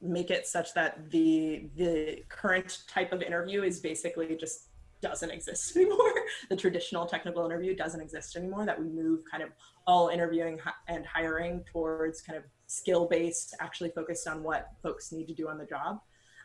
make 0.00 0.30
it 0.30 0.46
such 0.46 0.72
that 0.74 1.10
the 1.10 1.68
the 1.74 2.22
current 2.28 2.78
type 2.86 3.12
of 3.12 3.22
interview 3.22 3.64
is 3.64 3.80
basically 3.80 4.36
just 4.36 4.69
doesn't 5.00 5.30
exist 5.30 5.76
anymore. 5.76 6.12
the 6.48 6.56
traditional 6.56 7.06
technical 7.06 7.44
interview 7.44 7.74
doesn't 7.74 8.00
exist 8.00 8.36
anymore. 8.36 8.66
That 8.66 8.80
we 8.80 8.88
move 8.88 9.20
kind 9.30 9.42
of 9.42 9.50
all 9.86 10.08
interviewing 10.08 10.58
and 10.88 11.04
hiring 11.06 11.64
towards 11.72 12.20
kind 12.20 12.36
of 12.36 12.44
skill 12.66 13.06
based, 13.06 13.54
actually 13.60 13.90
focused 13.90 14.28
on 14.28 14.42
what 14.42 14.68
folks 14.82 15.12
need 15.12 15.26
to 15.26 15.34
do 15.34 15.48
on 15.48 15.58
the 15.58 15.66
job. 15.66 16.00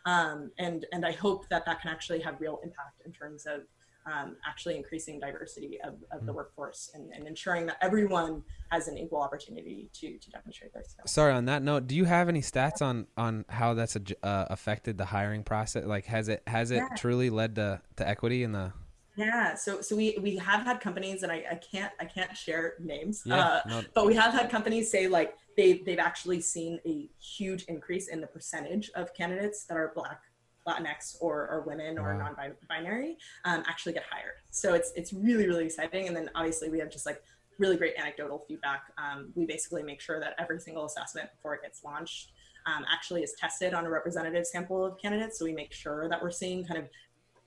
Um, 0.05 0.51
and 0.59 0.85
and 0.91 1.05
I 1.05 1.11
hope 1.13 1.49
that 1.49 1.65
that 1.65 1.81
can 1.81 1.91
actually 1.91 2.19
have 2.19 2.39
real 2.39 2.59
impact 2.63 3.01
in 3.05 3.11
terms 3.11 3.45
of 3.45 3.61
um, 4.05 4.35
actually 4.45 4.75
increasing 4.77 5.19
diversity 5.19 5.79
of, 5.83 5.95
of 6.11 6.25
the 6.25 6.31
mm. 6.31 6.35
workforce 6.35 6.91
and, 6.93 7.11
and, 7.13 7.27
ensuring 7.27 7.65
that 7.65 7.77
everyone 7.81 8.43
has 8.71 8.87
an 8.87 8.97
equal 8.97 9.19
opportunity 9.19 9.89
to, 9.93 10.17
to 10.19 10.29
demonstrate 10.29 10.73
their 10.73 10.83
skills. 10.83 11.09
Sorry, 11.11 11.33
on 11.33 11.45
that 11.45 11.63
note, 11.63 11.87
do 11.87 11.95
you 11.95 12.05
have 12.05 12.29
any 12.29 12.41
stats 12.41 12.81
on, 12.81 13.07
on 13.17 13.45
how 13.49 13.73
that's 13.73 13.95
uh, 13.95 14.01
affected 14.21 14.97
the 14.97 15.05
hiring 15.05 15.43
process? 15.43 15.85
Like, 15.85 16.05
has 16.05 16.29
it 16.29 16.43
has 16.45 16.71
it 16.71 16.77
yeah. 16.77 16.89
truly 16.95 17.29
led 17.29 17.55
to, 17.55 17.81
to 17.95 18.07
equity 18.07 18.43
in 18.43 18.51
the? 18.51 18.73
Yeah, 19.15 19.55
so 19.55 19.81
so 19.81 19.95
we 19.95 20.17
we 20.21 20.35
have 20.37 20.65
had 20.65 20.81
companies, 20.81 21.23
and 21.23 21.31
I, 21.31 21.45
I 21.49 21.55
can't 21.55 21.93
I 22.01 22.05
can't 22.05 22.35
share 22.35 22.73
names, 22.79 23.23
yeah, 23.25 23.37
uh, 23.37 23.61
no. 23.67 23.81
but 23.93 24.05
we 24.05 24.13
have 24.15 24.33
had 24.33 24.49
companies 24.49 24.91
say 24.91 25.07
like 25.07 25.35
they 25.55 25.77
they've 25.85 25.99
actually 25.99 26.41
seen 26.41 26.79
a 26.85 27.09
huge 27.17 27.63
increase 27.63 28.09
in 28.09 28.19
the 28.19 28.27
percentage 28.27 28.91
of 28.93 29.13
candidates 29.13 29.63
that 29.65 29.77
are 29.77 29.93
black 29.95 30.21
Latinx 30.67 31.17
or, 31.21 31.47
or 31.49 31.63
women 31.65 31.97
or 31.97 32.17
wow. 32.17 32.31
non-binary 32.37 33.17
um, 33.45 33.63
actually 33.67 33.93
get 33.93 34.03
hired. 34.09 34.35
So 34.51 34.73
it's 34.73 34.91
it's 34.95 35.13
really 35.13 35.47
really 35.47 35.65
exciting. 35.65 36.07
And 36.07 36.15
then 36.15 36.29
obviously 36.35 36.69
we 36.69 36.79
have 36.79 36.91
just 36.91 37.05
like 37.05 37.21
really 37.57 37.77
great 37.77 37.93
anecdotal 37.97 38.43
feedback. 38.47 38.83
Um, 38.97 39.31
we 39.35 39.45
basically 39.45 39.83
make 39.83 40.01
sure 40.01 40.19
that 40.19 40.35
every 40.37 40.59
single 40.59 40.85
assessment 40.85 41.29
before 41.35 41.55
it 41.55 41.61
gets 41.61 41.83
launched 41.83 42.31
um, 42.65 42.83
actually 42.91 43.21
is 43.23 43.33
tested 43.39 43.73
on 43.73 43.85
a 43.85 43.89
representative 43.89 44.45
sample 44.45 44.83
of 44.83 44.97
candidates. 44.97 45.39
So 45.39 45.45
we 45.45 45.53
make 45.53 45.71
sure 45.71 46.09
that 46.09 46.21
we're 46.21 46.31
seeing 46.31 46.65
kind 46.65 46.79
of 46.79 46.89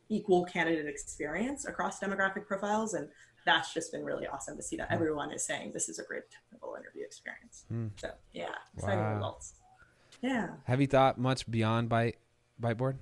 equal 0.08 0.44
candidate 0.46 0.86
experience 0.86 1.66
across 1.66 2.00
demographic 2.00 2.46
profiles 2.46 2.94
and 2.94 3.08
that's 3.44 3.72
just 3.72 3.92
been 3.92 4.04
really 4.04 4.26
awesome 4.26 4.56
to 4.56 4.62
see 4.62 4.76
that 4.76 4.88
hmm. 4.88 4.94
everyone 4.94 5.32
is 5.32 5.42
saying 5.42 5.72
this 5.72 5.88
is 5.88 5.98
a 5.98 6.02
great 6.02 6.24
technical 6.30 6.76
interview 6.76 7.02
experience. 7.04 7.64
Mm. 7.72 7.90
So 7.96 8.10
yeah, 8.32 8.48
exciting 8.76 8.98
wow. 8.98 9.14
results. 9.14 9.54
Yeah. 10.20 10.48
Have 10.64 10.80
you 10.80 10.86
thought 10.86 11.18
much 11.18 11.50
beyond 11.50 11.88
by 11.88 12.14
Byteboard? 12.60 12.96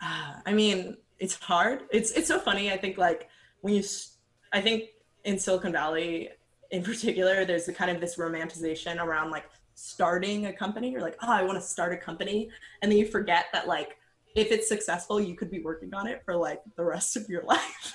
I 0.46 0.52
mean, 0.52 0.96
it's 1.18 1.34
hard. 1.34 1.82
It's 1.90 2.12
it's 2.12 2.28
so 2.28 2.38
funny. 2.38 2.72
I 2.72 2.76
think 2.76 2.98
like 2.98 3.28
when 3.60 3.74
you, 3.74 3.82
I 4.52 4.60
think 4.60 4.84
in 5.24 5.38
Silicon 5.38 5.72
Valley 5.72 6.30
in 6.70 6.82
particular, 6.90 7.44
there's 7.44 7.68
a 7.68 7.72
kind 7.72 7.90
of 7.90 8.00
this 8.00 8.16
romanticization 8.16 9.02
around 9.02 9.30
like 9.30 9.44
starting 9.74 10.46
a 10.46 10.52
company. 10.52 10.90
You're 10.90 11.02
like, 11.02 11.16
oh, 11.22 11.30
I 11.30 11.42
want 11.42 11.60
to 11.60 11.66
start 11.66 11.92
a 11.92 11.96
company, 11.96 12.50
and 12.82 12.90
then 12.90 12.98
you 12.98 13.06
forget 13.06 13.46
that 13.52 13.68
like 13.68 13.96
if 14.36 14.52
it's 14.52 14.68
successful, 14.68 15.20
you 15.20 15.34
could 15.34 15.50
be 15.50 15.60
working 15.60 15.92
on 15.92 16.06
it 16.06 16.22
for 16.24 16.36
like 16.36 16.62
the 16.76 16.84
rest 16.84 17.16
of 17.16 17.28
your 17.28 17.42
life. 17.44 17.92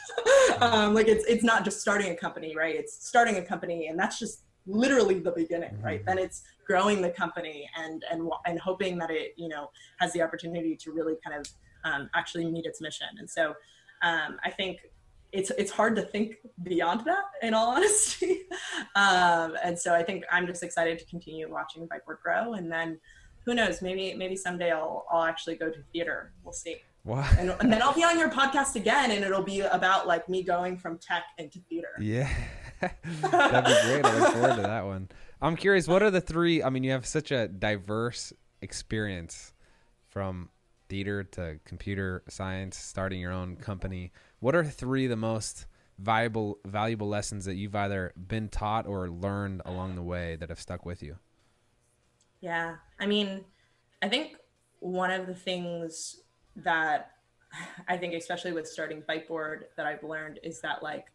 um, 0.59 0.93
like 0.93 1.07
it's 1.07 1.25
it's 1.25 1.43
not 1.43 1.63
just 1.63 1.81
starting 1.81 2.11
a 2.11 2.15
company, 2.15 2.55
right? 2.55 2.75
It's 2.75 3.07
starting 3.07 3.37
a 3.37 3.41
company, 3.41 3.87
and 3.87 3.97
that's 3.97 4.19
just 4.19 4.41
literally 4.67 5.19
the 5.19 5.31
beginning, 5.31 5.79
right? 5.81 5.99
Mm-hmm. 5.99 6.07
Then 6.07 6.17
it's 6.19 6.43
growing 6.65 7.01
the 7.01 7.09
company 7.09 7.69
and 7.77 8.03
and 8.11 8.29
and 8.45 8.59
hoping 8.59 8.97
that 8.97 9.11
it 9.11 9.33
you 9.37 9.47
know 9.47 9.69
has 9.99 10.11
the 10.13 10.21
opportunity 10.21 10.75
to 10.75 10.91
really 10.91 11.15
kind 11.23 11.39
of 11.39 11.47
um, 11.85 12.09
actually 12.13 12.45
meet 12.45 12.65
its 12.65 12.81
mission. 12.81 13.07
And 13.17 13.29
so 13.29 13.55
um, 14.01 14.37
I 14.43 14.51
think 14.51 14.79
it's 15.31 15.51
it's 15.57 15.71
hard 15.71 15.95
to 15.95 16.01
think 16.01 16.37
beyond 16.63 17.01
that 17.05 17.25
in 17.41 17.53
all 17.53 17.69
honesty. 17.75 18.41
um, 18.95 19.55
and 19.63 19.77
so 19.79 19.93
I 19.93 20.03
think 20.03 20.25
I'm 20.29 20.45
just 20.45 20.63
excited 20.63 20.99
to 20.99 21.05
continue 21.05 21.49
watching 21.49 21.87
Byteboard 21.87 22.21
grow 22.21 22.53
and 22.53 22.71
then 22.71 22.99
who 23.45 23.53
knows, 23.53 23.81
maybe 23.81 24.13
maybe 24.15 24.35
someday 24.35 24.71
I'll 24.71 25.05
I'll 25.09 25.23
actually 25.23 25.55
go 25.55 25.69
to 25.69 25.79
theater. 25.93 26.33
We'll 26.43 26.53
see. 26.53 26.77
Wow. 27.03 27.27
And, 27.39 27.55
and, 27.59 27.71
then 27.71 27.83
I'll 27.83 27.93
be 27.93 28.03
on 28.03 28.17
your 28.17 28.31
podcast 28.31 28.75
again 28.75 29.11
and 29.11 29.23
it'll 29.23 29.43
be 29.43 29.59
about 29.59 30.07
like 30.07 30.27
me 30.27 30.41
going 30.41 30.75
from 30.75 30.97
tech 30.97 31.23
into 31.37 31.59
theater. 31.69 31.89
Yeah. 31.99 32.27
That'd 32.81 33.65
be 33.65 33.87
great. 33.87 34.05
I 34.05 34.19
look 34.19 34.33
forward 34.33 34.55
to 34.55 34.61
that 34.63 34.85
one. 34.85 35.09
I'm 35.39 35.55
curious, 35.55 35.87
what 35.87 36.01
are 36.01 36.09
the 36.09 36.21
three 36.21 36.63
I 36.63 36.71
mean, 36.71 36.83
you 36.83 36.91
have 36.91 37.05
such 37.05 37.31
a 37.31 37.47
diverse 37.47 38.33
experience 38.61 39.53
from 40.09 40.49
theater 40.89 41.23
to 41.23 41.59
computer 41.65 42.23
science, 42.29 42.77
starting 42.77 43.19
your 43.19 43.31
own 43.31 43.55
company. 43.55 44.11
What 44.39 44.55
are 44.55 44.63
three 44.63 45.07
the 45.07 45.15
most 45.15 45.65
valuable 45.97 46.59
valuable 46.65 47.07
lessons 47.07 47.45
that 47.45 47.55
you've 47.55 47.75
either 47.75 48.13
been 48.15 48.49
taught 48.49 48.85
or 48.85 49.09
learned 49.09 49.61
along 49.65 49.95
the 49.95 50.03
way 50.03 50.35
that 50.35 50.49
have 50.49 50.59
stuck 50.59 50.85
with 50.85 51.01
you? 51.01 51.17
Yeah. 52.41 52.75
I 52.99 53.05
mean, 53.05 53.45
I 54.01 54.09
think 54.09 54.35
one 54.79 55.11
of 55.11 55.27
the 55.27 55.35
things 55.35 56.21
that 56.57 57.11
I 57.87 57.97
think 57.97 58.13
especially 58.13 58.51
with 58.51 58.67
starting 58.67 59.01
Byteboard 59.01 59.63
that 59.77 59.85
I've 59.85 60.03
learned 60.03 60.39
is 60.43 60.61
that 60.61 60.83
like 60.83 61.05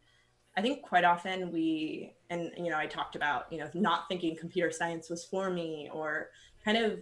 I 0.56 0.62
think 0.62 0.82
quite 0.82 1.04
often 1.04 1.52
we, 1.52 2.12
and 2.28 2.50
you 2.56 2.70
know, 2.70 2.76
I 2.76 2.86
talked 2.86 3.16
about, 3.16 3.52
you 3.52 3.58
know, 3.58 3.70
not 3.74 4.08
thinking 4.08 4.36
computer 4.36 4.70
science 4.70 5.08
was 5.08 5.24
for 5.24 5.48
me 5.50 5.88
or 5.92 6.30
kind 6.64 6.76
of, 6.76 6.98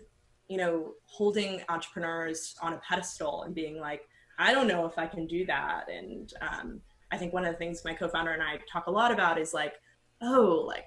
you 0.48 0.56
know, 0.56 0.94
holding 1.04 1.62
entrepreneurs 1.68 2.56
on 2.62 2.72
a 2.72 2.78
pedestal 2.78 3.42
and 3.42 3.54
being 3.54 3.78
like, 3.78 4.02
I 4.38 4.52
don't 4.52 4.68
know 4.68 4.86
if 4.86 4.98
I 4.98 5.06
can 5.06 5.26
do 5.26 5.44
that. 5.46 5.90
And 5.90 6.32
um, 6.40 6.80
I 7.10 7.18
think 7.18 7.32
one 7.32 7.44
of 7.44 7.52
the 7.52 7.58
things 7.58 7.84
my 7.84 7.94
co 7.94 8.08
founder 8.08 8.32
and 8.32 8.42
I 8.42 8.58
talk 8.70 8.86
a 8.86 8.90
lot 8.90 9.12
about 9.12 9.38
is 9.38 9.52
like, 9.52 9.74
oh, 10.22 10.64
like 10.66 10.86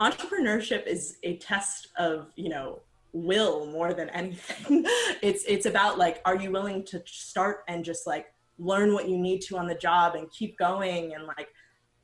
entrepreneurship 0.00 0.86
is 0.86 1.18
a 1.22 1.36
test 1.38 1.88
of, 1.96 2.30
you 2.36 2.48
know, 2.48 2.80
will 3.12 3.66
more 3.66 3.94
than 3.94 4.10
anything. 4.10 4.84
it's 5.22 5.44
it's 5.46 5.66
about 5.66 5.98
like, 5.98 6.20
are 6.24 6.36
you 6.36 6.50
willing 6.50 6.84
to 6.86 7.02
start 7.06 7.64
and 7.68 7.84
just 7.84 8.06
like 8.06 8.26
learn 8.58 8.92
what 8.92 9.08
you 9.08 9.18
need 9.18 9.40
to 9.40 9.56
on 9.56 9.66
the 9.66 9.74
job 9.74 10.14
and 10.14 10.30
keep 10.30 10.56
going 10.58 11.14
and 11.14 11.26
like 11.26 11.48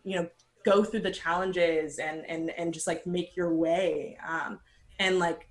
you 0.04 0.16
know 0.16 0.28
go 0.64 0.84
through 0.84 1.00
the 1.00 1.10
challenges 1.10 1.98
and 1.98 2.24
and 2.28 2.50
and 2.50 2.74
just 2.74 2.86
like 2.86 3.06
make 3.06 3.36
your 3.36 3.54
way 3.54 4.16
um 4.26 4.58
and 4.98 5.18
like 5.18 5.48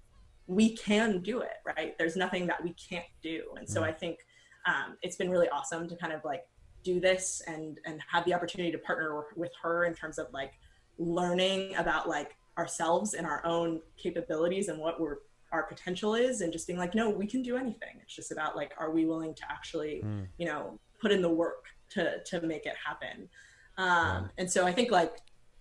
we 0.50 0.76
can 0.76 1.20
do 1.22 1.41
it 1.41 1.58
right? 1.66 1.95
There's 2.00 2.16
nothing 2.16 2.47
that 2.47 2.62
we 2.64 2.74
can't 2.74 3.06
do. 3.22 3.43
And 3.58 3.70
so 3.70 3.84
i 3.84 3.91
think 3.91 4.20
um 4.66 4.97
it's 5.02 5.16
been 5.16 5.30
really 5.30 5.50
awesome 5.50 5.88
to 5.88 5.95
kind 5.95 6.12
of 6.12 6.26
like 6.26 6.43
do 6.84 7.00
this 7.00 7.41
and 7.47 7.80
and 7.86 8.02
have 8.12 8.26
the 8.26 8.34
opportunity 8.34 8.72
to 8.72 8.78
partner 8.80 9.24
with 9.36 9.52
her 9.62 9.86
in 9.86 9.93
terms 9.93 10.18
of 10.18 10.28
like 10.34 10.54
learning 10.97 11.76
about 11.76 12.10
like 12.10 12.36
ourselves 12.58 13.14
and 13.14 13.26
our 13.26 13.45
own 13.45 13.80
capabilities 13.97 14.68
and 14.68 14.80
what 14.80 15.00
we're 15.00 15.18
our 15.52 15.64
potential 15.64 16.16
is 16.16 16.41
and 16.41 16.52
just 16.52 16.68
being 16.68 16.80
like 16.80 16.93
no 16.93 17.10
we 17.10 17.28
can 17.28 17.41
do 17.41 17.56
anything. 17.56 18.00
It's 18.02 18.16
just 18.16 18.32
about 18.32 18.56
like 18.56 18.74
are 18.78 18.91
we 18.91 19.06
willing 19.06 19.34
to 19.36 19.43
actually 19.50 20.02
mm. 20.04 20.28
you 20.38 20.45
know 20.45 20.80
put 21.00 21.12
in 21.12 21.22
the 21.22 21.30
work 21.30 21.66
to 21.91 22.24
to 22.24 22.41
make 22.41 22.66
it 22.66 22.76
happen? 22.84 23.30
Um, 23.78 24.30
and 24.38 24.52
so 24.52 24.66
I 24.66 24.74
think 24.74 24.91
like 24.91 25.14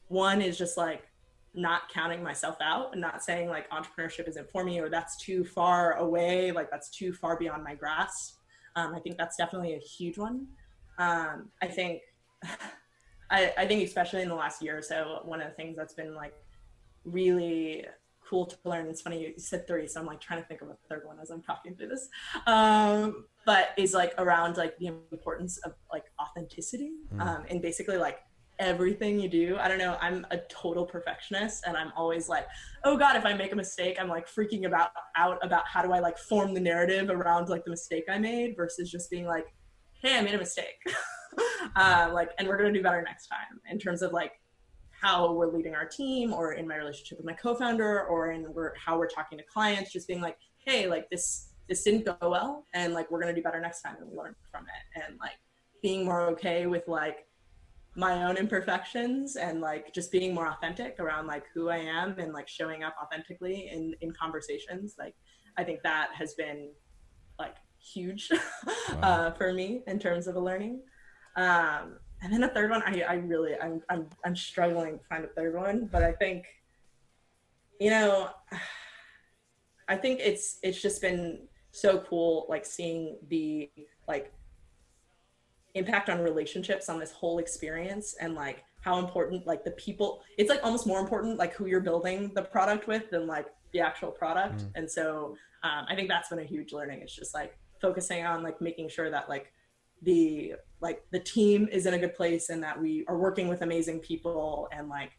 one 0.09 0.43
is 0.43 0.59
just 0.59 0.77
like 0.77 1.08
not 1.55 1.89
counting 1.93 2.23
myself 2.23 2.57
out 2.61 2.93
and 2.93 3.01
not 3.01 3.23
saying 3.23 3.49
like 3.49 3.69
entrepreneurship 3.71 4.29
isn't 4.29 4.51
for 4.51 4.65
me 4.65 4.81
or 4.81 4.89
that's 4.89 5.17
too 5.17 5.45
far 5.45 5.95
away, 5.95 6.53
like 6.53 6.71
that's 6.71 6.91
too 6.91 7.13
far 7.13 7.39
beyond 7.39 7.65
my 7.65 7.75
grasp. 7.75 8.37
Um, 8.77 8.95
I 8.95 9.01
think 9.01 9.19
that's 9.19 9.37
definitely 9.37 9.75
a 9.75 9.79
huge 9.79 10.19
one. 10.19 10.47
Um, 10.99 11.51
I 11.63 11.67
think, 11.67 12.03
I, 13.31 13.53
I 13.59 13.67
think 13.67 13.87
especially 13.87 14.23
in 14.23 14.29
the 14.29 14.35
last 14.35 14.63
year 14.63 14.79
or 14.79 14.83
so, 14.83 15.21
one 15.25 15.41
of 15.41 15.49
the 15.49 15.55
things 15.55 15.77
that's 15.77 15.95
been 15.95 16.15
like 16.15 16.35
really 17.05 17.85
cool 18.29 18.47
to 18.47 18.57
learn. 18.65 18.87
It's 18.89 19.01
funny 19.01 19.21
you 19.21 19.35
said 19.39 19.67
three, 19.67 19.87
so 19.87 20.01
I'm 20.01 20.07
like 20.07 20.21
trying 20.21 20.41
to 20.41 20.49
think 20.49 20.63
of 20.63 20.69
a 20.69 20.77
third 20.89 21.03
one 21.05 21.19
as 21.21 21.31
I'm 21.31 21.43
talking 21.43 21.75
through 21.75 21.89
this. 21.89 22.09
Um, 22.47 23.25
but 23.47 23.71
is 23.79 23.95
like 23.95 24.13
around 24.19 24.57
like 24.57 24.77
the 24.79 24.89
importance 25.13 25.59
of 25.59 25.73
like 25.93 26.05
authenticity 26.21 26.93
mm. 27.15 27.21
um, 27.21 27.45
and 27.49 27.63
basically 27.63 27.97
like 27.97 28.19
everything 28.59 29.19
you 29.19 29.29
do. 29.29 29.57
I 29.61 29.69
don't 29.69 29.79
know. 29.79 29.97
I'm 30.01 30.27
a 30.31 30.39
total 30.49 30.85
perfectionist, 30.85 31.65
and 31.67 31.77
I'm 31.77 31.93
always 31.97 32.29
like, 32.29 32.47
oh 32.85 32.97
god, 32.97 33.17
if 33.17 33.25
I 33.25 33.35
make 33.35 33.53
a 33.53 33.57
mistake, 33.57 33.97
I'm 34.01 34.09
like 34.09 34.29
freaking 34.29 34.67
about 34.67 34.91
out 35.17 35.39
about 35.43 35.67
how 35.67 35.83
do 35.83 35.93
I 35.93 36.01
like 36.01 36.19
form 36.19 36.55
the 36.55 36.61
narrative 36.61 37.11
around 37.11 37.49
like 37.49 37.65
the 37.65 37.71
mistake 37.71 38.05
I 38.09 38.19
made 38.19 38.57
versus 38.57 38.91
just 38.91 39.11
being 39.11 39.27
like, 39.27 39.47
hey, 40.03 40.19
I 40.19 40.23
made 40.23 40.35
a 40.35 40.39
mistake. 40.39 40.77
uh, 41.77 42.11
like, 42.13 42.31
and 42.39 42.49
we're 42.49 42.59
gonna 42.59 42.73
do 42.73 42.83
better 42.83 43.03
next 43.03 43.29
time 43.29 43.61
in 43.71 43.79
terms 43.79 44.03
of 44.03 44.13
like 44.13 44.33
how 45.01 45.33
we're 45.33 45.53
leading 45.53 45.75
our 45.75 45.87
team 45.87 46.33
or 46.33 46.55
in 46.55 46.67
my 46.67 46.77
relationship 46.77 47.19
with 47.19 47.27
my 47.27 47.33
co-founder 47.33 48.07
or 48.07 48.33
in 48.33 48.53
we're, 48.53 48.73
how 48.75 48.99
we're 48.99 49.09
talking 49.09 49.39
to 49.39 49.45
clients 49.45 49.93
just 49.93 50.09
being 50.09 50.21
like 50.21 50.37
hey 50.65 50.89
like 50.89 51.09
this 51.09 51.51
this 51.69 51.83
didn't 51.85 52.05
go 52.05 52.17
well 52.29 52.67
and 52.75 52.95
like 52.95 53.11
we're 53.11 53.21
going 53.21 53.33
to 53.33 53.39
do 53.39 53.45
better 53.45 53.61
next 53.61 53.83
time 53.83 53.95
and 54.01 54.11
we 54.11 54.17
learn 54.17 54.35
from 54.51 54.65
it 54.65 55.03
and 55.03 55.19
like 55.21 55.39
being 55.83 56.05
more 56.05 56.23
okay 56.23 56.67
with 56.67 56.83
like 56.89 57.28
my 57.99 58.25
own 58.25 58.37
imperfections 58.37 59.37
and 59.37 59.61
like 59.61 59.93
just 59.93 60.13
being 60.13 60.33
more 60.33 60.49
authentic 60.49 60.99
around 61.01 61.27
like 61.27 61.45
who 61.53 61.69
i 61.69 61.77
am 61.77 62.17
and 62.19 62.33
like 62.33 62.49
showing 62.49 62.85
up 62.85 62.95
authentically 63.03 63.69
in 63.73 63.95
in 64.01 64.13
conversations 64.13 64.95
like 64.99 65.15
i 65.57 65.65
think 65.65 65.83
that 65.83 66.09
has 66.15 66.35
been 66.35 66.71
like 67.39 67.57
huge 67.81 68.31
wow. 68.67 69.01
uh, 69.03 69.31
for 69.33 69.53
me 69.53 69.83
in 69.87 69.99
terms 69.99 70.27
of 70.27 70.37
a 70.37 70.41
learning 70.41 70.81
um, 71.39 71.99
and 72.21 72.33
then 72.33 72.43
a 72.43 72.49
third 72.49 72.71
one, 72.71 72.83
I, 72.85 73.03
I 73.03 73.15
really, 73.15 73.53
I'm, 73.63 73.81
I'm, 73.89 74.09
I'm 74.25 74.35
struggling 74.35 74.99
to 74.99 75.05
find 75.05 75.25
a 75.25 75.29
third 75.29 75.55
one, 75.55 75.89
but 75.91 76.03
I 76.03 76.13
think, 76.13 76.47
you 77.81 77.91
know, 77.91 78.31
I 79.89 79.97
think 79.97 80.21
it's, 80.21 80.59
it's 80.63 80.83
just 80.83 81.01
been 81.01 81.47
so 81.71 82.01
cool, 82.01 82.47
like 82.49 82.67
seeing 82.67 83.17
the, 83.29 83.71
like, 84.07 84.33
impact 85.79 86.09
on 86.09 86.21
relationships 86.21 86.89
on 86.89 86.99
this 86.99 87.13
whole 87.13 87.39
experience 87.39 88.15
and 88.21 88.35
like 88.35 88.65
how 88.81 88.99
important 88.99 89.47
like 89.47 89.65
the 89.65 89.71
people 89.73 90.23
it's 90.37 90.51
like 90.51 90.61
almost 90.63 90.87
more 90.87 91.01
important 91.01 91.39
like 91.39 91.55
who 91.55 91.67
you're 91.67 91.81
building 91.81 92.31
the 92.35 92.43
product 92.43 92.87
with 92.87 93.11
than 93.11 93.27
like 93.27 93.47
the 93.73 93.81
actual 93.81 94.11
product 94.11 94.61
mm. 94.61 94.71
and 94.75 94.91
so 94.91 95.37
um, 95.63 95.85
i 95.89 95.95
think 95.95 96.09
that's 96.09 96.29
been 96.29 96.39
a 96.39 96.45
huge 96.45 96.73
learning 96.73 97.01
it's 97.01 97.15
just 97.15 97.35
like 97.35 97.57
focusing 97.81 98.25
on 98.25 98.43
like 98.43 98.61
making 98.61 98.89
sure 98.89 99.11
that 99.11 99.29
like 99.29 99.53
the 100.03 100.55
like 100.81 101.03
the 101.11 101.19
team 101.19 101.69
is 101.73 101.87
in 101.87 101.95
a 101.95 101.99
good 101.99 102.15
place 102.15 102.51
and 102.51 102.63
that 102.63 102.81
we 102.81 103.05
are 103.09 103.19
working 103.19 103.49
with 103.49 103.63
amazing 103.63 103.99
people 103.99 104.69
and 104.73 104.89
like 104.89 105.11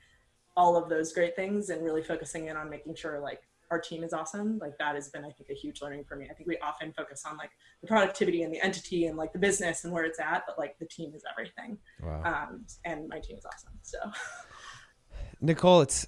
all 0.56 0.76
of 0.76 0.90
those 0.90 1.14
great 1.14 1.36
things 1.36 1.70
and 1.70 1.84
really 1.84 2.04
focusing 2.04 2.48
in 2.48 2.58
on 2.58 2.70
making 2.70 2.96
sure 2.96 3.20
like 3.20 3.42
our 3.72 3.80
team 3.80 4.04
is 4.04 4.14
awesome 4.14 4.58
like 4.60 4.78
that 4.78 4.96
has 4.96 5.10
been 5.10 5.24
i 5.24 5.30
think 5.30 5.50
a 5.50 5.54
huge 5.54 5.82
learning 5.82 6.04
for 6.04 6.16
me. 6.16 6.28
I 6.30 6.34
think 6.34 6.48
we 6.48 6.58
often 6.60 6.94
focus 6.94 7.24
on 7.26 7.38
like 7.38 7.52
the 7.82 7.88
productivity 7.88 8.44
and 8.44 8.54
the 8.54 8.64
entity 8.64 9.06
and 9.06 9.18
like 9.18 9.34
the 9.34 9.40
business 9.40 9.84
and 9.84 9.94
where 9.94 10.06
it's 10.06 10.20
at 10.20 10.44
but 10.48 10.58
like 10.58 10.78
the 10.80 10.86
team 10.86 11.14
is 11.16 11.24
everything. 11.32 11.78
Wow. 12.02 12.48
um, 12.50 12.66
and 12.86 13.08
my 13.08 13.20
team 13.20 13.38
is 13.38 13.46
awesome 13.46 13.74
so. 13.82 13.98
Nicole 15.42 15.82
it's 15.82 16.08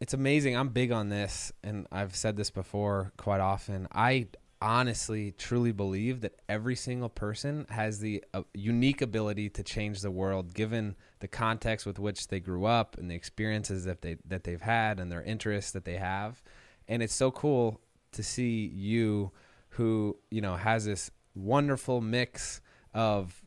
it's 0.00 0.14
amazing. 0.14 0.56
I'm 0.56 0.70
big 0.70 0.92
on 0.92 1.08
this 1.08 1.52
and 1.62 1.86
i've 1.92 2.16
said 2.16 2.36
this 2.36 2.50
before 2.50 3.12
quite 3.16 3.40
often. 3.40 3.88
I 3.92 4.28
honestly 4.62 5.32
truly 5.32 5.72
believe 5.72 6.20
that 6.20 6.34
every 6.46 6.76
single 6.76 7.08
person 7.08 7.66
has 7.70 8.00
the 8.00 8.22
uh, 8.34 8.42
unique 8.52 9.00
ability 9.00 9.48
to 9.48 9.62
change 9.62 10.02
the 10.02 10.10
world 10.10 10.52
given 10.52 10.94
the 11.20 11.28
context 11.28 11.86
with 11.86 11.98
which 11.98 12.28
they 12.28 12.40
grew 12.40 12.66
up 12.66 12.98
and 12.98 13.10
the 13.10 13.14
experiences 13.14 13.84
that 13.86 14.02
they 14.02 14.16
that 14.26 14.44
they've 14.44 14.60
had 14.60 15.00
and 15.00 15.10
their 15.10 15.22
interests 15.22 15.70
that 15.72 15.86
they 15.86 15.96
have 15.96 16.42
and 16.90 17.02
it's 17.02 17.14
so 17.14 17.30
cool 17.30 17.80
to 18.12 18.22
see 18.22 18.66
you 18.74 19.30
who 19.70 20.14
you 20.30 20.42
know 20.42 20.56
has 20.56 20.84
this 20.84 21.10
wonderful 21.34 22.02
mix 22.02 22.60
of 22.92 23.42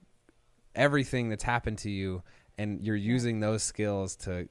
everything 0.74 1.30
that's 1.30 1.44
happened 1.44 1.78
to 1.78 1.92
you 1.92 2.24
and 2.58 2.82
you're 2.82 2.96
using 2.96 3.40
those 3.40 3.62
skills 3.62 4.16
to 4.16 4.50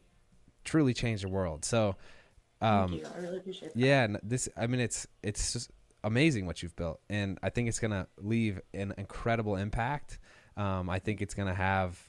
truly 0.64 0.94
change 0.94 1.22
the 1.22 1.28
world 1.28 1.64
so 1.64 1.96
um, 2.62 2.90
Thank 2.90 3.02
you. 3.02 3.08
I 3.14 3.18
really 3.18 3.36
appreciate 3.38 3.74
that. 3.74 3.78
Yeah, 3.80 4.06
this. 4.22 4.48
I 4.56 4.68
mean, 4.68 4.80
it's 4.80 5.06
it's 5.22 5.52
just 5.52 5.70
amazing 6.04 6.46
what 6.46 6.62
you've 6.62 6.76
built, 6.76 7.00
and 7.10 7.38
I 7.42 7.50
think 7.50 7.68
it's 7.68 7.80
going 7.80 7.90
to 7.90 8.06
leave 8.18 8.60
an 8.72 8.94
incredible 8.96 9.56
impact. 9.56 10.20
Um, 10.56 10.88
I 10.88 11.00
think 11.00 11.20
it's 11.20 11.34
going 11.34 11.48
to 11.48 11.54
have 11.54 12.00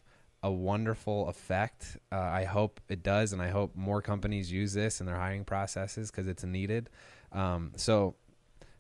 a 0.44 0.52
wonderful 0.52 1.30
effect. 1.30 1.98
Uh, 2.12 2.20
I 2.20 2.44
hope 2.44 2.82
it 2.90 3.02
does, 3.02 3.32
and 3.32 3.42
I 3.42 3.48
hope 3.48 3.76
more 3.76 4.02
companies 4.02 4.52
use 4.52 4.74
this 4.74 5.00
in 5.00 5.08
their 5.08 5.16
hiring 5.16 5.46
processes 5.46 6.12
because 6.12 6.28
it's 6.28 6.44
needed. 6.44 6.90
Um, 7.32 7.72
so, 7.78 8.16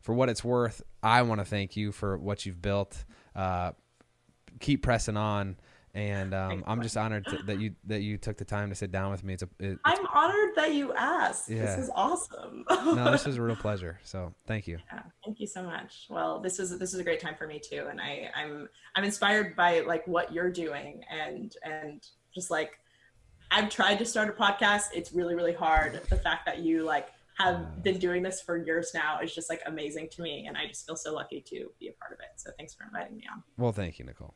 for 0.01 0.13
what 0.13 0.27
it's 0.27 0.43
worth, 0.43 0.81
I 1.01 1.21
want 1.21 1.39
to 1.39 1.45
thank 1.45 1.77
you 1.77 1.93
for 1.93 2.17
what 2.17 2.45
you've 2.45 2.61
built. 2.61 3.05
Uh, 3.33 3.71
keep 4.59 4.83
pressing 4.83 5.15
on 5.15 5.55
and 5.95 6.33
um, 6.33 6.63
I'm 6.65 6.81
just 6.81 6.97
honored 6.97 7.25
to, 7.27 7.37
that 7.43 7.59
you 7.59 7.75
that 7.85 8.01
you 8.01 8.17
took 8.17 8.37
the 8.37 8.45
time 8.45 8.69
to 8.69 8.75
sit 8.75 8.91
down 8.91 9.11
with 9.11 9.23
me. 9.23 9.35
It's 9.35 9.43
a. 9.43 9.49
It, 9.59 9.73
it's, 9.73 9.81
I'm 9.85 10.05
honored 10.07 10.55
that 10.55 10.73
you 10.73 10.91
asked. 10.93 11.49
Yeah. 11.49 11.65
This 11.65 11.85
is 11.85 11.91
awesome. 11.95 12.65
no, 12.69 13.11
this 13.11 13.27
is 13.27 13.37
a 13.37 13.41
real 13.41 13.55
pleasure. 13.61 13.99
So 14.03 14.33
thank 14.47 14.67
you. 14.67 14.79
Yeah, 14.91 15.03
thank 15.23 15.39
you 15.39 15.45
so 15.45 15.61
much. 15.61 16.07
Well, 16.09 16.39
this 16.39 16.57
is 16.57 16.77
this 16.79 16.93
is 16.93 16.99
a 16.99 17.03
great 17.03 17.19
time 17.19 17.35
for 17.37 17.45
me 17.45 17.59
too, 17.59 17.85
and 17.89 18.01
I 18.01 18.29
I'm 18.35 18.67
I'm 18.95 19.03
inspired 19.03 19.55
by 19.55 19.81
like 19.81 20.07
what 20.07 20.33
you're 20.33 20.51
doing 20.51 21.03
and 21.11 21.55
and 21.63 22.03
just 22.33 22.49
like 22.49 22.79
I've 23.51 23.69
tried 23.69 23.99
to 23.99 24.05
start 24.05 24.29
a 24.29 24.33
podcast. 24.41 24.85
It's 24.95 25.13
really 25.13 25.35
really 25.35 25.53
hard. 25.53 26.01
The 26.09 26.17
fact 26.17 26.47
that 26.47 26.59
you 26.59 26.83
like 26.83 27.09
have 27.37 27.83
been 27.83 27.99
doing 27.99 28.23
this 28.23 28.41
for 28.41 28.57
years 28.57 28.91
now 28.95 29.19
is 29.19 29.33
just 29.33 29.47
like 29.47 29.61
amazing 29.67 30.09
to 30.13 30.23
me, 30.23 30.45
and 30.47 30.57
I 30.57 30.65
just 30.65 30.87
feel 30.87 30.95
so 30.95 31.13
lucky 31.13 31.41
to 31.49 31.69
be 31.79 31.89
a 31.89 31.93
part 31.93 32.13
of 32.13 32.19
it. 32.19 32.29
So 32.37 32.49
thanks 32.57 32.73
for 32.73 32.83
inviting 32.83 33.15
me 33.15 33.25
on. 33.31 33.43
Well, 33.57 33.71
thank 33.71 33.99
you, 33.99 34.05
Nicole. 34.05 34.33